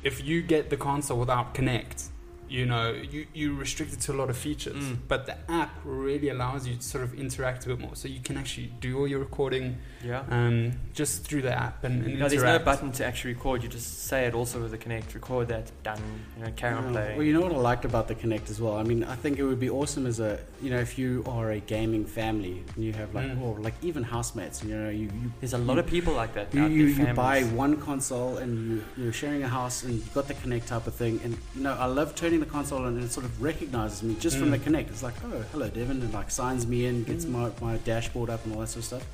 if 0.02 0.22
you 0.24 0.42
get 0.42 0.68
the 0.70 0.76
console 0.76 1.18
without 1.18 1.54
Kinect, 1.54 2.08
you 2.50 2.66
know, 2.66 2.90
you, 2.92 3.26
you're 3.32 3.54
restricted 3.54 4.00
to 4.02 4.12
a 4.12 4.16
lot 4.20 4.28
of 4.28 4.36
features. 4.36 4.74
Mm. 4.84 4.98
But 5.08 5.26
the 5.26 5.36
app 5.50 5.70
really 5.84 6.28
allows 6.30 6.66
you 6.66 6.74
to 6.74 6.82
sort 6.82 7.04
of 7.04 7.14
interact 7.14 7.64
a 7.64 7.68
bit 7.68 7.78
more. 7.78 7.94
So 7.94 8.08
you 8.08 8.20
can 8.20 8.36
actually 8.36 8.72
do 8.80 8.98
all 8.98 9.06
your 9.08 9.20
recording 9.20 9.78
Yeah. 10.04 10.24
um, 10.30 10.72
just 10.92 11.24
through 11.24 11.42
the 11.42 11.52
app 11.66 11.84
and, 11.84 12.04
and 12.04 12.18
No, 12.18 12.28
there's 12.28 12.42
no 12.42 12.58
button 12.58 12.90
to 12.92 13.06
actually 13.06 13.34
record. 13.34 13.62
You 13.62 13.68
just 13.68 14.04
say 14.08 14.26
it 14.26 14.34
also 14.34 14.60
with 14.60 14.72
the 14.72 14.78
Kinect. 14.78 15.14
Record 15.14 15.48
that. 15.48 15.70
Done. 15.84 16.02
You 16.36 16.44
know, 16.44 16.50
carry 16.56 16.74
on 16.74 16.86
Yeah. 16.86 16.90
playing. 16.92 17.16
Well, 17.16 17.26
you 17.26 17.32
know 17.32 17.40
what 17.42 17.52
I 17.52 17.56
liked 17.56 17.84
about 17.84 18.08
the 18.08 18.14
Kinect 18.16 18.50
as 18.50 18.60
well. 18.60 18.76
I 18.76 18.82
mean, 18.82 19.04
I 19.04 19.14
think 19.14 19.38
it 19.38 19.44
would 19.44 19.60
be 19.60 19.70
awesome 19.70 20.04
as 20.06 20.18
a 20.20 20.40
you 20.60 20.70
know 20.70 20.78
if 20.80 20.98
you 20.98 21.24
are 21.26 21.52
a 21.52 21.60
gaming 21.60 22.04
family 22.04 22.64
and 22.74 22.84
you 22.84 22.92
have 22.94 23.14
like 23.14 23.30
Mm. 23.30 23.42
or 23.42 23.60
like 23.60 23.74
even 23.82 24.02
housemates. 24.02 24.64
You 24.64 24.76
know, 24.76 24.88
you 24.90 25.06
you 25.22 25.32
There's 25.40 25.52
a 25.54 25.58
lot 25.70 25.78
of 25.78 25.86
people 25.86 26.14
like 26.14 26.32
that. 26.34 26.52
you, 26.54 26.66
you, 26.66 26.86
you 26.86 27.06
buy 27.14 27.42
one 27.44 27.76
console 27.76 28.38
and 28.38 28.50
you, 28.70 28.84
you're 29.04 29.12
sharing 29.12 29.42
a 29.44 29.48
house 29.48 29.84
and 29.84 29.94
you've 29.94 30.12
got 30.14 30.26
the 30.26 30.34
Kinect 30.34 30.66
type 30.66 30.86
of 30.88 30.94
thing. 30.94 31.20
And, 31.24 31.36
you 31.54 31.62
know, 31.62 31.74
I 31.74 31.86
love 31.86 32.14
turning 32.14 32.39
the 32.40 32.46
console 32.46 32.84
and 32.86 33.02
it 33.02 33.10
sort 33.10 33.24
of 33.26 33.42
recognizes 33.42 34.02
me 34.02 34.16
just 34.20 34.36
from 34.38 34.48
Mm. 34.48 34.52
the 34.52 34.58
Kinect. 34.70 34.88
It's 34.88 35.02
like, 35.02 35.14
oh, 35.24 35.44
hello, 35.52 35.68
Devin, 35.68 36.02
and 36.02 36.12
like 36.12 36.30
signs 36.30 36.66
me 36.66 36.86
in, 36.86 37.04
gets 37.04 37.24
Mm. 37.24 37.30
my, 37.30 37.50
my 37.60 37.76
dashboard 37.78 38.30
up 38.30 38.44
and 38.44 38.54
all 38.54 38.60
that 38.60 38.68
sort 38.68 38.78
of 38.78 38.84
stuff. 38.84 39.06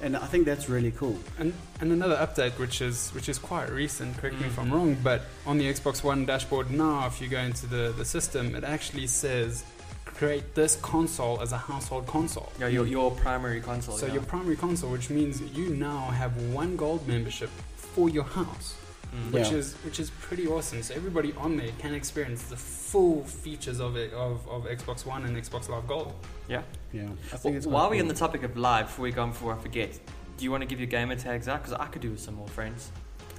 And 0.00 0.16
I 0.16 0.26
think 0.26 0.44
that's 0.44 0.68
really 0.68 0.90
cool. 0.90 1.16
And, 1.38 1.52
and 1.80 1.92
another 1.92 2.16
update, 2.16 2.58
which 2.58 2.80
is 2.82 3.10
which 3.14 3.28
is 3.28 3.38
quite 3.38 3.70
recent. 3.70 4.18
Correct 4.18 4.38
me 4.40 4.46
if 4.48 4.56
Mm. 4.56 4.62
I'm 4.62 4.72
wrong, 4.72 4.96
but 5.02 5.22
on 5.46 5.58
the 5.58 5.66
Xbox 5.72 6.02
One 6.02 6.26
dashboard 6.26 6.70
now, 6.70 7.06
if 7.06 7.20
you 7.20 7.28
go 7.28 7.38
into 7.38 7.66
the, 7.66 7.94
the 7.96 8.04
system, 8.04 8.54
it 8.54 8.64
actually 8.64 9.06
says 9.06 9.64
create 10.04 10.54
this 10.54 10.76
console 10.76 11.40
as 11.40 11.50
a 11.52 11.58
household 11.58 12.06
console. 12.06 12.52
Yeah, 12.60 12.68
your, 12.68 12.86
your 12.86 13.10
primary 13.12 13.60
console. 13.60 13.96
So 13.96 14.06
yeah. 14.06 14.14
your 14.14 14.22
primary 14.22 14.56
console, 14.56 14.90
which 14.90 15.10
means 15.10 15.40
you 15.40 15.70
now 15.70 16.10
have 16.10 16.32
one 16.52 16.76
gold 16.76 17.06
membership 17.08 17.50
for 17.76 18.08
your 18.08 18.24
house, 18.24 18.74
Mm. 19.14 19.32
Yeah. 19.32 19.38
which 19.40 19.52
is 19.52 19.74
which 19.84 20.00
is 20.00 20.10
pretty 20.10 20.46
awesome. 20.48 20.82
So 20.82 20.94
everybody 20.94 21.32
on 21.38 21.56
there 21.56 21.70
can 21.78 21.94
experience 21.94 22.42
the 22.44 22.56
full 22.56 23.22
features 23.24 23.78
of 23.80 23.96
it 23.96 24.12
of, 24.12 24.46
of 24.48 24.64
Xbox 24.64 25.06
One 25.06 25.24
and 25.24 25.36
Xbox 25.36 25.68
Live 25.68 25.86
Gold. 25.86 26.12
Yeah. 26.48 26.62
Yeah. 26.92 27.02
I 27.02 27.06
Well, 27.06 27.38
think 27.38 27.56
it's 27.56 27.66
while 27.66 27.88
we're 27.90 28.02
on 28.02 28.08
the 28.08 28.14
topic 28.14 28.42
of 28.42 28.56
live, 28.56 28.86
before 28.86 29.04
we 29.04 29.12
go 29.12 29.22
on, 29.22 29.30
before 29.30 29.54
I 29.54 29.58
forget, 29.58 29.98
do 30.36 30.44
you 30.44 30.50
want 30.50 30.62
to 30.62 30.66
give 30.66 30.80
your 30.80 30.88
gamer 30.88 31.14
tags 31.16 31.46
out? 31.48 31.62
Because 31.62 31.78
I 31.78 31.86
could 31.86 32.02
do 32.02 32.10
with 32.10 32.20
some 32.20 32.34
more 32.34 32.48
friends. 32.48 32.90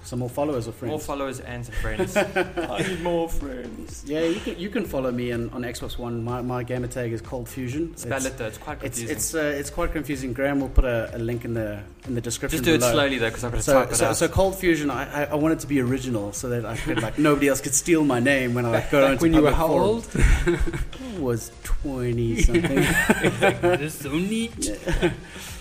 Some 0.05 0.19
more 0.19 0.29
followers 0.29 0.67
or 0.67 0.71
friends. 0.71 0.91
More 0.91 0.99
followers 0.99 1.39
and 1.39 1.65
some 1.65 1.73
friends. 1.75 2.15
I 2.17 2.85
need 2.87 3.01
more 3.01 3.27
friends. 3.27 4.03
yeah, 4.05 4.21
you 4.23 4.39
can, 4.39 4.59
you 4.59 4.69
can 4.69 4.85
follow 4.85 5.11
me 5.11 5.31
on, 5.31 5.49
on 5.49 5.63
Xbox 5.63 5.97
One. 5.97 6.23
My, 6.23 6.43
my 6.43 6.61
gamer 6.61 6.85
tag 6.85 7.11
is 7.11 7.21
Cold 7.21 7.49
Fusion. 7.49 7.97
Spell 7.97 8.17
it's, 8.17 8.25
it 8.27 8.37
though, 8.37 8.45
it's 8.45 8.59
quite 8.59 8.79
confusing. 8.81 9.15
it's 9.15 9.33
uh, 9.33 9.39
it's 9.39 9.71
quite 9.71 9.93
confusing. 9.93 10.31
Graham 10.31 10.59
will 10.59 10.69
put 10.69 10.85
a, 10.85 11.09
a 11.15 11.17
link 11.17 11.43
in 11.43 11.55
the 11.55 11.79
in 12.05 12.13
the 12.13 12.21
description. 12.21 12.63
Just 12.63 12.65
do 12.65 12.75
it 12.75 12.81
slowly 12.87 13.17
though, 13.17 13.29
because 13.29 13.43
I've 13.45 13.51
got 13.51 13.57
to 13.57 13.63
So, 13.63 13.73
type 13.73 13.91
it 13.91 13.95
so, 13.95 14.05
out. 14.09 14.15
so 14.17 14.27
Cold 14.27 14.55
Fusion, 14.59 14.91
I, 14.91 15.23
I, 15.23 15.25
I 15.31 15.35
wanted 15.35 15.59
to 15.61 15.67
be 15.67 15.81
original 15.81 16.33
so 16.33 16.49
that 16.49 16.65
I 16.65 16.77
could 16.77 17.01
like 17.01 17.17
nobody 17.29 17.47
else 17.47 17.61
could 17.61 17.73
steal 17.73 18.03
my 18.05 18.19
name 18.19 18.53
when 18.53 18.67
I 18.67 18.69
like, 18.69 18.91
go 18.91 19.01
Back 19.01 19.13
into 19.13 19.23
when 19.23 19.33
you 19.33 19.41
were 19.41 19.51
public 19.53 19.57
how 19.57 19.67
forums. 19.69 20.15
old? 20.45 21.19
Was 21.19 21.51
twenty 21.63 22.43
something. 22.43 22.75
this 22.75 23.81
is 23.81 23.93
so 23.95 24.11
neat. 24.11 24.69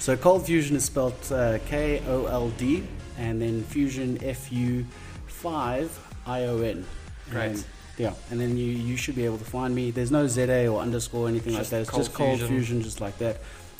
so 0.00 0.18
Cold 0.18 0.44
Fusion 0.44 0.76
is 0.76 0.85
spelled 0.85 1.14
uh, 1.33 1.59
K 1.66 2.02
O 2.07 2.26
L 2.26 2.50
D 2.50 2.83
and 3.18 3.40
then 3.40 3.62
Fusion 3.64 4.18
F 4.22 4.53
U 4.53 4.85
five 5.27 5.96
I 6.27 6.44
O 6.44 6.61
N. 6.61 6.85
Great. 7.31 7.50
And, 7.50 7.64
yeah, 7.96 8.12
and 8.31 8.40
then 8.40 8.57
you, 8.57 8.66
you 8.66 8.96
should 8.96 9.14
be 9.14 9.24
able 9.24 9.38
to 9.38 9.44
find 9.44 9.72
me. 9.74 9.90
There's 9.92 10.11
no 10.11 10.27
ZA 10.27 10.66
or 10.66 10.81
underscore 10.81 11.27
or 11.27 11.29
anything 11.29 11.53
Just 11.55 11.70
like 11.70 11.70
that. 11.70 11.81
It's 11.83 11.90
Cold 11.90 12.03
just 12.05 12.14
Cold 12.16 12.38
Fusion. 12.38 12.48
Fusion, 12.48 12.83
just 12.83 13.00
like 13.00 13.16
that. 13.18 13.38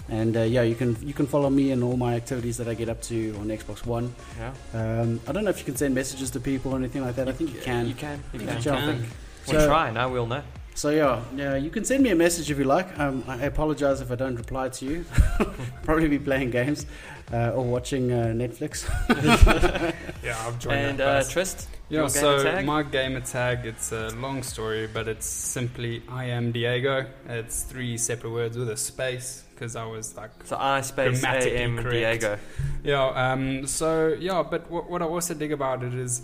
And 0.09 0.37
uh, 0.37 0.42
yeah, 0.42 0.62
you 0.62 0.75
can 0.75 0.97
you 1.03 1.14
can 1.14 1.27
follow 1.27 1.49
me 1.51 1.73
and 1.73 1.83
all 1.83 1.97
my 1.97 2.14
activities 2.14 2.59
that 2.59 2.68
I 2.68 2.75
get 2.75 2.88
up 2.88 3.01
to 3.03 3.35
on 3.40 3.47
Xbox 3.49 3.85
One. 3.87 4.14
yeah. 4.38 4.53
Um, 5.01 5.18
I 5.27 5.33
don't 5.33 5.44
know 5.44 5.51
if 5.51 5.59
you 5.59 5.64
can 5.64 5.77
send 5.77 5.94
messages 5.94 6.31
to 6.33 6.40
people 6.40 6.73
or 6.73 6.77
anything 6.77 7.03
like 7.03 7.16
that. 7.16 7.29
I 7.29 7.33
think 7.33 7.55
you 7.55 7.61
can. 7.61 7.88
You 7.88 7.94
can. 7.94 8.23
You 8.35 8.40
You 8.40 8.47
can. 8.47 8.62
can. 8.62 9.07
We'll 9.49 9.61
So- 9.61 9.66
try. 9.66 9.90
Now 9.90 10.11
we'll 10.11 10.27
know. 10.27 10.42
So 10.76 10.90
yeah, 10.90 11.22
yeah, 11.37 11.54
you 11.54 11.70
can 11.70 11.84
send 11.84 12.02
me 12.02 12.10
a 12.10 12.16
message 12.16 12.50
if 12.50 12.58
you 12.58 12.64
like. 12.64 12.98
Um, 12.98 13.22
I 13.28 13.44
apologize 13.44 14.00
if 14.00 14.10
I 14.10 14.16
don't 14.16 14.34
reply 14.34 14.68
to 14.70 14.84
you. 14.84 15.04
Probably 15.84 16.08
be 16.08 16.18
playing 16.18 16.50
games 16.50 16.84
uh, 17.32 17.50
or 17.50 17.64
watching 17.64 18.10
uh, 18.12 18.32
Netflix. 18.34 18.84
Yeah, 20.24 20.37
I've 20.46 20.58
joined 20.58 20.76
And 20.78 20.98
that 21.00 21.26
uh. 21.26 21.28
Trist, 21.28 21.68
Yeah, 21.90 22.00
your 22.00 22.08
so 22.08 22.38
gamer 22.38 22.50
tag? 22.56 22.64
my 22.66 22.82
gamer 22.82 23.20
tag, 23.20 23.66
it's 23.66 23.92
a 23.92 24.08
long 24.16 24.42
story, 24.42 24.87
but 24.87 25.06
it's 25.06 25.26
simply 25.26 26.02
I 26.08 26.24
am 26.26 26.50
Diego. 26.50 27.06
It's 27.28 27.62
three 27.62 27.98
separate 27.98 28.30
words 28.30 28.56
with 28.56 28.70
a 28.70 28.76
space 28.76 29.44
because 29.54 29.76
I 29.76 29.84
was 29.84 30.16
like, 30.16 30.30
so 30.44 30.56
I 30.58 30.80
space 30.80 31.20
Grammatically 31.20 31.56
AM 31.58 31.76
correct. 31.76 31.90
Diego. 32.20 32.38
yeah. 32.82 33.04
Um, 33.32 33.66
so 33.66 34.16
yeah, 34.18 34.42
but 34.42 34.68
what, 34.70 34.90
what 34.90 35.02
I 35.02 35.04
also 35.04 35.34
dig 35.34 35.52
about 35.52 35.82
it 35.84 35.94
is 35.94 36.22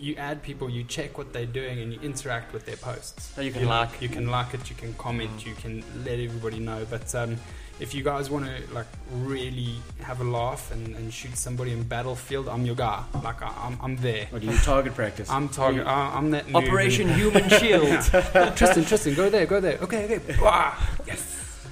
you 0.00 0.14
add 0.16 0.42
people, 0.42 0.68
you 0.70 0.82
check 0.84 1.18
what 1.18 1.32
they're 1.32 1.44
doing, 1.46 1.78
and 1.80 1.92
you 1.92 2.00
interact 2.00 2.52
with 2.54 2.64
their 2.66 2.76
posts. 2.76 3.32
So 3.34 3.42
you 3.42 3.52
can 3.52 3.62
know, 3.64 3.68
like. 3.68 4.00
you 4.00 4.08
can 4.08 4.28
like 4.30 4.54
it, 4.54 4.68
you 4.70 4.76
can 4.76 4.94
comment, 4.94 5.30
Mm. 5.38 5.46
you 5.46 5.54
can 5.54 5.84
let 6.04 6.18
everybody 6.18 6.58
know. 6.58 6.86
But 6.88 7.14
um, 7.14 7.36
if 7.80 7.94
you 7.94 8.02
guys 8.02 8.30
want 8.30 8.46
to 8.46 8.74
like 8.74 8.86
really 9.12 9.74
have 10.02 10.20
a 10.20 10.24
laugh 10.24 10.70
and, 10.72 10.96
and 10.96 11.12
shoot 11.12 11.36
somebody 11.36 11.72
in 11.72 11.82
Battlefield, 11.82 12.48
I'm 12.48 12.64
your 12.66 12.76
guy. 12.76 13.02
Like 13.22 13.42
I, 13.42 13.52
I'm, 13.64 13.78
I'm 13.82 13.96
there. 13.98 14.26
or 14.32 14.38
do 14.38 14.46
you 14.46 14.56
target 14.58 14.94
practice? 14.94 15.28
I'm 15.30 15.48
target. 15.48 15.86
I- 15.86 16.16
I'm 16.16 16.30
that. 16.30 16.46
Operation 16.54 17.08
Human 17.14 17.48
Shield. 17.50 17.88
Tristan, 18.56 18.84
Tristan, 18.84 19.14
go 19.14 19.28
there, 19.30 19.44
go 19.46 19.60
there. 19.60 19.78
Okay, 19.82 20.04
okay. 20.16 20.36
Yes. 21.06 21.29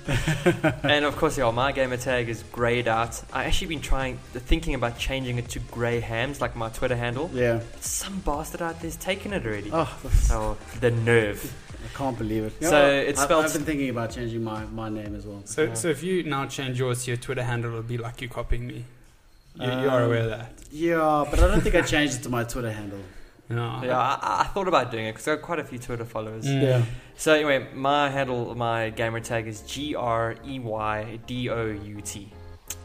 and 0.82 1.04
of 1.04 1.16
course, 1.16 1.36
yeah, 1.38 1.50
my 1.50 1.72
gamer 1.72 1.96
tag 1.96 2.28
is 2.28 2.42
grayed 2.52 2.88
out. 2.88 3.22
I 3.32 3.44
actually 3.44 3.68
been 3.68 3.80
trying, 3.80 4.18
thinking 4.32 4.74
about 4.74 4.98
changing 4.98 5.38
it 5.38 5.48
to 5.50 5.58
grey 5.60 6.00
hams, 6.00 6.40
like 6.40 6.56
my 6.56 6.68
Twitter 6.70 6.96
handle. 6.96 7.30
yeah. 7.34 7.60
But 7.72 7.84
some 7.84 8.20
bastard 8.20 8.62
out 8.62 8.80
there's 8.80 8.96
taken 8.96 9.32
it 9.32 9.44
already. 9.46 9.70
Oh, 9.72 9.98
Oh, 10.30 10.56
the 10.80 10.90
nerve. 10.90 11.54
I 11.84 11.96
can't 11.96 12.16
believe 12.18 12.44
it. 12.44 12.52
So 12.64 12.88
it's 12.90 13.20
I- 13.20 13.24
spelled- 13.24 13.44
I've 13.44 13.52
been 13.52 13.64
thinking 13.64 13.90
about 13.90 14.10
changing 14.10 14.42
my, 14.42 14.64
my 14.66 14.88
name 14.88 15.14
as 15.14 15.26
well. 15.26 15.42
So, 15.44 15.64
Yeah. 15.64 15.74
so 15.74 15.88
if 15.88 16.02
you 16.02 16.22
now 16.24 16.46
change 16.46 16.78
yours 16.78 17.04
to 17.04 17.10
your 17.10 17.18
Twitter 17.18 17.42
handle, 17.44 17.70
it'll 17.70 17.82
be 17.82 17.98
like 17.98 18.20
you 18.20 18.28
copying 18.28 18.66
me. 18.66 18.84
You, 19.54 19.64
you 19.66 19.88
are 19.90 20.00
Um, 20.02 20.06
aware 20.06 20.18
of 20.24 20.30
that. 20.30 20.52
Yeah, 20.70 21.24
but 21.30 21.40
I 21.40 21.48
don't 21.48 21.60
think 21.60 21.74
I 21.74 21.82
changed 21.82 22.20
it 22.20 22.22
to 22.24 22.28
my 22.28 22.44
Twitter 22.44 22.70
handle. 22.72 23.00
No. 23.48 23.80
Yeah, 23.82 23.98
I, 23.98 24.42
I 24.42 24.44
thought 24.44 24.68
about 24.68 24.90
doing 24.90 25.06
it 25.06 25.12
because 25.12 25.26
I 25.28 25.36
got 25.36 25.42
quite 25.42 25.58
a 25.58 25.64
few 25.64 25.78
Twitter 25.78 26.04
followers. 26.04 26.44
Mm. 26.44 26.62
Yeah. 26.62 26.84
So 27.16 27.32
anyway, 27.34 27.66
my 27.74 28.10
handle, 28.10 28.54
my 28.54 28.90
gamer 28.90 29.20
tag 29.20 29.46
is 29.46 29.62
G 29.62 29.94
R 29.94 30.36
E 30.46 30.58
Y 30.58 31.18
D 31.26 31.48
O 31.48 31.66
U 31.66 32.00
T. 32.02 32.30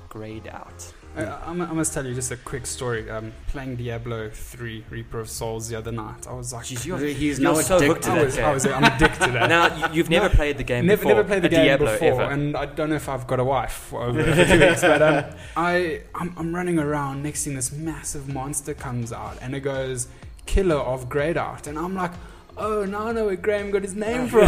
Grayed 0.09 0.47
out. 0.47 0.93
I, 1.15 1.23
I, 1.25 1.49
I 1.49 1.53
must 1.53 1.93
tell 1.93 2.05
you 2.05 2.15
just 2.15 2.31
a 2.31 2.37
quick 2.37 2.65
story. 2.65 3.09
Um, 3.09 3.33
playing 3.47 3.75
Diablo 3.75 4.29
3 4.31 4.85
Reaper 4.89 5.19
of 5.19 5.29
Souls 5.29 5.69
the 5.69 5.75
other 5.77 5.91
night, 5.91 6.27
I 6.27 6.33
was 6.33 6.53
like, 6.53 6.65
Jeez, 6.65 6.85
you're, 6.85 6.97
He's 6.97 7.39
you're 7.39 7.53
now 7.53 7.61
so 7.61 7.77
addicted. 7.77 7.87
hooked 7.87 8.03
to 8.05 8.11
I 8.11 8.15
that 8.15 8.25
was, 8.25 8.35
game. 8.35 8.45
I 8.45 8.53
was, 8.53 8.65
I'm 8.65 8.83
addicted 8.83 9.25
to 9.25 9.31
that. 9.33 9.49
now 9.49 9.87
you, 9.89 9.95
you've 9.95 10.09
never 10.09 10.29
played 10.29 10.57
the 10.57 10.63
game 10.63 10.87
never, 10.87 11.01
before. 11.01 11.15
never 11.15 11.27
played 11.27 11.43
the 11.43 11.47
a 11.47 11.51
game 11.51 11.65
Diablo 11.65 11.91
before, 11.91 12.21
ever. 12.21 12.31
and 12.31 12.57
I 12.57 12.65
don't 12.65 12.89
know 12.89 12.95
if 12.95 13.09
I've 13.09 13.27
got 13.27 13.39
a 13.39 13.43
wife 13.43 13.93
over 13.93 14.23
two 14.23 14.59
weeks. 14.59 14.81
But 14.81 15.01
um, 15.01 15.25
I, 15.55 16.01
I'm, 16.15 16.33
I'm 16.37 16.55
running 16.55 16.79
around. 16.79 17.21
Next 17.21 17.43
thing, 17.43 17.53
this 17.53 17.71
massive 17.71 18.27
monster 18.33 18.73
comes 18.73 19.13
out, 19.13 19.37
and 19.41 19.55
it 19.55 19.59
goes, 19.59 20.07
"Killer 20.45 20.75
of 20.75 21.09
Grayed 21.09 21.37
Out," 21.37 21.67
and 21.67 21.77
I'm 21.77 21.95
like. 21.95 22.11
Oh, 22.55 22.85
now 22.85 23.07
I 23.07 23.11
know 23.13 23.25
where 23.25 23.35
Graham 23.35 23.71
got 23.71 23.81
his 23.81 23.95
name 23.95 24.27
from. 24.33 24.43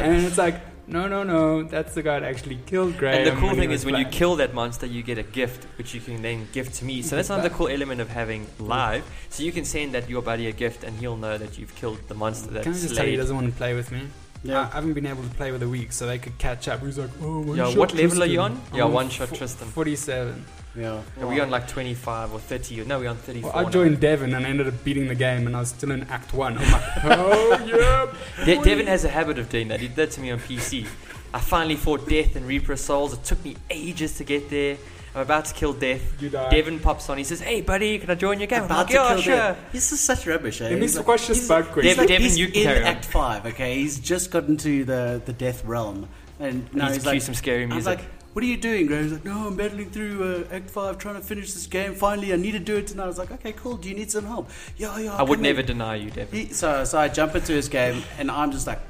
and 0.00 0.26
it's 0.26 0.36
like, 0.36 0.60
no, 0.86 1.08
no, 1.08 1.22
no, 1.22 1.62
that's 1.62 1.94
the 1.94 2.02
guy 2.02 2.20
that 2.20 2.28
actually 2.28 2.58
killed 2.66 2.98
Graham. 2.98 3.26
And 3.26 3.36
the 3.36 3.40
cool 3.40 3.54
thing 3.54 3.70
is 3.70 3.86
when 3.86 3.94
you 3.94 4.04
kill 4.04 4.36
that 4.36 4.52
monster, 4.52 4.84
you 4.86 5.02
get 5.02 5.16
a 5.16 5.22
gift, 5.22 5.64
which 5.78 5.94
you 5.94 6.00
can 6.00 6.20
then 6.22 6.48
give 6.52 6.72
to 6.74 6.84
me. 6.84 7.02
So 7.02 7.16
that's 7.16 7.30
another 7.30 7.50
cool 7.50 7.68
element 7.68 8.00
of 8.00 8.08
having 8.10 8.46
live. 8.58 9.04
So 9.30 9.42
you 9.42 9.52
can 9.52 9.64
send 9.64 9.94
that 9.94 10.10
your 10.10 10.22
buddy 10.22 10.48
a 10.48 10.52
gift, 10.52 10.84
and 10.84 10.98
he'll 10.98 11.16
know 11.16 11.38
that 11.38 11.58
you've 11.58 11.74
killed 11.74 12.00
the 12.08 12.14
monster 12.14 12.50
that 12.50 12.64
Can 12.64 12.72
I 12.72 12.76
just 12.76 12.94
tell 12.94 13.04
you, 13.04 13.12
he 13.12 13.16
doesn't 13.16 13.34
want 13.34 13.48
to 13.48 13.56
play 13.56 13.74
with 13.74 13.90
me? 13.92 14.08
I 14.46 14.64
haven't 14.66 14.92
been 14.94 15.06
able 15.06 15.22
to 15.22 15.28
play 15.30 15.52
with 15.52 15.62
a 15.62 15.68
week, 15.68 15.92
so 15.92 16.06
they 16.06 16.18
could 16.18 16.36
catch 16.38 16.68
up. 16.68 16.80
He's 16.84 16.98
like, 16.98 17.10
oh, 17.22 17.40
one 17.40 17.56
Yeah, 17.56 17.68
shot 17.70 17.78
what 17.78 17.94
level 17.94 18.22
are 18.22 18.26
you 18.26 18.40
on? 18.40 18.52
I'm 18.72 18.76
Yeah, 18.78 18.84
on 18.84 18.92
one 18.92 19.08
shot 19.08 19.28
fo- 19.28 19.36
Tristan. 19.36 19.68
47. 19.68 20.44
Yeah. 20.76 21.00
Are 21.20 21.26
we 21.28 21.40
on 21.40 21.50
like 21.50 21.68
25 21.68 22.32
or 22.32 22.40
30? 22.40 22.84
No, 22.84 22.98
we're 22.98 23.08
on 23.08 23.16
34. 23.16 23.50
Well, 23.50 23.58
I 23.58 23.62
now. 23.64 23.70
joined 23.70 24.00
Devin 24.00 24.34
and 24.34 24.44
I 24.44 24.48
ended 24.48 24.66
up 24.68 24.82
beating 24.84 25.06
the 25.08 25.14
game, 25.14 25.46
and 25.46 25.54
I 25.56 25.60
was 25.60 25.68
still 25.68 25.92
in 25.92 26.02
Act 26.04 26.34
1. 26.34 26.58
I'm 26.58 26.72
like, 26.72 26.82
oh, 27.04 28.12
yeah. 28.38 28.44
De- 28.44 28.62
Devin 28.62 28.86
has 28.88 29.04
a 29.04 29.08
habit 29.08 29.38
of 29.38 29.48
doing 29.48 29.68
that. 29.68 29.80
He 29.80 29.86
did 29.88 29.96
that 29.96 30.10
to 30.12 30.20
me 30.20 30.30
on 30.32 30.38
PC. 30.40 30.86
I 31.32 31.38
finally 31.40 31.76
fought 31.76 32.08
Death 32.08 32.36
and 32.36 32.46
Reaper 32.46 32.72
of 32.72 32.80
Souls. 32.80 33.12
It 33.12 33.24
took 33.24 33.44
me 33.44 33.56
ages 33.70 34.16
to 34.18 34.24
get 34.24 34.50
there. 34.50 34.76
I'm 35.14 35.22
about 35.22 35.44
to 35.46 35.54
kill 35.54 35.72
Death. 35.72 36.20
You 36.20 36.28
died. 36.28 36.50
Devin 36.50 36.80
pops 36.80 37.08
on. 37.08 37.18
He 37.18 37.24
says, 37.24 37.40
"Hey, 37.40 37.60
buddy, 37.60 37.98
can 37.98 38.10
I 38.10 38.14
join 38.16 38.40
your 38.40 38.46
game?" 38.48 38.60
I'm 38.60 38.64
About 38.64 38.78
like, 38.78 38.86
to 38.88 38.92
"Yeah, 38.94 39.08
kill 39.08 39.22
sure." 39.22 39.36
Death. 39.36 39.58
This 39.72 39.92
is 39.92 40.00
such 40.00 40.26
rubbish, 40.26 40.60
eh? 40.60 40.64
Let 40.64 40.74
me 40.74 40.80
He's 40.80 40.96
like- 40.96 41.04
squash 41.04 41.26
this 41.28 41.36
he's- 41.38 41.48
bug 41.48 41.66
quick. 41.72 41.84
He's, 41.84 41.94
Devin- 41.94 42.02
like, 42.02 42.08
Devin, 42.08 42.22
he's 42.22 42.38
you 42.38 42.46
can 42.48 42.56
in 42.56 42.62
carry 42.64 42.80
on. 42.80 42.84
Act 42.86 43.04
5, 43.04 43.46
okay? 43.46 43.78
He's 43.78 43.98
just 44.00 44.30
gotten 44.30 44.56
to 44.58 44.84
the, 44.84 45.22
the 45.24 45.32
death 45.32 45.64
realm. 45.64 46.08
And 46.40 46.72
now 46.74 46.86
He's 46.86 46.96
he's 46.96 47.02
cue 47.04 47.12
like, 47.12 47.22
some 47.22 47.34
scary 47.34 47.62
I 47.62 47.66
was 47.66 47.84
music. 47.86 47.98
like, 48.00 48.08
what 48.32 48.42
are 48.42 48.48
you 48.48 48.56
doing, 48.56 48.86
Graham? 48.86 49.04
He's 49.04 49.12
like, 49.12 49.24
no, 49.24 49.46
I'm 49.46 49.56
battling 49.56 49.90
through 49.90 50.46
uh, 50.50 50.54
Act 50.54 50.68
5, 50.68 50.98
trying 50.98 51.14
to 51.14 51.20
finish 51.20 51.52
this 51.52 51.68
game. 51.68 51.94
Finally, 51.94 52.32
I 52.32 52.36
need 52.36 52.52
to 52.52 52.58
do 52.58 52.74
it 52.76 52.88
tonight. 52.88 53.04
I 53.04 53.06
was 53.06 53.18
like, 53.18 53.30
okay, 53.30 53.52
cool. 53.52 53.76
Do 53.76 53.88
you 53.88 53.94
need 53.94 54.10
some 54.10 54.26
help? 54.26 54.50
Yeah, 54.76 54.98
yeah. 54.98 55.14
I 55.14 55.22
would 55.22 55.36
come 55.36 55.42
never 55.44 55.62
deny 55.62 55.94
you, 55.94 56.10
Devin. 56.10 56.36
He, 56.48 56.52
so, 56.52 56.82
so 56.84 56.98
I 56.98 57.06
jump 57.06 57.36
into 57.36 57.52
his 57.52 57.68
game, 57.68 58.02
and 58.18 58.32
I'm 58.32 58.50
just 58.50 58.66
like, 58.66 58.80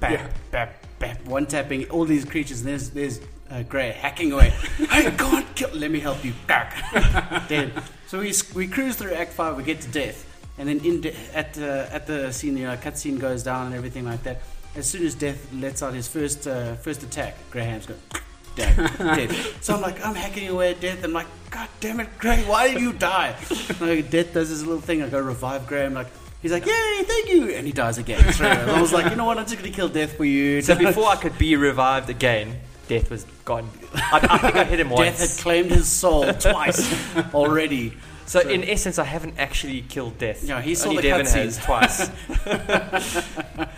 bam, 0.00 0.12
Yeah. 0.14 0.26
bam, 0.50 0.68
bam, 0.98 1.16
one 1.26 1.46
tapping 1.46 1.88
all 1.90 2.04
these 2.04 2.24
creatures, 2.24 2.60
and 2.62 2.68
there's 2.70 2.90
there's 2.90 3.20
uh, 3.50 3.62
Gray 3.62 3.92
hacking 3.92 4.32
away. 4.32 4.50
hey, 4.90 5.10
God, 5.10 5.44
kill, 5.54 5.70
let 5.70 5.90
me 5.90 6.00
help 6.00 6.24
you. 6.24 6.32
Back. 6.46 6.74
Dead. 7.48 7.72
So 8.06 8.20
we 8.20 8.32
we 8.54 8.68
cruise 8.68 8.96
through 8.96 9.14
Act 9.14 9.32
Five, 9.32 9.56
we 9.56 9.62
get 9.64 9.80
to 9.80 9.88
death, 9.88 10.24
and 10.58 10.68
then 10.68 10.84
in 10.84 11.00
de- 11.00 11.16
at 11.34 11.54
the 11.54 11.88
at 11.92 12.06
the 12.06 12.32
scene, 12.32 12.56
you 12.56 12.66
know, 12.66 12.76
cutscene 12.76 13.18
goes 13.18 13.42
down 13.42 13.66
and 13.66 13.74
everything 13.74 14.04
like 14.04 14.22
that. 14.22 14.40
As 14.76 14.88
soon 14.88 15.06
as 15.06 15.14
Death 15.14 15.52
lets 15.52 15.82
out 15.82 15.94
his 15.94 16.08
first 16.08 16.46
uh, 16.46 16.74
first 16.76 17.02
attack, 17.02 17.36
Graham's 17.50 17.86
go. 17.86 17.94
Dead, 18.56 18.76
dead. 18.98 19.32
So 19.62 19.74
I'm 19.74 19.80
like, 19.80 20.04
I'm 20.06 20.14
hacking 20.14 20.48
away 20.48 20.70
at 20.70 20.80
Death. 20.80 21.02
I'm 21.02 21.12
like, 21.12 21.26
God 21.50 21.68
damn 21.80 21.98
it, 21.98 22.08
Graham, 22.18 22.46
why 22.46 22.68
did 22.68 22.80
you 22.80 22.92
die? 22.92 23.34
Like, 23.80 24.10
Death 24.10 24.32
does 24.32 24.48
this 24.48 24.62
little 24.62 24.80
thing. 24.80 25.02
I 25.02 25.08
go 25.08 25.18
revive 25.18 25.66
Graham. 25.66 25.94
Like, 25.94 26.06
he's 26.40 26.52
like, 26.52 26.64
Yay, 26.64 27.02
thank 27.02 27.30
you, 27.30 27.48
and 27.50 27.66
he 27.66 27.72
dies 27.72 27.98
again. 27.98 28.32
So 28.32 28.46
I 28.46 28.80
was 28.80 28.92
like, 28.92 29.10
you 29.10 29.16
know 29.16 29.24
what? 29.24 29.38
I'm 29.38 29.44
just 29.44 29.56
gonna 29.56 29.70
kill 29.74 29.88
Death 29.88 30.16
for 30.16 30.24
you. 30.24 30.62
So 30.62 30.76
before 30.76 31.08
I 31.08 31.16
could 31.16 31.36
be 31.36 31.56
revived 31.56 32.10
again, 32.10 32.60
death 32.88 33.10
was 33.10 33.24
gone. 33.44 33.68
I, 33.94 34.26
I 34.30 34.38
think 34.38 34.56
I 34.56 34.64
hit 34.64 34.80
him 34.80 34.90
once. 34.90 35.18
Death 35.18 35.36
had 35.36 35.42
claimed 35.42 35.70
his 35.70 35.88
soul 35.88 36.32
twice 36.34 36.92
already. 37.34 37.92
So 38.26 38.40
so- 38.40 38.48
in 38.48 38.64
essence, 38.64 38.98
I 38.98 39.04
haven't 39.04 39.38
actually 39.38 39.82
killed 39.82 40.18
death. 40.18 40.42
Yeah, 40.44 40.60
he 40.62 40.74
saw 40.74 40.88
Only 40.90 41.02
the 41.02 41.08
Devin 41.08 41.26
has 41.26 41.58
twice. 41.58 42.10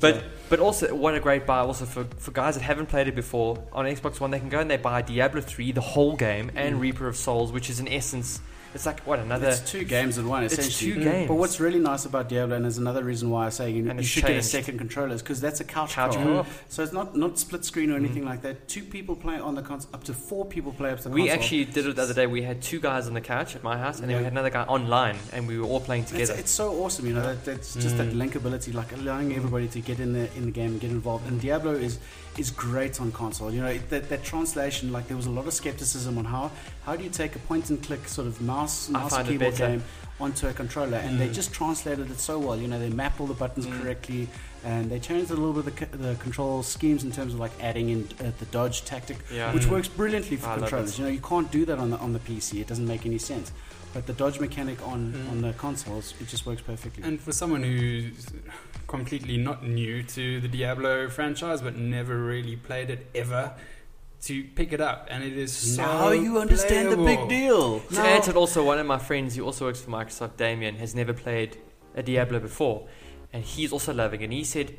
But 0.00 0.24
but 0.48 0.58
also 0.58 0.94
what 0.94 1.14
a 1.14 1.20
great 1.20 1.44
buy 1.46 1.58
also 1.58 1.84
for, 1.84 2.04
for 2.16 2.30
guys 2.30 2.54
that 2.54 2.62
haven't 2.62 2.86
played 2.86 3.08
it 3.08 3.14
before 3.14 3.62
on 3.74 3.84
Xbox 3.84 4.20
One 4.20 4.30
they 4.30 4.38
can 4.38 4.48
go 4.48 4.58
and 4.58 4.70
they 4.70 4.78
buy 4.78 5.02
Diablo 5.02 5.42
3 5.42 5.72
the 5.72 5.82
whole 5.82 6.16
game 6.16 6.50
and 6.54 6.76
Mm. 6.76 6.80
Reaper 6.80 7.08
of 7.08 7.14
Souls 7.16 7.52
which 7.52 7.68
is 7.68 7.78
in 7.78 7.86
essence 7.88 8.40
it's 8.74 8.86
like 8.86 9.00
what 9.06 9.18
another 9.18 9.48
it's 9.48 9.60
two 9.70 9.84
games 9.84 10.18
in 10.18 10.26
one, 10.28 10.44
It's 10.44 10.54
essentially. 10.58 10.94
two 10.94 11.00
games. 11.04 11.28
But 11.28 11.34
what's 11.34 11.60
really 11.60 11.78
nice 11.78 12.04
about 12.06 12.28
Diablo, 12.28 12.56
and 12.56 12.64
there's 12.64 12.78
another 12.78 13.04
reason 13.04 13.30
why 13.30 13.46
I 13.46 13.50
say 13.50 13.70
you, 13.70 13.84
you 13.84 13.90
it's 13.90 14.06
should 14.06 14.24
get 14.24 14.36
a 14.36 14.42
second 14.42 14.78
controller, 14.78 15.14
is 15.14 15.22
because 15.22 15.40
that's 15.40 15.60
a 15.60 15.64
couch, 15.64 15.92
couch 15.92 16.14
co-op. 16.14 16.46
So 16.68 16.82
it's 16.82 16.92
not 16.92 17.16
not 17.16 17.38
split 17.38 17.64
screen 17.64 17.90
or 17.90 17.96
anything 17.96 18.22
Mm. 18.22 18.26
like 18.32 18.42
that. 18.42 18.68
Two 18.68 18.82
people 18.82 19.14
play 19.16 19.38
on 19.38 19.54
the 19.54 19.62
console, 19.62 19.90
up 19.94 20.04
to 20.04 20.14
four 20.14 20.44
people 20.44 20.72
play 20.72 20.90
up 20.90 20.98
to 20.98 21.04
the 21.04 21.08
console. 21.10 21.22
We 21.24 21.28
console. 21.28 21.42
actually 21.42 21.64
did 21.66 21.86
it 21.86 21.96
the 21.96 22.02
other 22.02 22.14
day. 22.14 22.26
We 22.26 22.42
had 22.42 22.62
two 22.62 22.80
guys 22.80 23.06
on 23.08 23.14
the 23.14 23.20
couch 23.20 23.54
at 23.56 23.62
my 23.62 23.76
house, 23.76 24.00
and 24.00 24.08
then 24.08 24.16
we 24.18 24.24
had 24.24 24.32
another 24.32 24.50
guy 24.50 24.62
online, 24.64 25.16
and 25.32 25.46
we 25.46 25.58
were 25.58 25.66
all 25.66 25.80
playing 25.80 26.04
together. 26.06 26.34
it's 26.38 26.50
so 26.50 26.82
awesome, 26.82 27.06
you 27.06 27.14
know. 27.14 27.22
That, 27.22 27.44
that's 27.44 27.74
just 27.74 27.96
that 27.98 28.10
Mm. 28.12 28.30
linkability, 28.30 28.72
like 28.74 28.92
allowing 28.92 29.34
everybody 29.34 29.68
to 29.68 29.80
get 29.80 30.00
in 30.00 30.12
the 30.12 30.28
in 30.36 30.44
the 30.46 30.50
game 30.50 30.72
and 30.72 30.80
get 30.80 30.90
involved. 30.90 31.26
And 31.28 31.40
Diablo 31.40 31.72
is 31.72 31.98
is 32.38 32.50
great 32.50 33.00
on 33.00 33.12
console. 33.12 33.52
You 33.52 33.60
know 33.60 33.68
it, 33.68 33.88
that, 33.90 34.08
that 34.08 34.22
translation. 34.24 34.92
Like 34.92 35.08
there 35.08 35.16
was 35.16 35.26
a 35.26 35.30
lot 35.30 35.46
of 35.46 35.52
skepticism 35.52 36.18
on 36.18 36.24
how 36.24 36.50
how 36.84 36.96
do 36.96 37.04
you 37.04 37.10
take 37.10 37.36
a 37.36 37.38
point 37.40 37.70
and 37.70 37.82
click 37.82 38.06
sort 38.08 38.26
of 38.26 38.40
mouse 38.40 38.88
mouse 38.88 39.16
keyboard 39.26 39.56
game 39.56 39.82
onto 40.20 40.46
a 40.46 40.52
controller, 40.52 40.98
and 40.98 41.18
they 41.20 41.28
Mm. 41.28 41.34
just 41.34 41.52
translated 41.52 42.10
it 42.10 42.20
so 42.20 42.38
well. 42.38 42.56
You 42.56 42.68
know 42.68 42.78
they 42.78 42.90
map 42.90 43.20
all 43.20 43.26
the 43.26 43.34
buttons 43.34 43.66
Mm. 43.66 43.80
correctly, 43.80 44.28
and 44.64 44.90
they 44.90 45.00
changed 45.00 45.30
a 45.30 45.34
little 45.34 45.62
bit 45.62 45.90
the, 45.90 45.96
the 45.96 46.14
control 46.16 46.62
schemes 46.62 47.02
in 47.04 47.10
terms 47.12 47.34
of 47.34 47.40
like 47.40 47.52
adding 47.60 47.88
in 47.88 48.08
uh, 48.20 48.30
the 48.38 48.44
dodge 48.46 48.84
tactic 48.84 49.18
yeah. 49.32 49.52
which 49.52 49.64
Mm. 49.64 49.70
works 49.70 49.88
brilliantly 49.88 50.36
for 50.36 50.48
I 50.50 50.58
controllers. 50.58 50.98
You 50.98 51.04
know, 51.06 51.10
you 51.10 51.20
can't 51.20 51.50
do 51.50 51.64
that 51.66 51.78
on 51.78 51.90
the 51.90 51.98
on 51.98 52.12
the 52.12 52.20
PC. 52.20 52.60
It 52.60 52.66
doesn't 52.68 52.86
make 52.86 53.04
any 53.06 53.18
sense. 53.18 53.52
But 53.92 54.06
the 54.06 54.12
dodge 54.14 54.40
mechanic 54.40 54.78
on 54.86 55.12
Mm. 55.12 55.30
on 55.32 55.40
the 55.42 55.52
consoles, 55.52 56.14
it 56.20 56.28
just 56.28 56.46
works 56.46 56.62
perfectly. 56.62 57.02
And 57.04 57.20
for 57.20 57.32
someone 57.32 57.62
who's 57.62 58.26
completely 58.86 59.36
not 59.36 59.62
new 59.66 60.02
to 60.02 60.40
the 60.40 60.48
Diablo 60.48 61.08
franchise, 61.08 61.60
but 61.60 61.76
never 61.76 62.16
really 62.16 62.56
played 62.56 62.88
it 62.90 63.06
ever, 63.14 63.52
to 64.22 64.44
pick 64.54 64.72
it 64.72 64.80
up, 64.80 65.08
and 65.10 65.24
it 65.24 65.36
is 65.36 65.52
so 65.52 65.82
now 65.82 66.10
you 66.12 66.38
understand 66.38 66.92
the 66.92 66.96
big 66.96 67.28
deal. 67.28 67.80
To 67.80 67.94
Now- 67.94 68.04
add 68.06 68.22
to 68.24 68.30
it, 68.30 68.36
also 68.36 68.64
one 68.64 68.78
of 68.78 68.86
my 68.86 68.98
friends 68.98 69.34
who 69.36 69.44
also 69.44 69.64
works 69.66 69.80
for 69.80 69.90
Microsoft, 69.90 70.36
Damien, 70.36 70.76
has 70.76 70.94
never 70.94 71.12
played 71.12 71.56
a 71.96 72.02
Diablo 72.04 72.38
before, 72.38 72.86
and 73.32 73.42
he's 73.44 73.72
also 73.72 73.92
loving 73.92 74.20
it. 74.20 74.24
And 74.24 74.32
he 74.32 74.44
said, 74.44 74.76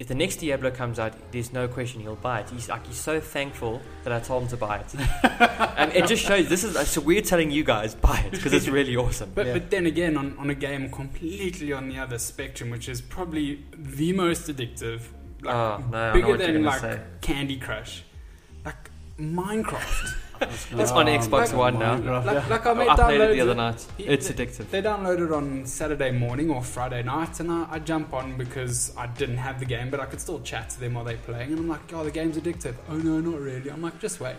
if 0.00 0.08
the 0.08 0.14
next 0.14 0.36
Diablo 0.36 0.70
comes 0.72 0.98
out, 0.98 1.12
there's 1.30 1.52
no 1.52 1.68
question 1.68 2.00
he'll 2.00 2.16
buy 2.16 2.40
it. 2.40 2.50
He's 2.50 2.68
like 2.68 2.86
he's 2.86 2.96
so 2.96 3.20
thankful 3.20 3.80
that 4.02 4.12
I 4.12 4.18
told 4.20 4.42
him 4.42 4.48
to 4.48 4.56
buy 4.56 4.78
it, 4.78 4.94
and 5.78 5.92
it 5.92 6.06
just 6.06 6.24
shows 6.24 6.48
this 6.48 6.64
is 6.64 6.76
so 6.88 7.00
we're 7.00 7.22
telling 7.22 7.50
you 7.52 7.62
guys 7.64 7.94
buy 7.94 8.18
it 8.26 8.32
because 8.32 8.52
it's 8.52 8.66
really 8.68 8.96
awesome. 8.96 9.30
But, 9.34 9.46
Yeah. 9.46 9.52
but 9.54 9.70
then 9.70 9.86
again, 9.86 10.16
on, 10.16 10.36
on 10.38 10.50
a 10.50 10.54
game 10.54 10.90
completely 10.90 11.72
on 11.72 11.88
the 11.88 11.98
other 11.98 12.18
spectrum, 12.18 12.70
which 12.70 12.88
is 12.88 13.00
probably 13.00 13.64
the 13.76 14.12
most 14.12 14.48
addictive, 14.48 15.00
like 15.42 15.54
oh 15.54 15.84
no, 15.90 15.98
I 15.98 16.06
know 16.08 16.12
bigger 16.12 16.26
what 16.28 16.38
you're 16.40 16.52
than 16.52 16.64
like 16.64 16.80
say. 16.80 17.00
Candy 17.20 17.58
Crush, 17.58 18.02
like 18.64 18.90
Minecraft. 19.18 20.14
It's 20.80 20.90
on 20.90 21.06
Xbox 21.06 21.52
my 21.52 21.58
One 21.58 21.78
now. 21.78 21.96
Like, 22.20 22.48
like 22.48 22.66
I 22.66 22.72
made 22.74 22.88
I 22.88 22.96
played 22.96 23.20
it 23.20 23.32
the 23.34 23.40
other 23.40 23.54
night. 23.54 23.86
He- 23.96 24.04
It's 24.04 24.28
they- 24.28 24.34
addictive. 24.46 24.70
They 24.70 24.82
downloaded 24.82 25.34
on 25.36 25.66
Saturday 25.66 26.10
morning 26.10 26.50
or 26.50 26.62
Friday 26.62 27.02
night, 27.02 27.40
and 27.40 27.50
I, 27.50 27.66
I 27.70 27.78
jump 27.78 28.12
on 28.12 28.36
because 28.36 28.92
I 28.96 29.06
didn't 29.06 29.38
have 29.38 29.58
the 29.60 29.66
game, 29.66 29.90
but 29.90 30.00
I 30.00 30.06
could 30.06 30.20
still 30.20 30.40
chat 30.40 30.70
to 30.70 30.80
them 30.80 30.94
while 30.94 31.04
they're 31.04 31.16
playing. 31.18 31.50
And 31.50 31.58
I'm 31.58 31.68
like, 31.68 31.92
oh, 31.92 32.04
the 32.04 32.10
game's 32.10 32.36
addictive. 32.36 32.74
Oh, 32.88 32.96
no, 32.96 33.20
not 33.20 33.40
really. 33.40 33.70
I'm 33.70 33.82
like, 33.82 34.00
just 34.00 34.20
wait. 34.20 34.36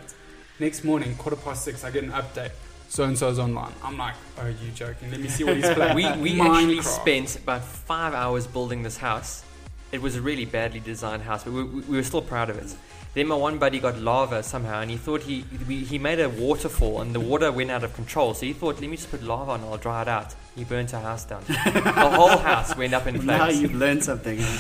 Next 0.60 0.84
morning, 0.84 1.16
quarter 1.16 1.36
past 1.36 1.64
six, 1.66 1.84
I 1.84 1.92
get 1.92 2.04
an 2.04 2.12
update. 2.12 2.52
So 2.88 3.04
and 3.04 3.18
so's 3.18 3.40
online. 3.40 3.74
I'm 3.84 3.98
like, 3.98 4.14
oh, 4.40 4.48
you 4.48 4.72
joking? 4.74 5.12
Let 5.12 5.20
me 5.20 5.28
see 5.28 5.44
what 5.44 5.58
he's 5.58 5.70
playing. 5.70 5.96
we 5.96 6.06
we 6.18 6.40
actually 6.40 6.82
spent 6.82 7.36
about 7.36 7.64
five 7.64 8.14
hours 8.14 8.48
building 8.48 8.84
this 8.84 8.98
house. 8.98 9.44
It 9.92 10.02
was 10.02 10.16
a 10.16 10.22
really 10.22 10.46
badly 10.46 10.80
designed 10.80 11.24
house, 11.24 11.44
but 11.44 11.54
we, 11.54 11.64
we, 11.64 11.82
we 11.82 11.98
were 11.98 12.04
still 12.04 12.22
proud 12.22 12.50
of 12.50 12.58
it. 12.58 12.76
Then 13.16 13.28
my 13.28 13.36
one 13.36 13.58
buddy 13.58 13.80
got 13.80 13.98
lava 13.98 14.44
somehow, 14.44 14.82
and 14.82 14.92
he 14.92 14.98
thought 14.98 15.22
he 15.24 15.46
he 15.70 15.98
made 15.98 16.20
a 16.20 16.28
waterfall, 16.30 17.00
and 17.02 17.16
the 17.16 17.20
water 17.22 17.50
went 17.52 17.72
out 17.72 17.84
of 17.86 17.94
control. 17.96 18.34
So 18.34 18.46
he 18.46 18.52
thought, 18.54 18.82
let 18.82 18.90
me 18.90 18.98
just 18.98 19.10
put 19.10 19.24
lava 19.24 19.52
on, 19.52 19.62
and 19.62 19.70
I'll 19.70 19.78
dry 19.78 20.02
it 20.02 20.10
out. 20.10 20.36
He 20.56 20.64
burnt 20.66 20.94
our 20.94 21.02
house 21.02 21.24
down. 21.26 21.44
the 21.48 21.82
whole 21.82 22.38
house 22.38 22.76
went 22.78 22.94
up 22.94 23.08
in 23.08 23.16
flames. 23.22 23.26
Now 23.26 23.48
you've 23.50 23.74
learned 23.76 24.04
something. 24.04 24.40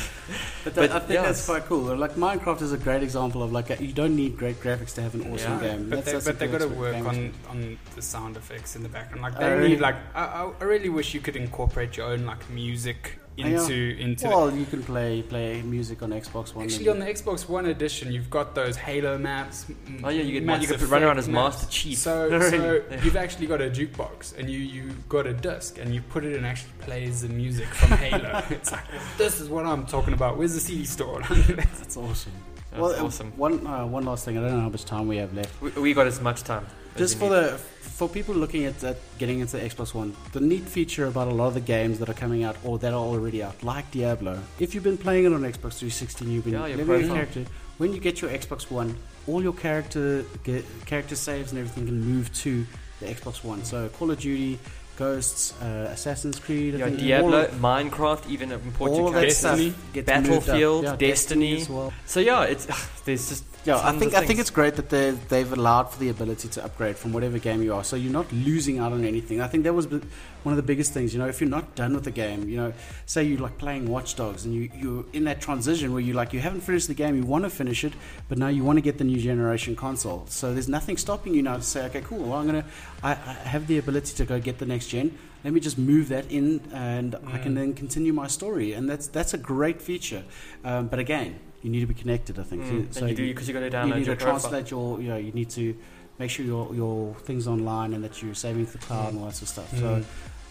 But, 0.65 0.73
that, 0.73 0.89
But, 0.89 0.91
I 0.95 0.99
think 0.99 1.11
yeah, 1.11 1.21
that's 1.21 1.45
quite 1.45 1.65
cool. 1.65 1.95
Like 1.95 2.15
Minecraft 2.15 2.63
is 2.63 2.71
a 2.71 2.77
great 2.79 3.03
example 3.03 3.43
of 3.43 3.51
like 3.51 3.69
a, 3.69 3.75
you 3.83 3.93
don't 3.93 4.15
need 4.15 4.35
great 4.35 4.59
graphics 4.59 4.95
to 4.95 5.03
have 5.03 5.13
an 5.13 5.31
awesome 5.31 5.61
Yeah. 5.61 5.67
game. 5.75 5.89
But, 5.91 6.03
That's- 6.03 6.05
they, 6.05 6.11
that's 6.13 6.25
but 6.25 6.39
they 6.39 6.47
the 6.47 6.57
got 6.57 6.67
to 6.67 6.73
work 6.73 6.95
on, 7.05 7.33
on 7.49 7.77
the 7.95 8.01
sound 8.01 8.35
effects 8.35 8.75
in 8.75 8.81
the 8.81 8.89
background. 8.89 9.21
Like 9.21 9.37
they 9.39 9.47
really? 9.51 9.69
need 9.69 9.79
like 9.79 9.95
I, 10.15 10.23
I 10.25 10.51
I 10.59 10.63
really 10.63 10.89
wish 10.89 11.13
you 11.13 11.19
could 11.21 11.35
incorporate 11.35 11.97
your 11.97 12.07
own 12.07 12.25
like 12.25 12.49
music 12.49 13.19
yeah. 13.19 13.24
Into 13.37 13.73
into. 13.99 14.27
Well, 14.27 14.55
you 14.55 14.65
can 14.65 14.81
play 14.83 15.21
play 15.21 15.61
music 15.61 16.01
on 16.01 16.11
Xbox 16.11 16.55
One. 16.55 16.65
Actually, 16.65 16.89
on 16.89 16.99
the 16.99 17.05
Xbox 17.05 17.47
One 17.49 17.65
edition, 17.65 18.11
you've 18.11 18.29
got 18.29 18.55
those 18.55 18.75
Halo 18.77 19.17
maps. 19.17 19.65
Oh 20.03 20.09
yeah, 20.09 20.21
you 20.21 20.33
get 20.33 20.43
Mass 20.43 20.61
you 20.61 20.67
could 20.67 20.81
run 20.83 21.03
around 21.03 21.17
as 21.17 21.27
maps. 21.27 21.57
Master 21.61 21.71
Chief. 21.71 21.97
So, 21.97 22.27
Really? 22.29 22.49
so 22.49 22.83
Yeah. 22.91 23.03
you've 23.03 23.17
actually 23.17 23.47
got 23.47 23.61
a 23.61 23.69
jukebox, 23.69 24.37
and 24.37 24.49
you 24.49 24.59
you 24.59 24.91
got 25.09 25.27
a 25.27 25.33
disc, 25.33 25.77
and 25.79 25.93
you 25.93 26.01
put 26.01 26.23
it 26.25 26.35
and 26.35 26.45
actually 26.45 26.71
plays 26.79 27.21
the 27.21 27.29
music 27.29 27.67
from 27.67 27.97
Halo. 27.97 28.43
it's 28.49 28.71
like 28.71 28.85
this 29.17 29.39
is 29.41 29.49
what 29.49 29.65
I'm 29.65 29.85
talking 29.85 30.13
about. 30.13 30.37
Where's 30.37 30.53
the 30.53 30.59
CD 30.59 30.85
store? 30.85 31.21
That's 31.29 31.97
awesome. 31.97 32.31
That's 32.75 32.81
well, 32.81 33.03
uh, 33.03 33.07
awesome. 33.07 33.31
One 33.38 33.65
uh, 33.65 33.85
one 33.85 34.05
last 34.05 34.25
thing. 34.25 34.38
I 34.38 34.41
don't 34.41 34.51
know 34.51 34.61
how 34.61 34.69
much 34.69 34.85
time 34.85 35.07
we 35.07 35.17
have 35.17 35.33
left. 35.33 35.61
We, 35.61 35.71
we 35.71 35.93
got 35.93 36.07
as 36.07 36.19
much 36.21 36.43
time. 36.43 36.65
as 36.95 36.99
Just 36.99 37.17
for 37.17 37.29
need. 37.29 37.35
the 37.53 37.57
for 37.97 38.09
people 38.09 38.35
looking 38.35 38.65
at 38.65 38.77
that, 38.79 38.97
getting 39.17 39.39
into 39.39 39.57
the 39.57 39.63
Xbox 39.63 39.93
One, 39.93 40.13
the 40.33 40.41
neat 40.41 40.63
feature 40.63 41.05
about 41.05 41.29
a 41.29 41.31
lot 41.33 41.47
of 41.47 41.53
the 41.53 41.61
games 41.61 41.99
that 41.99 42.09
are 42.09 42.13
coming 42.13 42.43
out 42.43 42.57
or 42.65 42.77
that 42.79 42.93
are 42.93 42.99
already 42.99 43.41
out, 43.41 43.63
like 43.63 43.89
Diablo, 43.91 44.39
if 44.59 44.75
you've 44.75 44.83
been 44.83 44.97
playing 44.97 45.23
it 45.25 45.31
on 45.31 45.41
Xbox 45.41 45.79
360, 45.79 46.25
and 46.25 46.33
you've 46.33 46.43
been 46.43 46.53
Yeah, 46.53 46.67
your 46.67 46.99
your 46.99 47.13
character. 47.13 47.45
When 47.77 47.93
you 47.93 47.99
get 47.99 48.21
your 48.21 48.31
Xbox 48.31 48.69
One, 48.69 48.97
all 49.27 49.41
your 49.41 49.53
character 49.53 50.25
get, 50.43 50.65
character 50.85 51.15
saves 51.15 51.51
and 51.51 51.59
everything 51.59 51.85
can 51.85 51.99
move 52.01 52.33
to 52.43 52.65
the 52.99 53.05
Xbox 53.07 53.43
One. 53.43 53.63
So 53.63 53.88
Call 53.89 54.11
of 54.11 54.19
Duty, 54.19 54.59
Ghosts, 54.97 55.53
uh, 55.62 55.89
Assassin's 55.91 56.39
Creed, 56.39 56.75
Yeah, 56.75 56.86
think 56.86 56.99
Diablo, 56.99 57.43
all, 57.45 57.47
Minecraft, 57.49 58.29
even 58.29 58.51
import 58.51 58.91
all 58.91 59.05
that 59.12 59.19
characters. 59.19 59.41
Destiny. 59.41 59.73
gets 59.93 60.05
Battlefield, 60.05 60.84
moved 60.84 60.93
up. 60.93 60.99
Destiny. 60.99 61.62
as 61.62 61.69
well. 61.69 61.93
So 62.05 62.19
yeah, 62.19 62.43
it's 62.43 62.65
there's 63.05 63.29
just 63.29 63.43
Yeah, 63.65 63.80
I 63.84 63.93
think 63.97 64.13
I 64.13 64.23
think 64.25 64.39
it's 64.39 64.51
great 64.51 64.75
that 64.75 64.89
they 64.89 65.12
they've 65.30 65.51
allowed 65.51 65.86
for 65.91 65.99
the 65.99 66.10
ability 66.10 66.49
to 66.49 66.63
upgrade 66.63 66.97
from 66.97 67.13
whatever 67.13 67.39
game 67.39 67.63
you 67.63 67.73
are, 67.73 67.84
so 67.84 67.95
you're 67.95 68.13
not 68.13 68.32
losing 68.32 68.78
out 68.78 68.91
on 68.93 69.04
anything. 69.04 69.41
I 69.41 69.47
think 69.47 69.63
that 69.63 69.73
was 69.73 69.88
one 69.88 70.54
of 70.54 70.58
the 70.58 70.62
biggest 70.62 70.93
things. 70.93 71.13
You 71.13 71.19
know, 71.19 71.28
if 71.28 71.41
you're 71.41 71.49
not 71.49 71.73
done 71.73 71.95
with 71.95 72.04
the 72.04 72.12
game, 72.12 72.47
you 72.47 72.58
know, 72.58 72.73
say 73.08 73.23
you're 73.23 73.39
like 73.39 73.58
playing 73.58 73.89
Watch 73.89 74.15
Dogs 74.15 74.45
and 74.45 74.54
you 74.54 74.69
you're 74.75 75.06
in 75.13 75.23
that 75.23 75.41
transition 75.41 75.91
where 75.93 76.01
you 76.01 76.13
like 76.13 76.32
you 76.32 76.41
haven't 76.41 76.62
finished 76.62 76.88
the 76.88 76.93
game, 76.93 77.15
you 77.15 77.23
want 77.25 77.43
to 77.43 77.49
finish 77.49 77.84
it, 77.84 77.93
but 78.30 78.38
now 78.38 78.49
you 78.49 78.63
want 78.63 78.78
to 78.78 78.82
get 78.82 78.99
the 78.99 79.04
new 79.04 79.19
generation 79.19 79.75
console. 79.75 80.25
So 80.30 80.54
there's 80.54 80.69
nothing 80.69 80.95
stopping 80.97 81.34
you 81.34 81.41
now 81.41 81.56
to 81.58 81.63
say, 81.63 81.86
okay, 81.86 82.01
cool, 82.01 82.19
well, 82.19 82.34
I'm 82.39 82.45
gonna 82.45 82.65
I, 83.01 83.12
I 83.13 83.34
have 83.54 83.65
the 83.65 83.80
ability 83.80 84.15
to 84.17 84.25
go 84.25 84.39
get 84.39 84.60
the 84.60 84.67
next 84.67 84.89
gen. 84.89 85.17
Let 85.43 85.54
me 85.54 85.60
just 85.60 85.78
move 85.80 86.10
that 86.10 86.25
in, 86.32 86.62
and 86.71 87.15
I 87.28 87.38
can 87.39 87.54
Mm. 87.54 87.56
then 87.56 87.73
continue 87.73 88.13
my 88.13 88.28
story, 88.28 88.73
and 88.73 88.88
that's 88.89 89.08
that's 89.08 89.34
a 89.34 89.38
great 89.39 89.82
feature. 89.82 90.23
Um, 90.63 90.88
but 90.88 90.99
again, 90.99 91.39
you 91.65 91.71
need 91.71 91.80
to 91.82 91.88
be 91.88 91.99
connected. 92.04 92.38
I 92.39 92.43
think 92.43 92.62
Mm, 92.63 92.93
So 92.93 93.06
you 93.08 93.15
do 93.15 93.28
because 93.28 93.47
you 93.47 93.54
got 93.54 93.62
to 93.62 93.69
download. 93.71 93.88
you 93.89 93.95
need 93.95 94.06
your 94.08 94.15
to 94.15 94.23
profile. 94.23 94.39
translate 94.51 94.71
your 94.71 95.01
you 95.01 95.10
know 95.10 95.17
you 95.17 95.32
need 95.32 95.49
to 95.60 95.75
make 96.19 96.30
sure 96.30 96.45
your 96.45 96.73
your 96.75 97.15
things 97.28 97.47
online 97.47 97.93
and 97.95 98.04
that 98.06 98.21
you're 98.21 98.36
saving 98.36 98.65
to 98.67 98.73
the 98.73 98.78
cloud 98.88 99.10
and 99.10 99.19
all 99.19 99.25
that 99.25 99.36
sort 99.36 99.43
of 99.43 99.49
stuff 99.49 99.69
so 99.80 99.88
Mm. 99.97 100.04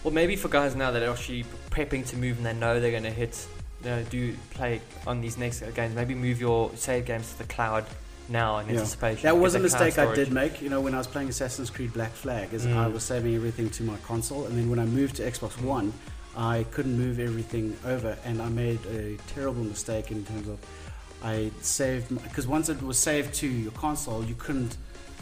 Well, 0.02 0.12
maybe 0.12 0.36
for 0.36 0.48
guys 0.48 0.76
now 0.76 0.90
that 0.90 1.02
are 1.02 1.10
actually 1.10 1.46
prepping 1.70 2.06
to 2.10 2.16
move 2.18 2.36
and 2.36 2.44
they 2.44 2.52
know 2.52 2.78
they're 2.78 2.90
going 2.90 3.04
to 3.14 3.16
hit, 3.22 3.46
you 3.82 3.88
know, 3.88 4.02
do 4.10 4.34
play 4.50 4.82
on 5.06 5.22
these 5.22 5.38
next 5.38 5.60
games. 5.74 5.94
Maybe 5.94 6.14
move 6.14 6.38
your 6.42 6.70
save 6.74 7.06
games 7.06 7.26
to 7.32 7.38
the 7.38 7.44
cloud 7.44 7.86
now 8.28 8.58
in 8.58 8.66
Yeah. 8.66 8.72
anticipation. 8.74 9.22
that 9.22 9.38
was 9.38 9.54
a 9.54 9.58
mistake 9.68 9.96
I 9.98 10.14
did 10.14 10.30
make 10.32 10.60
you 10.60 10.68
know 10.68 10.80
when 10.82 10.94
I 10.94 10.98
was 10.98 11.06
playing 11.06 11.28
Assassin's 11.30 11.70
Creed 11.70 11.92
Black 11.94 12.12
Flag 12.12 12.52
is 12.52 12.66
Mm. 12.66 12.76
I 12.76 12.88
was 12.88 13.02
saving 13.02 13.34
everything 13.34 13.68
to 13.76 13.82
my 13.82 13.96
console 14.10 14.44
and 14.46 14.54
then 14.58 14.68
when 14.68 14.78
I 14.78 14.84
moved 15.00 15.14
to 15.16 15.22
Xbox 15.34 15.52
Mm. 15.58 15.64
One 15.78 15.92
I 16.36 16.64
couldn't 16.74 16.98
move 16.98 17.16
everything 17.20 17.66
over 17.86 18.16
and 18.26 18.36
I 18.42 18.48
made 18.64 18.80
a 18.86 19.16
terrible 19.34 19.62
mistake 19.64 20.10
in 20.10 20.24
terms 20.24 20.48
of 20.48 20.58
I 21.24 21.50
saved 21.62 22.06
because 22.22 22.46
once 22.46 22.68
it 22.68 22.80
was 22.82 22.98
saved 22.98 23.34
to 23.36 23.46
your 23.48 23.72
console 23.72 24.22
you 24.24 24.34
couldn't 24.34 24.76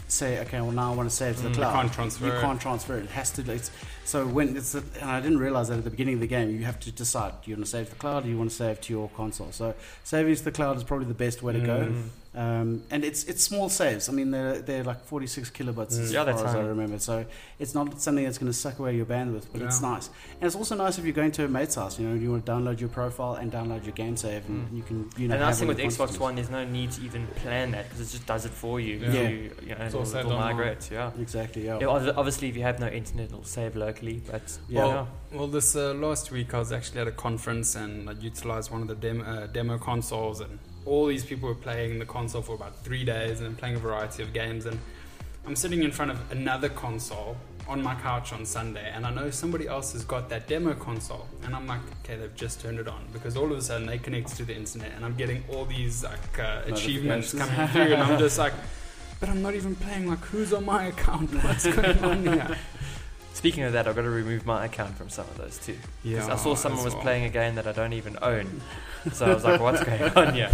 say, 0.09 0.39
okay, 0.41 0.59
well 0.61 0.71
now 0.71 0.91
I 0.91 0.95
want 0.95 1.09
to 1.09 1.15
save 1.15 1.37
to 1.37 1.43
the 1.43 1.49
Mm, 1.49 1.55
you 1.55 1.61
cloud. 1.61 1.73
can't 1.73 1.93
transfer 1.93 2.25
You 2.25 2.31
can't 2.41 2.61
transfer 2.61 2.97
it. 2.97 3.05
It 3.05 3.09
has 3.11 3.31
to. 3.31 3.51
It's, 3.51 3.71
so 4.05 4.27
when 4.27 4.55
it's, 4.57 4.75
and 4.75 5.09
I 5.09 5.19
didn't 5.21 5.39
realize 5.39 5.69
that 5.69 5.77
at 5.77 5.83
the 5.85 5.89
beginning 5.89 6.15
of 6.15 6.19
the 6.19 6.27
game, 6.27 6.51
you 6.51 6.65
have 6.65 6.79
to 6.81 6.91
decide: 6.91 7.33
do 7.41 7.49
you 7.49 7.55
want 7.57 7.65
to 7.65 7.71
save 7.71 7.85
to 7.85 7.91
the 7.93 7.97
cloud, 7.99 8.25
or 8.25 8.27
you 8.27 8.37
want 8.37 8.51
to 8.51 8.55
save 8.55 8.79
to 8.81 8.93
your 8.93 9.09
console? 9.15 9.51
So 9.51 9.73
saving 10.03 10.35
to 10.35 10.43
the 10.43 10.51
cloud 10.51 10.77
is 10.77 10.83
probably 10.83 11.07
the 11.07 11.13
best 11.15 11.41
way 11.41 11.53
to 11.53 11.59
go. 11.61 11.93
Um, 12.35 12.81
and 12.89 13.03
it's 13.05 13.25
it's 13.25 13.43
small 13.43 13.69
saves. 13.69 14.09
I 14.09 14.11
mean, 14.11 14.31
they're 14.31 14.59
they're 14.59 14.83
like 14.83 15.05
46 15.05 15.51
kilobytes 15.51 15.93
Mm. 15.93 15.99
as 16.01 16.11
Yeah, 16.11 16.23
far 16.25 16.33
they're 16.33 16.45
as 16.47 16.55
I 16.55 16.59
remember. 16.61 16.97
So 16.97 17.25
it's 17.59 17.75
not 17.75 18.01
something 18.01 18.23
that's 18.23 18.39
going 18.39 18.51
to 18.51 18.57
suck 18.57 18.79
away 18.79 18.95
your 18.95 19.05
bandwidth, 19.05 19.45
but 19.51 19.61
it's 19.61 19.81
nice. 19.81 20.07
And 20.41 20.47
it's 20.47 20.55
also 20.55 20.75
nice 20.75 20.97
if 20.97 21.03
you're 21.05 21.13
going 21.13 21.31
to 21.33 21.45
a 21.45 21.47
mate's 21.47 21.75
house. 21.75 21.99
You 21.99 22.07
know, 22.09 22.15
you 22.15 22.31
want 22.31 22.45
to 22.47 22.51
download 22.51 22.79
your 22.79 22.89
profile 22.89 23.35
and 23.35 23.51
download 23.51 23.83
your 23.83 23.93
game 23.93 24.17
save, 24.17 24.47
and 24.49 24.67
Mm. 24.67 24.77
you 24.77 24.83
can 24.83 25.09
you 25.15 25.27
know. 25.27 25.33
and 25.35 25.41
the 25.41 25.45
have 25.45 25.53
nice 25.53 25.59
thing 25.59 25.67
with 25.67 25.77
Xbox. 25.77 26.19
One, 26.19 26.33
there's 26.35 26.49
no 26.49 26.63
need 26.65 26.91
to 26.93 27.01
even 27.03 27.27
plan 27.27 27.71
that 27.71 27.87
because 27.89 28.01
it 28.01 28.11
just 28.11 28.25
does 28.25 28.45
it 28.45 28.51
for 28.51 28.79
you. 28.79 28.95
Yeah. 28.97 29.11
Yeah. 29.13 29.27
You, 29.29 29.51
you 29.61 29.75
know, 29.75 29.85
It's 29.85 29.93
all 29.95 30.01
it'll, 30.01 30.17
it'll 30.19 30.39
migrate. 30.39 30.89
Yeah. 30.91 31.11
Exactly. 31.19 31.65
Yeah. 31.65 31.77
Yeah, 31.79 32.13
obviously, 32.17 32.49
if 32.49 32.55
you 32.57 32.63
have 32.63 32.79
no 32.79 32.87
internet, 32.87 33.27
it'll 33.27 33.43
save 33.43 33.75
locally. 33.75 34.21
But 34.31 34.57
Yeah. 34.67 34.87
yeah, 34.87 35.05
Well, 35.37 35.47
this 35.47 35.75
uh, 35.75 35.93
last 35.93 36.31
week 36.31 36.53
I 36.55 36.59
was 36.59 36.71
actually 36.71 37.01
at 37.01 37.07
a 37.07 37.11
conference 37.11 37.75
and 37.75 38.09
I 38.09 38.13
utilized 38.13 38.71
one 38.71 38.81
of 38.81 38.87
the 38.87 38.95
dem- 38.95 39.21
uh, 39.21 39.45
demo 39.47 39.77
consoles, 39.77 40.39
and 40.41 40.57
all 40.85 41.05
these 41.07 41.23
people 41.25 41.47
were 41.49 41.55
playing 41.55 41.99
the 41.99 42.05
console 42.05 42.41
for 42.41 42.55
about 42.55 42.77
three 42.83 43.03
days 43.03 43.41
and 43.41 43.57
playing 43.57 43.75
a 43.75 43.79
variety 43.79 44.23
of 44.23 44.33
games. 44.33 44.65
And 44.65 44.79
I'm 45.45 45.55
sitting 45.55 45.83
in 45.83 45.91
front 45.91 46.11
of 46.11 46.31
another 46.31 46.69
console 46.69 47.37
on 47.67 47.81
my 47.81 47.95
couch 47.95 48.33
on 48.33 48.45
Sunday, 48.45 48.91
and 48.93 49.05
I 49.05 49.09
know 49.13 49.29
somebody 49.29 49.67
else 49.69 49.93
has 49.93 50.03
got 50.03 50.27
that 50.29 50.47
demo 50.49 50.73
console, 50.73 51.25
and 51.43 51.55
I'm 51.55 51.65
like, 51.65 51.79
okay, 52.03 52.17
they've 52.17 52.35
just 52.35 52.59
turned 52.59 52.77
it 52.79 52.89
on 52.89 53.05
because 53.13 53.37
all 53.37 53.49
of 53.51 53.57
a 53.57 53.61
sudden 53.61 53.87
they 53.87 53.97
connect 53.97 54.35
to 54.35 54.43
the 54.43 54.53
internet, 54.53 54.91
and 54.97 55.05
I'm 55.05 55.15
getting 55.15 55.43
all 55.49 55.63
these 55.63 56.03
like 56.03 56.39
uh, 56.39 56.61
achievements 56.65 57.33
coming 57.33 57.67
through, 57.69 57.93
and 57.93 58.03
I'm 58.03 58.19
just 58.19 58.37
like. 58.37 58.53
But 59.19 59.29
I'm 59.29 59.41
not 59.41 59.55
even 59.55 59.73
playing. 59.77 60.09
Like, 60.09 60.19
who's 60.19 60.51
on 60.51 60.65
my 60.65 60.87
account? 60.87 61.29
What's 61.45 61.65
going 61.65 61.97
on 62.03 62.23
here? 62.23 62.57
Speaking 63.33 63.63
of 63.63 63.71
that, 63.71 63.87
I've 63.87 63.95
got 63.95 64.01
to 64.01 64.09
remove 64.09 64.45
my 64.45 64.65
account 64.65 64.97
from 64.97 65.07
some 65.07 65.25
of 65.29 65.37
those 65.37 65.57
too. 65.59 65.77
'Cause 66.03 66.27
I 66.27 66.35
saw 66.35 66.55
someone 66.55 66.79
as 66.79 66.85
was 66.85 66.93
well. 66.95 67.03
playing 67.03 67.23
a 67.23 67.29
game 67.29 67.55
that 67.55 67.65
I 67.65 67.71
don't 67.71 67.93
even 67.93 68.17
own. 68.21 68.61
So 69.13 69.25
I 69.25 69.33
was 69.33 69.43
like, 69.43 69.59
what's 69.59 69.83
going 69.83 70.01
on 70.01 70.35
Yeah. 70.35 70.53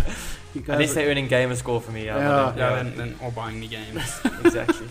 At 0.67 0.79
least 0.79 0.95
they're 0.95 1.07
earning 1.09 1.27
gamer 1.27 1.55
score 1.55 1.79
for 1.79 1.91
me. 1.91 2.09
I'm 2.09 2.17
Yeah. 2.17 2.55
Yeah, 2.55 2.83
then, 2.83 2.95
then 2.97 3.15
or 3.21 3.31
buying 3.31 3.59
me 3.59 3.67
games. 3.67 4.19
exactly. 4.43 4.87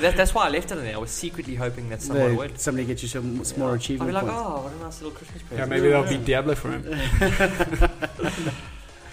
That, 0.00 0.16
that's 0.16 0.32
why 0.34 0.46
I 0.46 0.48
left 0.48 0.70
it 0.72 0.78
in 0.78 0.84
there. 0.84 0.94
I 0.94 0.98
was 0.98 1.10
secretly 1.10 1.54
hoping 1.54 1.90
that 1.90 2.00
someone 2.00 2.30
they- 2.30 2.36
would. 2.36 2.58
somebody 2.58 2.86
get 2.86 3.02
you 3.02 3.08
some 3.08 3.44
smaller 3.44 3.72
Yeah. 3.72 3.76
achievement 3.76 4.16
I'd 4.16 4.20
be 4.20 4.26
like, 4.26 4.34
points. 4.34 4.48
oh, 4.48 4.62
what 4.62 4.72
a 4.72 4.76
nice 4.84 5.02
little 5.02 5.16
Christmas 5.16 5.42
present. 5.42 5.58
yeah, 5.58 5.66
present. 5.66 5.70
maybe 5.70 5.92
that'll 5.92 6.18
be 6.18 6.24
Diablo 6.24 6.54
for 6.54 6.70
him. 6.72 8.60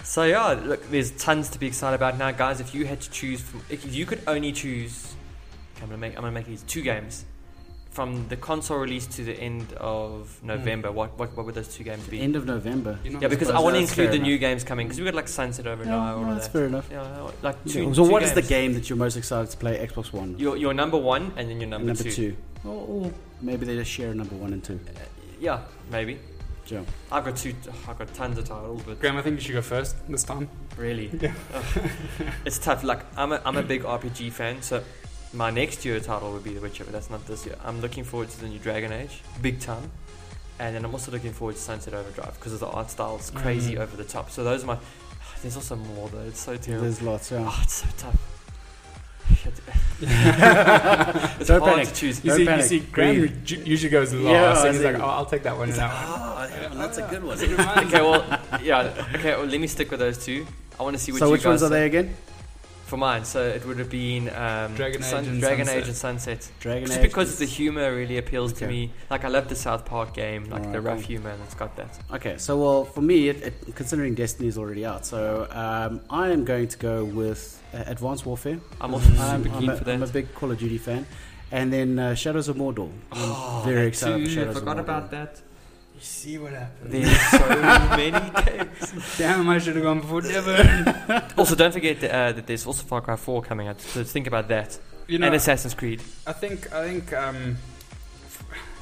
So 0.04 0.24
yeah, 0.24 0.54
look, 0.54 0.90
there's 0.90 1.12
tons 1.12 1.50
to 1.50 1.60
be 1.60 1.68
excited 1.68 1.96
about 1.96 2.18
now, 2.18 2.32
guys. 2.32 2.60
If 2.60 2.74
you 2.74 2.86
had 2.86 3.00
to 3.02 3.12
choose, 3.12 3.42
from, 3.42 3.62
if 3.70 3.94
you 3.94 4.08
could 4.08 4.22
only 4.26 4.52
choose, 4.52 5.14
okay, 5.76 5.84
I'm 5.84 5.90
gonna 5.90 5.98
make, 6.00 6.16
I'm 6.16 6.22
gonna 6.22 6.32
make 6.32 6.48
these 6.48 6.64
two 6.64 6.82
games 6.82 7.26
from 7.92 8.28
the 8.30 8.38
console 8.38 8.78
release 8.78 9.08
to 9.08 9.24
the 9.24 9.34
end 9.34 9.74
of 9.74 10.40
November. 10.44 10.92
What, 10.92 11.18
what, 11.18 11.36
what 11.36 11.46
would 11.46 11.56
those 11.56 11.68
two 11.74 11.84
games 11.84 12.06
be? 12.08 12.22
End 12.22 12.36
of 12.36 12.46
November. 12.46 13.00
Yeah, 13.04 13.28
because 13.28 13.50
I 13.50 13.60
want 13.60 13.76
to 13.76 13.82
include 13.82 14.10
the 14.12 14.16
enough. 14.16 14.28
new 14.28 14.38
games 14.38 14.64
coming 14.64 14.88
because 14.88 15.00
we 15.00 15.06
got 15.06 15.16
like 15.16 15.28
Sunset 15.28 15.66
Overdrive, 15.66 15.88
Yeah, 15.88 16.14
all 16.14 16.22
no, 16.22 16.30
of 16.30 16.36
that's 16.36 16.48
that. 16.48 16.54
fair 16.54 16.66
enough. 16.68 16.88
Yeah, 16.92 17.32
like 17.42 17.58
Yeah, 17.66 17.74
two. 17.74 17.94
so 17.96 18.06
two 18.06 18.12
what 18.12 18.22
is 18.24 18.34
the 18.34 18.44
game 18.44 18.74
that 18.76 18.90
you're 18.90 18.98
most 18.98 19.18
excited 19.18 19.50
to 19.52 19.58
play 19.58 19.86
Xbox 19.86 20.14
One? 20.14 20.38
Your, 20.38 20.56
your 20.56 20.74
number 20.74 20.98
one 20.98 21.34
and 21.36 21.50
then 21.50 21.60
your 21.60 21.70
number, 21.70 21.88
number 21.88 22.04
two. 22.04 22.12
two. 22.12 22.38
Or, 22.64 22.86
or 23.06 23.12
maybe 23.42 23.66
they 23.66 23.76
just 23.76 23.90
share 23.92 24.14
number 24.14 24.36
one 24.36 24.54
and 24.54 24.64
two. 24.64 24.80
Uh, 24.88 25.00
yeah, 25.40 25.62
maybe. 25.92 26.20
Joe. 26.66 26.86
I've 27.12 27.26
got 27.26 27.36
two. 27.38 27.56
I've 27.88 27.98
got 27.98 28.14
tons 28.14 28.38
of 28.38 28.46
titles, 28.46 28.84
but 28.86 29.00
Graham, 29.00 29.18
I 29.18 29.24
think 29.24 29.38
you 29.38 29.42
should 29.42 29.54
go 29.54 29.62
first 29.64 29.96
this 30.08 30.24
time. 30.24 30.48
really, 30.78 31.10
Yeah. 31.20 31.34
It's 32.46 32.60
tough. 32.60 32.84
Like 32.84 33.00
I'm 33.18 33.32
a 33.32 33.42
I'm 33.44 33.58
a 33.58 33.64
big 33.64 33.82
RPG 33.82 34.32
fan, 34.34 34.62
so 34.62 34.84
my 35.34 35.50
next 35.52 35.86
year 35.86 36.00
title 36.00 36.32
would 36.34 36.44
be 36.44 36.54
The 36.54 36.60
Witcher, 36.62 36.84
but 36.84 36.94
that's 36.94 37.10
not 37.10 37.26
this 37.28 37.46
year. 37.46 37.56
I'm 37.64 37.82
looking 37.82 38.04
forward 38.04 38.30
to 38.30 38.40
the 38.42 38.48
new 38.48 38.60
Dragon 38.60 38.92
Age, 38.92 39.22
big 39.42 39.60
time, 39.60 39.92
and 40.60 40.76
then 40.76 40.84
I'm 40.84 40.92
also 40.94 41.12
looking 41.12 41.34
forward 41.34 41.56
to 41.56 41.62
Sunset 41.62 41.94
Overdrive 41.94 42.34
because 42.36 42.54
of 42.54 42.60
the 42.60 42.68
art 42.68 42.90
style. 42.90 43.16
It's 43.18 43.30
crazy 43.30 43.76
Mm. 43.76 43.80
over 43.82 43.96
the 43.96 44.04
top. 44.04 44.32
So 44.32 44.44
those 44.44 44.64
are 44.64 44.68
my. 44.68 44.78
There's 45.42 45.56
also 45.56 45.76
more 45.76 46.10
though. 46.10 46.20
It's 46.28 46.40
so 46.40 46.58
terrible. 46.58 46.84
There's 46.84 47.02
lots. 47.02 47.32
Yeah. 47.32 47.46
Oh, 47.48 47.60
it's 47.64 47.74
so 47.76 47.88
tough. 47.98 48.18
It's 50.02 51.48
Don't 51.48 51.60
hard 51.62 51.74
panic. 51.76 51.88
to 51.90 51.94
choose. 51.94 52.24
You 52.24 52.30
Don't 52.32 52.38
see, 52.38 52.42
you 52.44 52.48
panic. 52.50 52.66
see, 52.66 52.80
Graham 52.80 53.16
Breathe. 53.20 53.68
usually 53.68 53.90
goes 53.90 54.14
last, 54.14 54.24
Yeah, 54.64 54.66
and 54.68 54.76
he's 54.76 54.86
I 54.86 54.92
like, 54.92 55.02
"Oh, 55.02 55.06
I'll 55.08 55.26
take 55.26 55.44
that 55.44 55.58
one." 55.58 55.70
It's 55.70 55.78
now. 55.78 55.88
like, 55.88 55.96
ah, 56.00 56.48
yeah, 56.52 56.68
that's 56.74 56.98
a 56.98 57.02
good 57.04 57.24
one. 57.24 57.38
okay, 57.40 58.02
well, 58.02 58.40
yeah. 58.62 59.08
Okay, 59.16 59.36
well, 59.36 59.46
let 59.46 59.60
me 59.60 59.68
stick 59.68 59.92
with 59.92 60.00
those 60.00 60.24
two. 60.24 60.46
I 60.80 60.84
want 60.84 60.96
to 60.98 61.02
see 61.02 61.12
what 61.12 61.20
so 61.20 61.30
which 61.30 61.42
guys 61.44 61.48
ones 61.48 61.64
are 61.64 61.68
say. 61.70 61.80
they 61.82 61.86
again? 61.86 62.16
For 62.90 62.98
mine, 62.98 63.24
so 63.24 63.44
it 63.48 63.64
would 63.68 63.78
have 63.78 63.92
been 63.92 64.30
um, 64.30 64.74
Dragon 64.74 65.02
Age 65.04 65.08
Sun- 65.10 65.26
and 65.26 65.40
Dragon 65.40 65.66
Sunset. 65.66 65.84
Age 65.84 65.88
and 65.90 65.96
Sunset. 65.96 66.52
Dragon 66.60 66.88
Just 66.88 66.98
Age. 67.00 67.04
because 67.06 67.38
the 67.38 67.46
humor 67.46 67.96
really 67.96 68.18
appeals 68.18 68.52
to 68.54 68.68
me. 68.68 68.92
Like 69.12 69.24
I 69.26 69.28
love 69.28 69.48
the 69.48 69.56
South 69.56 69.86
Park 69.86 70.16
game, 70.16 70.46
like 70.50 70.64
the 70.64 70.70
Alright, 70.70 70.84
rough 70.84 70.98
cool. 71.02 71.08
humor, 71.08 71.30
and 71.30 71.44
it's 71.44 71.54
got 71.54 71.76
that. 71.76 72.00
Okay, 72.12 72.40
so 72.40 72.58
well, 72.58 72.86
for 72.86 73.02
me, 73.02 73.30
it, 73.30 73.38
it, 73.44 73.76
considering 73.76 74.16
Destiny 74.16 74.48
is 74.48 74.58
already 74.58 74.86
out, 74.88 75.06
so 75.06 75.48
um, 75.52 76.02
I 76.10 76.30
am 76.30 76.46
going 76.46 76.68
to 76.68 76.78
go 76.80 77.06
with 77.06 77.62
uh, 77.76 77.84
Advanced 77.86 78.26
Warfare. 78.26 78.60
I'm 78.82 78.94
also 78.96 79.08
Mm. 79.12 79.20
I'm, 79.20 79.44
super 79.44 79.56
I'm 79.58 79.70
a, 79.70 79.78
for 79.78 79.84
that. 79.84 79.94
I'm 79.94 80.04
a 80.04 80.08
big 80.08 80.34
Call 80.34 80.50
of 80.52 80.58
Duty 80.58 80.80
fan, 80.80 81.06
and 81.52 81.72
then 81.72 82.00
uh, 82.00 82.16
Shadows 82.16 82.48
of 82.50 82.56
Mordor. 82.58 82.90
I'm 83.12 83.18
Oh, 83.22 83.62
very 83.66 83.86
excited 83.86 84.28
for. 84.28 84.34
Shadows 84.34 84.56
I 84.58 84.60
forgot 84.62 84.80
about 84.80 85.12
that. 85.12 85.42
You 86.00 86.06
see 86.06 86.38
what 86.38 86.54
happened? 86.54 86.92
There's 86.94 87.22
so 87.30 87.50
many 87.50 88.12
games. 88.46 89.18
Damn, 89.18 89.50
I 89.50 89.60
should 89.60 89.76
have 89.76 89.84
gone 89.84 90.02
for 90.02 90.22
Devin. 90.34 91.22
Also, 91.38 91.56
don't 91.56 91.74
forget 91.74 92.02
uh, 92.04 92.32
that 92.32 92.48
there's 92.48 92.66
also 92.66 92.84
Far 92.84 93.02
Cry 93.02 93.18
4 93.18 93.42
coming 93.42 93.68
out. 93.68 93.82
So 93.82 94.04
think 94.06 94.26
about 94.28 94.48
that. 94.48 94.80
you 95.08 95.20
know, 95.20 95.26
and 95.28 95.36
Assassin's 95.36 95.74
Creed. 95.74 96.02
I 96.26 96.32
think 96.32 96.72
I 96.72 96.88
think 96.88 97.12
um, 97.14 97.58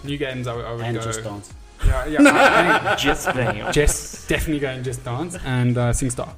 new 0.03 0.18
games. 0.18 0.45
I, 0.47 0.55
would- 0.55 0.65
I 0.65 0.74
would 0.74 0.86
And 0.86 0.97
go. 0.97 1.03
Just 1.03 1.24
Dance. 1.24 1.53
Yeah, 1.86 2.05
yeah. 2.05 2.20
I, 2.22 2.91
I 2.93 2.95
Just 3.07 3.30
playing. 3.30 3.61
think 3.63 3.72
Just 3.74 4.30
definitely 4.30 4.59
going 4.59 4.84
Just 4.84 5.03
Dance 5.03 5.38
and 5.43 5.76
uh, 5.78 5.91
SingStar 5.93 6.30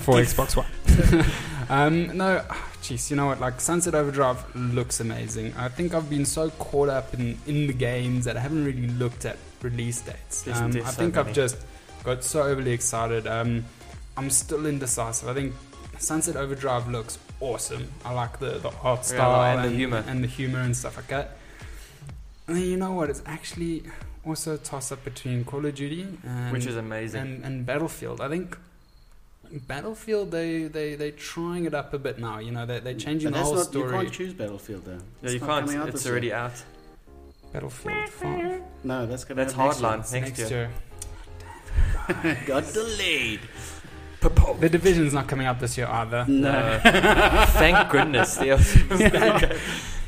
for 0.00 0.14
Xbox 0.16 0.56
One. 0.56 1.24
um, 1.68 2.16
no, 2.16 2.42
jeez, 2.82 3.10
you 3.10 3.16
know 3.16 3.26
what? 3.26 3.40
Like 3.40 3.60
Sunset 3.60 3.94
Overdrive 3.94 4.42
looks 4.56 5.00
amazing. 5.00 5.52
I 5.56 5.68
think 5.68 5.94
I've 5.94 6.08
been 6.08 6.24
so 6.24 6.48
caught 6.50 6.88
up 6.88 7.12
in 7.14 7.38
in 7.46 7.66
the 7.66 7.72
games 7.74 8.24
that 8.24 8.36
I 8.38 8.40
haven't 8.40 8.64
really 8.64 8.88
looked 8.88 9.24
at 9.26 9.36
release 9.62 10.00
dates. 10.00 10.46
Um, 10.48 10.72
there's 10.72 10.86
I 10.86 10.90
so 10.90 10.96
think 10.96 11.16
I've 11.16 11.32
just 11.32 11.56
got 12.04 12.24
so 12.24 12.42
overly 12.42 12.72
excited. 12.72 13.26
Um, 13.26 13.64
I'm 14.16 14.30
still 14.30 14.66
indecisive. 14.66 15.28
I 15.28 15.34
think 15.34 15.54
Sunset 15.98 16.36
Overdrive 16.36 16.88
looks 16.88 17.18
awesome. 17.40 17.88
I 18.04 18.12
like 18.12 18.38
the, 18.38 18.58
the 18.58 18.72
art 18.82 19.04
style 19.04 19.56
and 19.58 19.64
the 19.70 19.76
humor. 19.76 20.04
and 20.06 20.22
the 20.22 20.28
humor 20.28 20.60
and 20.60 20.76
stuff 20.76 20.96
like 20.96 21.08
that. 21.08 21.36
And 22.48 22.58
you 22.58 22.76
know 22.76 22.92
what? 22.92 23.08
It's 23.08 23.22
actually 23.24 23.84
also 24.26 24.54
a 24.54 24.58
toss 24.58 24.92
up 24.92 25.04
between 25.04 25.44
Call 25.44 25.64
of 25.64 25.74
Duty 25.74 26.06
and 26.24 26.52
Which 26.52 26.66
is 26.66 26.76
amazing. 26.76 27.20
and, 27.20 27.44
and 27.44 27.66
Battlefield. 27.66 28.20
I 28.20 28.28
think 28.28 28.58
Battlefield 29.68 30.30
they 30.30 30.64
they 30.64 30.94
they 30.94 31.10
trying 31.10 31.66
it 31.66 31.74
up 31.74 31.92
a 31.92 31.98
bit 31.98 32.18
now. 32.18 32.38
You 32.38 32.52
know 32.52 32.64
they 32.66 32.80
they're 32.80 32.94
changing 32.94 33.30
But 33.32 33.38
the 33.38 33.44
whole 33.44 33.54
not, 33.56 33.66
story. 33.66 33.86
You 33.86 33.90
can't 34.04 34.12
choose 34.12 34.32
Battlefield 34.34 34.84
though. 34.86 34.92
yeah, 34.92 34.98
It's 35.22 35.34
you 35.34 35.40
not 35.40 35.48
can't. 35.48 35.66
coming 35.66 35.80
out 35.82 35.88
It's 35.90 36.06
already 36.06 36.32
out. 36.32 36.52
Battlefield 37.52 38.08
Five 38.08 38.62
No, 38.84 39.06
that's 39.06 39.24
gonna 39.24 39.42
That's 39.44 39.52
have 39.54 39.80
next 39.80 39.80
Hardline 39.80 40.12
year. 40.12 40.20
next, 40.22 40.50
year. 40.50 40.70
year. 42.24 42.38
Got 42.46 42.72
delayed. 42.72 43.40
The 44.60 44.68
Division's 44.68 45.12
not 45.12 45.26
coming 45.26 45.46
out 45.46 45.58
this 45.58 45.76
year 45.76 45.88
either. 45.88 46.24
No. 46.28 46.80
Thank 46.82 47.90
goodness. 47.90 48.36
The- 48.36 49.58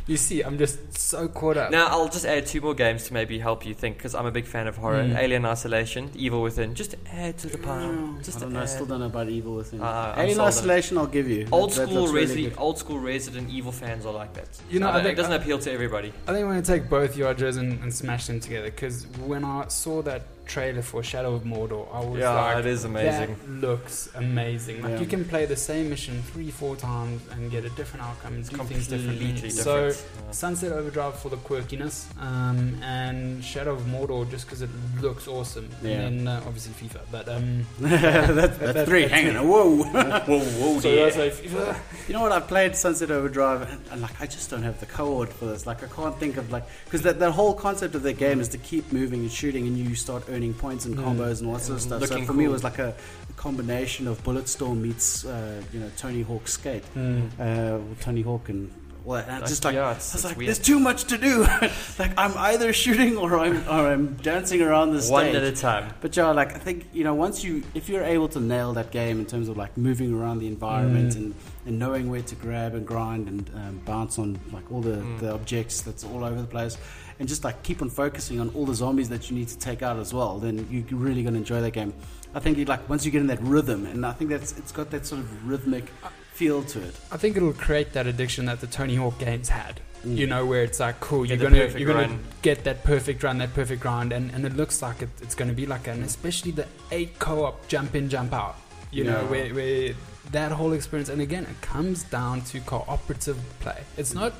You 0.06 0.18
see, 0.18 0.42
I'm 0.42 0.58
just 0.58 0.98
so 0.98 1.28
caught 1.28 1.56
up. 1.56 1.70
now 1.70 1.86
I'll 1.86 2.08
just 2.10 2.26
add 2.26 2.44
two 2.44 2.60
more 2.60 2.74
games 2.74 3.04
to 3.04 3.14
maybe 3.14 3.38
help 3.38 3.64
you 3.64 3.72
think 3.72 3.96
because 3.96 4.14
I'm 4.14 4.26
a 4.26 4.30
big 4.30 4.44
fan 4.44 4.66
of 4.66 4.76
horror. 4.76 5.02
Mm. 5.02 5.16
Alien 5.16 5.46
Isolation, 5.46 6.10
Evil 6.14 6.42
Within. 6.42 6.74
Just 6.74 6.94
add 7.10 7.38
to 7.38 7.46
the 7.48 7.56
pile. 7.56 7.80
I 7.80 8.38
don't 8.38 8.52
know. 8.52 8.60
I 8.60 8.66
still 8.66 8.84
don't 8.84 9.00
know 9.00 9.06
about 9.06 9.28
Evil 9.30 9.54
Within. 9.54 9.82
I'm 9.82 10.18
Alien 10.18 10.36
sold 10.36 10.40
on 10.40 10.52
it. 10.52 10.56
Isolation, 10.58 10.98
I'll 10.98 11.06
give 11.06 11.26
you. 11.28 11.48
Old 11.50 11.70
That- 11.70 11.76
that 11.76 11.88
school 11.88 12.00
looks 12.02 12.12
really 12.12 12.26
Resident, 12.26 12.60
old 12.60 12.78
school 12.78 12.98
Resident 12.98 13.48
Evil 13.50 13.72
fans 13.72 14.04
are 14.04 14.12
like 14.12 14.34
that. 14.34 14.48
You 14.70 14.80
know, 14.80 14.88
I 14.90 14.98
I 14.98 15.02
think- 15.02 15.14
it 15.14 15.16
doesn't 15.22 15.32
appeal 15.32 15.58
to 15.60 15.72
everybody. 15.72 16.08
I 16.28 16.32
think 16.32 16.44
I'm 16.44 16.50
going 16.50 16.62
to 16.62 16.66
take 16.70 16.90
both 16.90 17.16
Yodras 17.16 17.56
and, 17.56 17.80
and 17.82 17.94
smash 17.94 18.26
them 18.26 18.40
together 18.40 18.66
because 18.70 19.06
when 19.26 19.42
I 19.42 19.68
saw 19.68 20.02
that 20.02 20.22
trailer 20.46 20.82
for 20.82 21.02
Shadow 21.02 21.34
of 21.34 21.42
Mordor, 21.44 21.86
I 21.92 22.00
was 22.04 22.18
Yeah, 22.20 22.30
like, 22.30 22.58
it 22.58 22.66
is 22.66 22.84
amazing. 22.84 23.36
That 23.46 23.66
looks 23.68 24.08
amazing. 24.14 24.82
Like 24.82 24.92
Yeah. 24.92 25.00
you 25.00 25.06
can 25.06 25.24
play 25.24 25.46
the 25.46 25.56
same 25.56 25.88
mission 25.90 26.22
three, 26.32 26.50
four 26.50 26.76
times 26.76 27.22
and 27.32 27.50
get 27.50 27.64
a 27.64 27.70
different 27.70 28.04
outcome 28.06 28.34
and 28.34 28.40
It's 28.40 28.50
do 28.50 28.56
things 28.58 28.86
completely 28.88 29.32
differently. 29.32 29.48
different. 29.48 29.52
So 29.94 30.28
Uh, 30.28 30.32
Sunset 30.32 30.72
Overdrive 30.72 31.18
for 31.18 31.28
the 31.30 31.36
quirkiness, 31.38 32.04
um, 32.20 32.76
and 32.82 33.42
Shadow 33.44 33.72
of 33.74 33.82
Mordor 33.82 34.28
just 34.30 34.46
because 34.46 34.62
it 34.62 34.70
looks 35.00 35.26
awesome. 35.28 35.68
Yeah. 35.82 35.90
And 35.92 36.26
then 36.26 36.28
uh, 36.28 36.42
obviously 36.46 36.72
FIFA, 36.88 37.00
but 37.10 37.28
um, 37.28 37.66
that's, 37.80 38.58
that's 38.58 38.88
three. 38.88 39.02
that's 39.02 39.12
Hang 39.12 39.26
it. 39.28 39.36
on. 39.36 39.48
Whoa. 39.48 39.76
whoa, 39.84 40.40
whoa, 40.40 40.80
so 40.80 40.88
yeah, 40.88 41.10
so 41.10 41.30
FIFA. 41.30 41.76
You 42.08 42.14
know 42.14 42.20
what? 42.22 42.32
I've 42.32 42.48
played 42.48 42.76
Sunset 42.76 43.10
Overdrive, 43.10 43.62
and, 43.70 43.80
and 43.92 44.02
like 44.02 44.20
I 44.20 44.26
just 44.26 44.50
don't 44.50 44.62
have 44.62 44.78
the 44.80 44.86
code 44.86 45.28
for 45.30 45.46
this. 45.46 45.66
Like 45.66 45.82
I 45.82 45.86
can't 45.88 46.18
think 46.18 46.36
of 46.36 46.50
like 46.50 46.64
because 46.84 47.02
that 47.02 47.18
that 47.20 47.32
whole 47.32 47.54
concept 47.54 47.94
of 47.94 48.02
the 48.02 48.12
game 48.12 48.40
is 48.40 48.48
to 48.48 48.58
keep 48.58 48.92
moving 48.92 49.20
and 49.20 49.32
shooting, 49.32 49.66
and 49.66 49.76
you 49.78 49.94
start 49.94 50.28
earning 50.34 50.54
points 50.54 50.84
and 50.86 50.96
Mm. 50.96 51.04
combos 51.04 51.38
and 51.40 51.48
all 51.48 51.54
that 51.54 51.62
sort 51.62 51.76
of 51.76 51.82
stuff. 51.82 52.04
So 52.06 52.22
for 52.24 52.32
me, 52.34 52.44
it 52.44 52.50
was 52.50 52.64
like 52.64 52.78
a, 52.78 52.94
combination 53.36 54.06
of 54.06 54.22
Bulletstorm 54.24 54.80
meets 54.80 55.24
uh, 55.24 55.60
you 55.72 55.80
know 55.80 55.90
Tony 55.96 56.22
Hawk 56.22 56.46
Skate, 56.48 56.84
Mm. 56.96 57.28
uh, 57.38 57.78
Tony 58.00 58.22
Hawk 58.22 58.48
and. 58.48 58.70
Well, 59.04 59.18
and 59.20 59.40
Like, 59.42 59.46
just 59.50 59.62
like 59.66 59.74
yeah, 59.74 59.88
I 59.88 59.92
was 59.92 60.14
it's 60.14 60.24
like, 60.24 60.36
weird. 60.38 60.46
there's 60.48 60.58
too 60.58 60.80
much 60.80 61.04
to 61.12 61.18
do. 61.18 61.42
like 61.98 62.12
I'm 62.16 62.32
either 62.38 62.72
shooting 62.72 63.18
or 63.18 63.38
I'm 63.38 63.56
or 63.68 63.92
I'm 63.92 64.14
dancing 64.22 64.62
around 64.62 64.92
the 64.96 65.02
One 65.12 65.24
stage. 65.26 65.34
at 65.34 65.42
a 65.42 65.52
time. 65.52 65.92
But 66.00 66.16
yeah, 66.16 66.30
like 66.30 66.54
I 66.54 66.58
think 66.58 66.86
you 66.94 67.04
know, 67.04 67.12
once 67.12 67.44
you 67.44 67.64
if 67.74 67.90
you're 67.90 68.02
able 68.16 68.28
to 68.30 68.40
nail 68.40 68.72
that 68.74 68.92
game 68.92 69.18
in 69.20 69.26
terms 69.26 69.50
of 69.50 69.58
like 69.58 69.76
moving 69.76 70.14
around 70.18 70.38
the 70.38 70.46
environment 70.46 71.12
Mm. 71.12 71.16
and, 71.16 71.34
and 71.66 71.78
knowing 71.78 72.08
where 72.08 72.22
to 72.22 72.34
grab 72.36 72.74
and 72.74 72.86
grind 72.86 73.28
and 73.28 73.50
um, 73.54 73.80
bounce 73.84 74.18
on 74.18 74.38
like 74.56 74.66
all 74.72 74.80
the, 74.80 74.96
Mm. 74.96 75.18
the 75.20 75.34
objects 75.34 75.82
that's 75.82 76.02
all 76.04 76.24
over 76.24 76.40
the 76.40 76.46
place, 76.56 76.78
and 77.18 77.28
just 77.28 77.44
like 77.44 77.62
keep 77.62 77.80
on 77.82 77.90
focusing 77.90 78.40
on 78.40 78.50
all 78.50 78.66
the 78.66 78.74
zombies 78.74 79.08
that 79.10 79.30
you 79.30 79.36
need 79.36 79.48
to 79.48 79.58
take 79.58 79.82
out 79.82 79.98
as 79.98 80.12
well, 80.12 80.38
then 80.38 80.66
you're 80.70 80.98
really 80.98 81.22
going 81.22 81.34
to 81.34 81.38
enjoy 81.40 81.60
that 81.60 81.72
game. 81.72 81.92
I 82.34 82.40
think 82.40 82.58
you 82.58 82.64
like 82.64 82.88
once 82.88 83.04
you 83.04 83.10
get 83.12 83.20
in 83.20 83.28
that 83.28 83.40
rhythm, 83.40 83.86
and 83.86 84.04
I 84.04 84.12
think 84.12 84.30
that's 84.30 84.52
it's 84.58 84.72
got 84.72 84.90
that 84.90 85.06
sort 85.06 85.20
of 85.20 85.48
rhythmic 85.48 85.88
feel 86.32 86.62
to 86.64 86.80
it. 86.82 86.94
I 87.12 87.16
think 87.16 87.36
it'll 87.36 87.52
create 87.52 87.92
that 87.92 88.06
addiction 88.08 88.46
that 88.46 88.60
the 88.60 88.66
Tony 88.66 88.96
Hawk 88.96 89.18
games 89.18 89.48
had. 89.48 89.80
Mm. 90.04 90.16
You 90.16 90.26
know, 90.26 90.44
where 90.44 90.64
it's 90.64 90.80
like, 90.80 90.98
cool, 91.00 91.24
Get 91.24 91.38
you're 91.40 91.48
gonna 91.50 91.78
you're 91.78 91.86
gonna 91.94 92.08
run. 92.08 92.24
get 92.42 92.64
that 92.64 92.82
perfect 92.84 93.22
run, 93.22 93.38
that 93.38 93.54
perfect 93.54 93.80
grind, 93.80 94.12
and, 94.12 94.30
and 94.32 94.44
it 94.44 94.54
looks 94.56 94.82
like 94.82 95.00
it, 95.00 95.08
it's 95.22 95.34
gonna 95.36 95.52
be 95.52 95.64
like, 95.64 95.86
an 95.86 96.02
especially 96.02 96.50
the 96.50 96.66
eight 96.90 97.18
co-op 97.20 97.66
jump 97.68 97.94
in, 97.94 98.08
jump 98.10 98.32
out. 98.34 98.56
You 98.90 99.04
know, 99.04 99.20
Yeah. 99.22 99.30
where, 99.30 99.54
where 99.54 99.94
that 100.32 100.52
whole 100.52 100.72
experience, 100.72 101.08
and 101.08 101.22
again, 101.22 101.44
it 101.44 101.60
comes 101.62 102.02
down 102.04 102.42
to 102.42 102.60
cooperative 102.60 103.38
play. 103.60 103.80
It's 103.96 104.12
not 104.12 104.32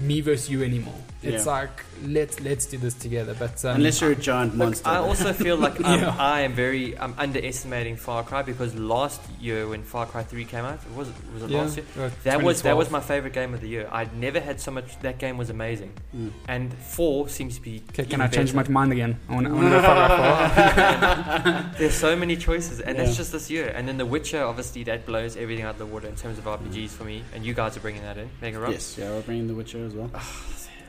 me 0.00 0.20
versus 0.20 0.48
you 0.50 0.62
anymore. 0.62 0.94
It's 1.22 1.44
Yeah. 1.44 1.52
like 1.52 1.84
let's 2.06 2.40
let's 2.40 2.64
do 2.64 2.78
this 2.78 2.94
together. 2.94 3.34
But 3.38 3.62
um, 3.66 3.76
Unless 3.76 4.00
you're 4.00 4.12
a 4.12 4.16
giant 4.16 4.52
Look, 4.56 4.68
monster. 4.68 4.88
I 4.88 4.96
also 4.96 5.34
feel 5.34 5.56
like 5.58 5.78
um, 5.84 6.00
Yeah. 6.00 6.16
I 6.18 6.40
am 6.40 6.54
very 6.54 6.98
I'm 6.98 7.14
underestimating 7.18 7.96
Far 7.96 8.22
Cry 8.22 8.40
because 8.42 8.74
last 8.74 9.20
year 9.38 9.68
when 9.68 9.82
Far 9.82 10.06
Cry 10.06 10.22
3 10.22 10.44
came 10.46 10.64
out, 10.64 10.78
was 10.96 11.08
it 11.08 11.14
was 11.34 11.42
it 11.42 11.50
yeah, 11.50 11.60
last 11.60 11.76
year? 11.76 11.86
uh, 11.98 12.08
That 12.24 12.42
was 12.42 12.62
that 12.62 12.76
was 12.76 12.90
my 12.90 13.00
favorite 13.00 13.34
game 13.34 13.52
of 13.52 13.60
the 13.60 13.68
year. 13.68 13.86
I'd 13.92 14.16
never 14.16 14.40
had 14.40 14.60
so 14.60 14.70
much. 14.70 14.98
That 15.00 15.18
game 15.18 15.36
was 15.36 15.50
amazing, 15.50 15.92
Mm. 16.16 16.30
and 16.48 16.72
four 16.74 17.28
seems 17.28 17.56
to 17.56 17.60
be. 17.62 17.82
Okay, 17.90 18.04
can 18.04 18.20
I 18.22 18.26
change 18.28 18.54
my 18.54 18.66
mind 18.68 18.92
again? 18.92 19.20
I 19.28 19.34
want 19.34 19.46
to 19.46 19.50
go 19.52 19.82
Far 19.82 20.08
Cry 20.08 21.42
4. 21.42 21.70
There's 21.78 21.94
so 21.94 22.16
many 22.16 22.36
choices, 22.36 22.80
and 22.80 22.96
Yeah. 22.96 23.04
it's 23.04 23.16
just 23.16 23.32
this 23.32 23.50
year. 23.50 23.68
And 23.76 23.86
then 23.86 23.98
The 23.98 24.06
Witcher, 24.06 24.42
obviously, 24.42 24.84
that 24.84 25.04
blows 25.06 25.36
everything 25.36 25.64
out 25.66 25.72
of 25.74 25.78
the 25.78 25.86
water 25.86 26.08
in 26.08 26.16
terms 26.16 26.38
of 26.38 26.44
RPGs 26.46 26.90
for 26.90 27.04
me. 27.04 27.22
And 27.34 27.44
you 27.44 27.52
guys 27.54 27.76
are 27.76 27.80
bringing 27.80 28.02
that 28.02 28.16
in, 28.16 28.30
Megarom. 28.42 28.70
Yes, 28.72 28.96
yeah, 28.98 29.10
we're 29.10 29.20
bringing 29.22 29.46
The 29.48 29.54
Witcher 29.54 29.78
as 29.90 29.96
well. 29.96 30.10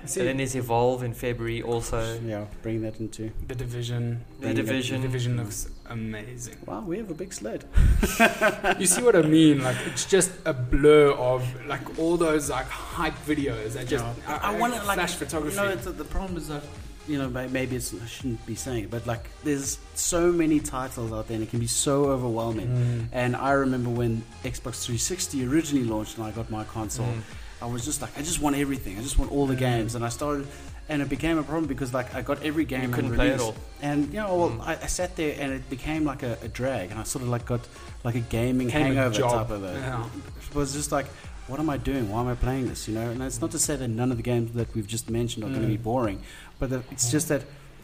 And 0.04 0.28
then 0.28 0.38
there's 0.38 0.56
Evolve 0.56 1.04
in 1.04 1.14
February 1.14 1.62
also. 1.62 2.20
Yeah, 2.26 2.46
bring 2.64 2.82
that 2.82 3.00
into. 3.00 3.32
The 3.48 3.54
division. 3.56 4.26
The 4.40 4.48
The 4.48 4.54
Division. 4.56 5.02
The 5.02 5.08
division 5.08 5.38
looks 5.38 5.70
amazing. 5.90 6.58
Wow, 6.66 6.82
we 6.82 6.98
have 6.98 7.12
a 7.12 7.14
big 7.14 7.34
sled. 7.34 7.66
You 8.80 8.88
see 8.88 9.04
what 9.04 9.16
I 9.16 9.22
mean? 9.22 9.64
Like 9.64 9.78
it's 9.86 10.06
just 10.06 10.32
a 10.46 10.54
blur 10.54 11.12
of 11.12 11.44
like 11.68 12.00
all 12.00 12.18
those 12.18 12.50
like 12.50 12.68
hype 12.68 13.18
videos 13.28 13.74
that 13.74 13.88
just 13.88 14.04
Yeah. 14.04 14.40
I 14.42 14.58
wanna, 14.58 14.78
like, 14.86 14.96
flash 14.96 15.14
photography. 15.16 15.56
You 15.58 15.64
know, 15.64 15.70
it's, 15.70 15.86
the 15.86 16.04
problem 16.06 16.38
is 16.38 16.48
that 16.48 16.64
you 17.08 17.18
know 17.20 17.30
maybe 17.30 17.76
it's, 17.76 17.94
I 17.94 18.08
shouldn't 18.08 18.44
be 18.48 18.56
saying 18.56 18.86
it, 18.86 18.90
but 18.90 19.06
like 19.06 19.30
there's 19.44 19.78
so 19.94 20.32
many 20.32 20.60
titles 20.60 21.12
out 21.14 21.28
there, 21.28 21.36
and 21.36 21.44
it 21.46 21.50
can 21.52 21.60
be 21.60 21.68
so 21.68 22.06
overwhelming. 22.06 22.70
Mm. 22.70 23.08
And 23.12 23.36
I 23.36 23.52
remember 23.52 23.90
when 23.92 24.24
Xbox 24.44 24.84
360 24.86 25.46
originally 25.46 25.86
launched, 25.86 26.18
and 26.18 26.26
I 26.26 26.32
got 26.32 26.50
my 26.50 26.64
console. 26.64 27.06
Mm. 27.06 27.22
I 27.62 27.66
was 27.68 27.86
just 27.86 28.02
like, 28.02 28.18
I 28.18 28.22
just 28.22 28.42
want 28.42 28.56
everything. 28.56 28.98
I 28.98 29.02
just 29.02 29.20
want 29.20 29.32
all 29.32 29.46
the 29.46 29.56
Mm. 29.56 29.60
games, 29.60 29.96
and 29.96 30.04
I 30.04 30.10
started. 30.10 30.48
And 30.90 31.02
it 31.02 31.08
became 31.10 31.38
a 31.38 31.44
problem 31.44 31.68
because 31.68 31.94
like 31.94 32.14
I 32.16 32.22
got 32.22 32.44
every 32.44 32.66
game 32.66 32.90
You 32.90 32.90
couldn't 32.96 33.14
play 33.16 33.28
it 33.30 33.32
release. 33.34 33.42
all. 33.44 33.56
and 33.82 34.08
you 34.14 34.20
know, 34.20 34.36
well, 34.36 34.50
Mm. 34.50 34.62
I, 34.68 34.74
I 34.84 34.88
sat 34.88 35.16
there 35.16 35.36
and 35.40 35.54
it 35.54 35.70
became 35.70 36.04
like 36.04 36.22
a, 36.24 36.38
a 36.44 36.48
drag, 36.50 36.92
and 36.92 37.00
I 37.00 37.04
sort 37.04 37.22
of 37.24 37.30
like 37.30 37.46
got 37.46 37.62
like 38.04 38.16
a 38.16 38.20
gaming 38.20 38.68
hangover 38.70 39.16
job. 39.16 39.32
type 39.48 39.52
of 39.56 39.64
it. 39.64 39.76
Yeah. 39.78 40.04
It 40.50 40.56
was 40.56 40.74
just 40.74 40.92
like, 40.92 41.06
what 41.48 41.60
am 41.60 41.70
I 41.70 41.78
doing? 41.78 42.10
Why 42.12 42.20
am 42.22 42.28
I 42.28 42.36
playing 42.36 42.68
this? 42.68 42.88
You 42.90 42.96
know, 42.96 43.10
and 43.10 43.22
it's 43.24 43.40
not 43.40 43.52
to 43.52 43.60
say 43.60 43.76
that 43.78 43.88
none 43.88 44.12
of 44.12 44.18
the 44.18 44.24
games 44.24 44.52
that 44.54 44.74
we've 44.76 44.88
just 44.88 45.10
mentioned 45.10 45.46
are 45.46 45.50
going 45.50 45.62
to 45.62 45.68
be 45.68 45.78
Mm. 45.78 45.84
boring, 45.84 46.22
but 46.60 46.70
the, 46.72 46.84
it's 46.92 47.10
just 47.12 47.30
that, 47.30 47.44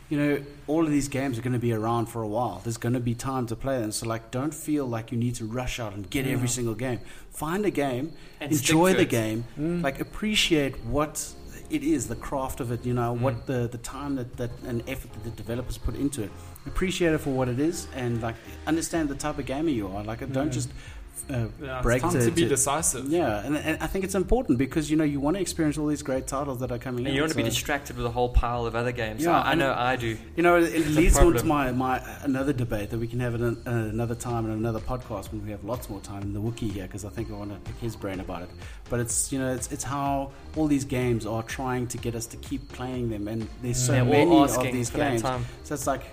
you 0.09 0.17
know, 0.17 0.41
all 0.67 0.83
of 0.85 0.91
these 0.91 1.07
games 1.09 1.37
are 1.37 1.41
going 1.41 1.53
to 1.53 1.59
be 1.59 1.73
around 1.73 2.05
for 2.07 2.21
a 2.21 2.27
while. 2.27 2.61
There's 2.63 2.77
going 2.77 2.93
to 2.93 2.99
be 2.99 3.13
time 3.13 3.45
to 3.47 3.55
play 3.55 3.79
them. 3.79 3.91
So 3.91 4.07
like, 4.07 4.31
don't 4.31 4.53
feel 4.53 4.85
like 4.85 5.11
you 5.11 5.17
need 5.17 5.35
to 5.35 5.45
rush 5.45 5.79
out 5.79 5.93
and 5.93 6.09
get 6.09 6.25
every 6.27 6.47
single 6.47 6.75
game. 6.75 6.99
Find 7.31 7.65
a 7.65 7.71
game, 7.71 8.13
And 8.39 8.51
enjoy 8.51 8.93
the 8.93 9.01
it. 9.01 9.09
game, 9.09 9.43
Mm. 9.59 9.83
like 9.83 9.99
appreciate 9.99 10.73
what 10.85 11.33
it 11.69 11.83
is, 11.83 12.07
the 12.07 12.15
craft 12.15 12.61
of 12.61 12.71
it. 12.71 12.85
You 12.85 12.93
know, 12.93 13.13
Mm. 13.15 13.19
what 13.21 13.45
the 13.47 13.67
the 13.69 13.77
time 13.79 14.15
that 14.15 14.37
that 14.37 14.51
and 14.65 14.81
effort 14.87 15.11
that 15.13 15.23
the 15.25 15.29
developers 15.31 15.77
put 15.77 15.95
into 15.95 16.23
it. 16.23 16.31
Appreciate 16.65 17.13
it 17.13 17.19
for 17.19 17.31
what 17.31 17.47
it 17.49 17.59
is, 17.59 17.87
and 17.95 18.21
like 18.21 18.35
understand 18.65 19.09
the 19.09 19.15
type 19.15 19.37
of 19.39 19.45
gamer 19.45 19.69
you 19.69 19.87
are. 19.89 20.03
Like, 20.03 20.19
don't 20.31 20.49
Mm. 20.49 20.53
just. 20.53 20.69
Uh, 21.29 21.47
Yeah, 21.61 21.81
break 21.81 22.03
it's 22.03 22.13
time 22.13 22.21
to- 22.21 22.25
to, 22.25 22.31
be 22.31 22.43
to- 22.43 22.49
decisive. 22.49 23.05
yeah, 23.09 23.45
and, 23.45 23.57
and 23.57 23.81
I 23.83 23.87
think 23.87 24.05
it's 24.05 24.15
important 24.15 24.57
because 24.57 24.89
you 24.89 24.97
know 24.97 25.03
you 25.03 25.19
want 25.19 25.35
to 25.37 25.41
experience 25.41 25.77
all 25.77 25.87
these 25.87 26.01
great 26.03 26.25
titles 26.27 26.59
that 26.61 26.71
are 26.71 26.77
coming 26.77 26.99
And 26.99 27.07
in. 27.09 27.13
you 27.13 27.19
don't 27.19 27.27
want 27.27 27.31
to 27.31 27.37
be 27.37 27.43
distracted 27.43 27.97
with 27.97 28.05
a 28.05 28.09
whole 28.11 28.29
pile 28.29 28.65
of 28.65 28.75
other 28.75 28.91
games. 28.91 29.23
Yeah, 29.23 29.39
I, 29.41 29.51
I 29.51 29.55
know 29.55 29.73
I 29.73 29.95
do. 29.95 30.17
You 30.35 30.43
know, 30.43 30.57
it, 30.57 30.73
it 30.73 30.87
leads 30.87 31.17
on 31.17 31.33
to 31.33 31.43
my, 31.45 31.71
my 31.71 32.01
another 32.23 32.53
debate 32.53 32.89
that 32.91 32.99
we 32.99 33.07
can 33.07 33.19
have 33.19 33.35
at 33.35 33.41
an, 33.41 33.61
uh, 33.67 33.71
another 33.71 34.15
time 34.15 34.45
in 34.45 34.51
another 34.51 34.79
podcast 34.79 35.31
when 35.31 35.43
we 35.45 35.51
have 35.51 35.63
lots 35.63 35.89
more 35.89 35.99
time 36.01 36.21
in 36.23 36.33
the 36.33 36.41
wiki 36.41 36.69
here 36.69 36.83
because 36.85 37.03
I 37.05 37.09
think 37.09 37.29
I 37.29 37.33
want 37.33 37.51
to 37.51 37.71
pick 37.71 37.79
his 37.81 37.95
brain 37.95 38.19
about 38.19 38.43
it. 38.43 38.49
But 38.89 38.99
it's 39.01 39.31
you 39.31 39.39
know 39.39 39.53
it's 39.53 39.71
it's 39.71 39.83
how 39.83 40.31
all 40.55 40.67
these 40.67 40.85
games 40.85 41.25
are 41.25 41.43
trying 41.43 41.87
to 41.87 41.97
get 41.97 42.15
us 42.15 42.25
to 42.27 42.37
keep 42.37 42.67
playing 42.71 43.09
them, 43.09 43.27
and 43.27 43.47
there's 43.61 43.77
so 43.85 43.91
They're 43.91 44.05
many 44.05 44.31
all 44.31 44.43
of 44.45 44.51
asking 44.51 44.73
these 44.73 44.89
games. 44.89 45.21
time. 45.21 45.45
So 45.63 45.73
it's 45.73 45.87
like 45.87 46.03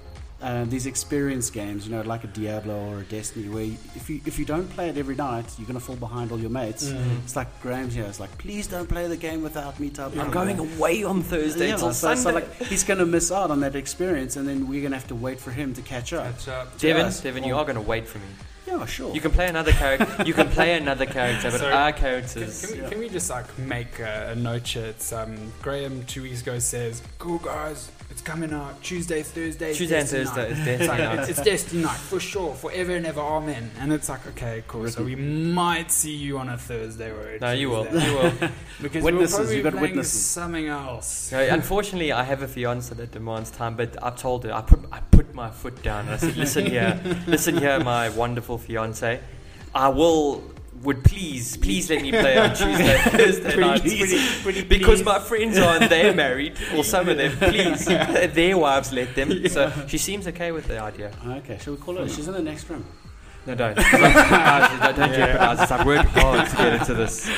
uh, 0.45 0.65
these 0.67 0.87
experience 0.87 1.49
games, 1.51 1.87
you 1.87 1.93
know, 1.95 2.03
like 2.03 2.23
a 2.23 2.27
Diablo 2.29 2.77
or 2.91 2.99
a 3.01 3.03
Destiny, 3.05 3.49
where 3.49 3.65
if 4.01 4.11
you 4.11 4.21
if 4.27 4.39
you 4.39 4.45
don't 4.45 4.69
play 4.77 4.89
it 4.91 4.97
every 4.99 5.17
night, 5.17 5.47
you're 5.59 5.67
gonna 5.67 5.81
fall 5.81 5.97
behind 5.97 6.31
all 6.33 6.39
your 6.39 6.51
mates. 6.51 6.85
Mm. 6.91 7.23
It's 7.25 7.35
like 7.35 7.49
Graham's 7.63 7.95
here. 7.95 8.05
It's 8.05 8.21
like, 8.21 8.37
please 8.39 8.67
don't 8.67 8.89
play 8.89 9.09
the 9.09 9.17
game 9.17 9.43
without 9.43 9.81
me. 9.81 9.89
Type 9.91 10.17
I'm 10.19 10.31
going 10.31 10.57
thing. 10.59 10.77
away 10.77 11.03
on 11.05 11.23
Thursday 11.23 11.69
Yeah, 11.69 11.75
until 11.75 11.93
so, 11.93 12.15
Sunday. 12.15 12.23
so 12.23 12.35
like 12.35 12.63
he's 12.71 12.85
going 12.85 12.99
to 12.99 13.07
miss 13.07 13.33
out 13.33 13.51
on 13.51 13.61
that 13.61 13.75
experience, 13.75 14.37
and 14.37 14.47
then 14.47 14.69
we're 14.69 14.81
going 14.83 14.93
to 14.93 14.99
have 14.99 15.09
to 15.09 15.15
wait 15.15 15.41
for 15.41 15.51
him 15.51 15.73
to 15.75 15.83
catch 15.83 16.13
up. 16.13 16.25
Catch 16.39 16.49
up. 16.49 16.79
Devin, 16.79 17.07
Yes. 17.07 17.21
Devin, 17.23 17.45
you 17.45 17.57
are 17.57 17.65
going 17.65 17.77
to 17.77 17.81
wait 17.95 18.07
for 18.07 18.19
me. 18.19 18.25
Yeah, 18.67 18.87
sure. 18.87 19.15
You 19.15 19.21
can 19.21 19.31
play 19.31 19.47
another 19.49 19.73
character. 19.73 20.25
you 20.25 20.33
can 20.35 20.49
play 20.49 20.75
another 20.77 21.05
character, 21.07 21.51
but 21.51 21.61
Sorry. 21.61 21.73
our 21.73 21.93
Can, 21.93 22.01
characters. 22.01 22.65
can, 22.67 22.75
we, 22.77 22.83
Yeah. 22.83 22.89
can 22.89 22.99
we 22.99 23.09
just 23.11 23.29
like 23.31 23.59
make 23.59 23.99
a, 24.01 24.31
a 24.33 24.35
note 24.35 24.67
here? 24.67 24.87
It's 24.87 25.13
um, 25.13 25.53
Graham 25.63 26.03
two 26.07 26.23
weeks 26.23 26.41
ago 26.41 26.59
says, 26.59 27.03
"Cool 27.19 27.39
guys, 27.39 27.91
it's 28.15 28.23
coming 28.23 28.53
out 28.53 28.81
Tuesday, 28.81 29.25
Thursday, 29.25 29.71
it's 29.71 29.79
Tuesday 29.79 29.99
and 29.99 30.09
Thursday 30.09 30.43
night." 30.43 30.51
is 30.53 30.59
It's, 30.59 30.67
Destiny 30.79 31.03
night. 31.05 31.19
it's, 31.19 31.29
it's 31.31 31.43
Destiny 31.43 31.83
night 31.83 31.97
for 31.97 32.21
sure, 32.21 32.55
forever 32.55 32.95
and 32.95 33.07
ever, 33.07 33.21
amen. 33.21 33.73
And 33.81 33.93
it's 33.93 34.09
like, 34.09 34.25
okay, 34.29 34.63
cool. 34.69 34.89
So 34.89 35.03
we 35.03 35.17
might 35.17 35.91
see 35.91 36.15
you 36.15 36.39
on 36.39 36.49
a 36.49 36.57
Thursday 36.57 37.11
or 37.11 37.31
a 37.31 37.39
No, 37.41 37.51
you 37.51 37.71
will. 37.71 37.87
Tuesday. 37.87 38.07
You 38.09 38.17
will. 38.17 38.33
because 38.83 39.03
Witnesses, 39.03 39.33
we're 39.33 39.43
probably 39.43 39.57
you 39.57 39.63
got 39.65 39.73
playing 39.73 39.83
witnesses. 39.83 40.25
something 40.27 40.67
else. 40.69 41.07
So, 41.09 41.39
unfortunately, 41.41 42.13
I 42.13 42.23
have 42.23 42.43
a 42.43 42.47
fiance 42.49 42.95
that 42.95 43.11
demands 43.11 43.51
time, 43.51 43.75
but 43.75 44.01
I've 44.01 44.17
told 44.17 44.45
her 44.45 44.55
I 44.55 44.61
put 44.63 44.81
I 44.93 45.01
put 45.01 45.35
my 45.35 45.51
foot 45.51 45.83
down. 45.83 46.05
And 46.05 46.11
I 46.15 46.17
said, 46.19 46.37
"Listen 46.37 46.67
here, 46.67 47.01
listen 47.27 47.59
here, 47.59 47.81
my 47.81 48.11
wonderful 48.11 48.59
fiance. 48.59 49.19
I 49.75 49.89
will 49.89 50.45
would 50.83 51.03
please 51.05 51.57
please 51.57 51.89
let 51.91 52.03
me 52.03 52.11
play 52.11 52.37
on 52.37 52.51
Tuesday, 52.55 52.99
Thursday 52.99 53.57
nights, 53.57 53.81
Please. 53.83 54.43
Pretty 54.43 54.63
because 54.63 55.03
my 55.03 55.19
friends 55.19 55.59
aren't 55.59 55.89
they're 55.89 56.15
married, 56.15 56.57
or 56.77 56.85
some 56.85 57.09
of 57.09 57.17
them. 57.17 57.37
Please, 57.39 57.87
their 57.87 58.59
wives 58.59 58.93
let 58.93 59.15
them. 59.15 59.49
So 59.49 59.73
she 59.87 59.99
seems 59.99 60.27
okay 60.29 60.53
with 60.53 60.67
the 60.67 60.81
idea. 60.81 61.13
okay, 61.27 61.59
shall 61.59 61.75
we 61.75 61.81
call 61.81 61.97
her? 61.97 62.09
She's 62.09 62.29
in 62.29 62.35
the 62.35 62.43
next 62.43 62.69
room. 62.69 62.85
No, 63.47 63.55
don't. 63.55 63.77
Guys, 63.77 64.81
don't 64.81 64.97
don't 64.97 65.13
jeopardize 65.13 65.59
this. 65.59 65.71
I've 65.71 65.87
worked 65.87 66.09
hard 66.11 66.49
to 66.49 66.57
get 66.57 66.81
into 66.81 66.95
this. 66.95 67.31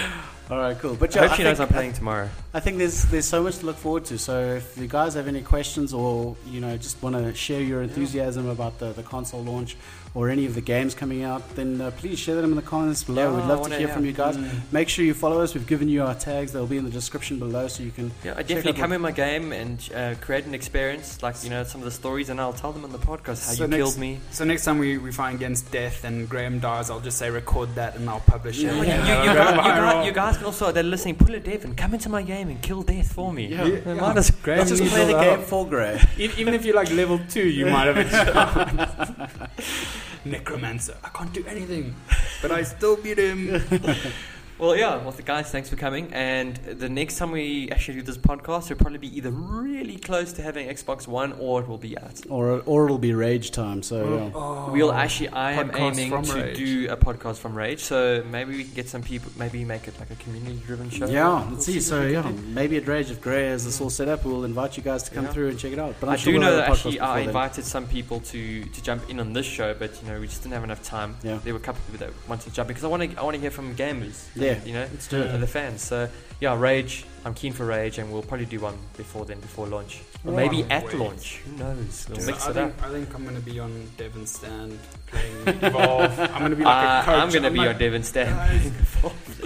All 0.48 0.58
right, 0.58 0.78
cool. 0.78 0.94
But 0.94 1.16
I 1.16 1.22
yeah, 1.22 1.26
hope 1.26 1.36
she 1.36 1.42
think, 1.42 1.58
knows 1.58 1.60
I'm 1.60 1.74
playing 1.74 1.92
tomorrow. 1.94 2.28
I 2.54 2.60
think 2.60 2.78
there's 2.78 3.04
there's 3.06 3.26
so 3.26 3.42
much 3.42 3.58
to 3.58 3.66
look 3.66 3.76
forward 3.76 4.04
to. 4.06 4.18
So 4.18 4.54
if 4.54 4.78
you 4.78 4.86
guys 4.86 5.14
have 5.14 5.26
any 5.26 5.42
questions 5.42 5.92
or 5.92 6.36
you 6.46 6.60
know 6.60 6.76
just 6.76 7.02
want 7.02 7.16
to 7.16 7.34
share 7.34 7.60
your 7.60 7.82
enthusiasm 7.82 8.48
about 8.48 8.78
the, 8.78 8.92
the 8.92 9.02
console 9.02 9.42
launch 9.42 9.76
or 10.16 10.30
any 10.30 10.46
of 10.46 10.54
the 10.54 10.62
games 10.62 10.94
coming 10.94 11.22
out, 11.22 11.42
then 11.56 11.78
uh, 11.78 11.90
please 11.98 12.18
share 12.18 12.36
them 12.36 12.46
in 12.50 12.56
the 12.56 12.62
comments 12.62 13.04
below. 13.04 13.30
Yeah, 13.30 13.36
We'd 13.36 13.46
love 13.48 13.62
to 13.68 13.76
hear 13.78 13.86
yeah. 13.88 13.94
from 13.94 14.06
you 14.06 14.12
guys. 14.12 14.34
Mm. 14.38 14.72
Make 14.72 14.88
sure 14.88 15.04
you 15.04 15.12
follow 15.12 15.42
us. 15.42 15.52
We've 15.54 15.66
given 15.66 15.88
you 15.90 16.02
our 16.02 16.14
tags. 16.14 16.52
They'll 16.52 16.66
be 16.66 16.78
in 16.78 16.84
the 16.86 16.90
description 16.90 17.38
below, 17.38 17.68
so 17.68 17.82
you 17.82 17.90
can. 17.90 18.10
Yeah, 18.24 18.32
I 18.34 18.42
definitely 18.42 18.80
come 18.80 18.92
in 18.92 19.02
my 19.02 19.12
game 19.12 19.52
and 19.52 19.78
uh, 19.94 20.14
create 20.22 20.46
an 20.46 20.54
experience, 20.54 21.22
like 21.22 21.36
you 21.44 21.50
know 21.50 21.64
some 21.64 21.82
of 21.82 21.84
the 21.84 21.90
stories, 21.90 22.30
and 22.30 22.40
I'll 22.40 22.54
tell 22.54 22.72
them 22.72 22.82
on 22.84 22.92
the 22.92 22.98
podcast 22.98 23.46
how 23.46 23.52
So 23.52 23.64
you 23.64 23.68
next- 23.68 23.82
killed 23.82 23.98
me. 23.98 24.18
So 24.30 24.44
next 24.44 24.64
time 24.64 24.78
we, 24.78 24.96
we 24.96 25.12
find 25.12 25.36
against 25.36 25.70
death 25.70 26.02
and 26.04 26.26
Graham 26.28 26.60
dies, 26.60 26.88
I'll 26.88 27.00
just 27.00 27.18
say 27.18 27.30
record 27.30 27.74
that 27.74 27.96
and 27.96 28.08
I'll 28.08 28.20
publish 28.20 28.58
Yeah, 28.58 28.70
it. 28.70 28.74
you, 28.76 28.80
you, 28.80 29.30
you, 29.30 29.34
guys, 29.36 29.56
you, 29.56 29.62
guys, 29.62 30.06
you 30.06 30.12
guys 30.12 30.36
can 30.38 30.46
also, 30.46 30.72
they're 30.72 30.82
listening, 30.82 31.16
pull 31.16 31.34
a 31.34 31.40
dev 31.40 31.64
and 31.64 31.76
come 31.76 31.92
into 31.92 32.08
my 32.08 32.22
game 32.22 32.48
and 32.48 32.62
kill 32.62 32.80
death 32.82 33.12
for 33.12 33.32
me. 33.34 33.48
Yeah. 33.48 33.66
Yeah. 33.66 33.94
Might 33.94 34.16
as- 34.16 34.30
Graham 34.30 34.60
Let's 34.60 34.70
just 34.70 34.82
play 34.90 35.04
the 35.12 35.18
help. 35.22 35.38
game 35.40 35.46
for 35.46 35.66
Gray. 35.68 36.00
E- 36.18 36.30
Even 36.38 36.54
if 36.54 36.64
you're 36.64 36.74
like 36.74 36.90
level 36.92 37.20
two, 37.28 37.46
you 37.46 37.66
might 37.66 37.86
have 37.86 37.98
a 37.98 38.04
chance. 39.66 40.02
Necromancer. 40.30 40.96
I 41.02 41.08
can't 41.08 41.32
do 41.32 41.44
anything, 41.46 41.94
but 42.42 42.50
I 42.50 42.62
still 42.62 42.96
beat 42.96 43.18
him. 43.18 43.62
Well, 44.58 44.74
yeah. 44.74 44.96
Well, 44.96 45.14
guys, 45.22 45.50
thanks 45.50 45.68
for 45.68 45.76
coming. 45.76 46.08
And 46.14 46.56
the 46.56 46.88
next 46.88 47.18
time 47.18 47.30
we 47.30 47.68
actually 47.70 47.96
do 47.98 48.02
this 48.02 48.16
podcast, 48.16 48.70
it'll 48.70 48.78
probably 48.78 48.96
be 48.98 49.14
either 49.14 49.30
really 49.30 49.98
close 49.98 50.32
to 50.34 50.42
having 50.42 50.66
Xbox 50.68 51.06
One 51.06 51.34
or 51.34 51.60
it 51.60 51.68
will 51.68 51.76
be 51.76 51.98
out. 51.98 52.22
or 52.30 52.62
or 52.64 52.86
it'll 52.86 52.96
be 52.96 53.12
rage 53.12 53.50
time. 53.50 53.82
So 53.82 54.04
mm. 54.06 54.18
yeah. 54.18 54.30
Oh. 54.34 54.70
We'll 54.72 54.92
actually, 54.92 55.28
I 55.28 55.52
am 55.52 55.68
Podcast 55.70 55.98
aiming 55.98 56.22
to 56.22 56.34
Rage. 56.34 56.56
do 56.56 56.88
a 56.90 56.96
podcast 56.96 57.36
from 57.36 57.54
Rage. 57.54 57.80
So 57.80 58.24
maybe 58.30 58.56
we 58.56 58.64
can 58.64 58.72
get 58.72 58.88
some 58.88 59.02
people, 59.02 59.30
maybe 59.38 59.62
make 59.62 59.88
it 59.88 59.98
like 60.00 60.10
a 60.10 60.14
community 60.16 60.58
driven 60.66 60.88
show. 60.88 61.06
Yeah, 61.06 61.42
We'll 61.42 61.50
let's 61.52 61.66
see. 61.66 61.74
what 61.74 61.82
So 61.82 62.06
yeah, 62.06 62.22
maybe 62.48 62.78
at 62.78 62.86
Rage 62.88 63.10
if 63.10 63.20
Gray 63.20 63.44
has 63.48 63.66
this 63.66 63.78
all 63.82 63.90
set 63.90 64.08
up, 64.08 64.24
we'll 64.24 64.44
invite 64.44 64.78
you 64.78 64.82
guys 64.82 65.02
to 65.02 65.10
come 65.10 65.26
Yeah. 65.26 65.32
through 65.32 65.48
and 65.50 65.58
check 65.58 65.72
it 65.72 65.78
out. 65.78 65.96
But 66.00 66.08
I'm 66.08 66.14
I 66.14 66.16
sure 66.16 66.32
do 66.32 66.38
we'll 66.38 66.48
know 66.48 66.56
that 66.56 66.70
actually 66.70 66.98
I 66.98 67.04
before 67.04 67.16
then. 67.18 67.28
invited 67.28 67.64
some 67.66 67.86
people 67.86 68.20
to, 68.20 68.64
to 68.64 68.82
jump 68.82 69.10
in 69.10 69.20
on 69.20 69.34
this 69.34 69.44
show, 69.44 69.74
but 69.74 69.90
you 70.02 70.08
know 70.08 70.18
we 70.18 70.26
just 70.28 70.42
didn't 70.42 70.54
have 70.54 70.64
enough 70.64 70.82
time. 70.82 71.14
Yeah. 71.22 71.40
There 71.44 71.52
were 71.52 71.60
a 71.60 71.62
couple 71.62 71.80
of 71.82 71.92
people 71.92 72.06
that 72.06 72.28
wanted 72.28 72.44
to 72.48 72.52
jump 72.54 72.70
in 72.70 72.74
because 72.74 72.84
I 72.84 72.88
want 72.88 73.02
to 73.02 73.20
I 73.20 73.22
want 73.22 73.34
to 73.34 73.40
hear 73.40 73.50
from 73.50 73.76
gamers. 73.76 74.24
Yeah. 74.34 74.45
You 74.64 74.72
know, 74.74 74.86
Let's 74.92 75.08
do 75.08 75.20
it. 75.22 75.30
and 75.34 75.42
the 75.42 75.46
fans. 75.46 75.82
So 75.82 76.08
yeah, 76.40 76.58
Rage. 76.58 77.04
I'm 77.24 77.34
keen 77.34 77.52
for 77.52 77.66
Rage, 77.66 77.98
and 77.98 78.12
we'll 78.12 78.22
probably 78.22 78.46
do 78.46 78.60
one 78.60 78.76
before 78.96 79.24
then, 79.24 79.40
before 79.40 79.66
launch, 79.66 80.00
or 80.24 80.30
Yeah. 80.30 80.36
maybe 80.36 80.62
at 80.70 80.84
wait. 80.84 80.94
launch. 80.94 81.38
Who 81.44 81.56
knows? 81.56 82.06
We'll 82.08 82.20
So 82.20 82.26
mix 82.30 82.46
I 82.46 82.50
it 82.50 82.54
think, 82.54 82.74
up. 82.78 82.82
I 82.84 82.92
think 82.92 83.14
I'm 83.16 83.24
going 83.24 83.34
to 83.34 83.42
be 83.42 83.58
on 83.58 83.90
Devin's 83.96 84.30
stand 84.30 84.78
playing 85.08 85.48
Evolve. 85.62 86.16
I'm 86.20 86.38
going 86.38 86.50
to 86.50 86.56
be 86.56 86.62
like 86.64 86.86
Uh, 86.86 87.00
a 87.00 87.04
coach. 87.04 87.14
I'm 87.22 87.30
gonna 87.32 87.50
be 87.50 87.58
like, 87.58 87.70
on 87.70 87.78
Devon 87.78 88.02
stand. 88.04 88.30
Guys, 88.36 88.70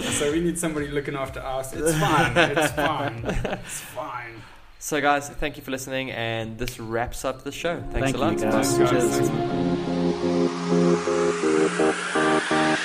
so 0.19 0.31
we 0.31 0.41
need 0.41 0.59
somebody 0.59 0.89
looking 0.89 1.15
after 1.15 1.39
us. 1.39 1.73
It's 1.73 1.97
fine. 1.97 2.37
It's 2.37 2.71
fine. 2.73 3.25
It's 3.25 3.79
fine. 3.97 4.41
So 4.77 4.99
guys, 5.01 5.29
thank 5.29 5.57
you 5.57 5.63
for 5.63 5.71
listening, 5.71 6.11
and 6.11 6.57
this 6.59 6.79
wraps 6.79 7.23
up 7.25 7.43
the 7.43 7.51
show. 7.51 7.81
Thanks 7.91 8.11
Thank 8.11 8.15
a 8.15 8.19
lot. 8.19 8.33
you 8.33 8.39
guys. 8.51 8.77
Guys, 8.77 8.89
Cheers. 8.91 9.29
thanks. 11.71 12.80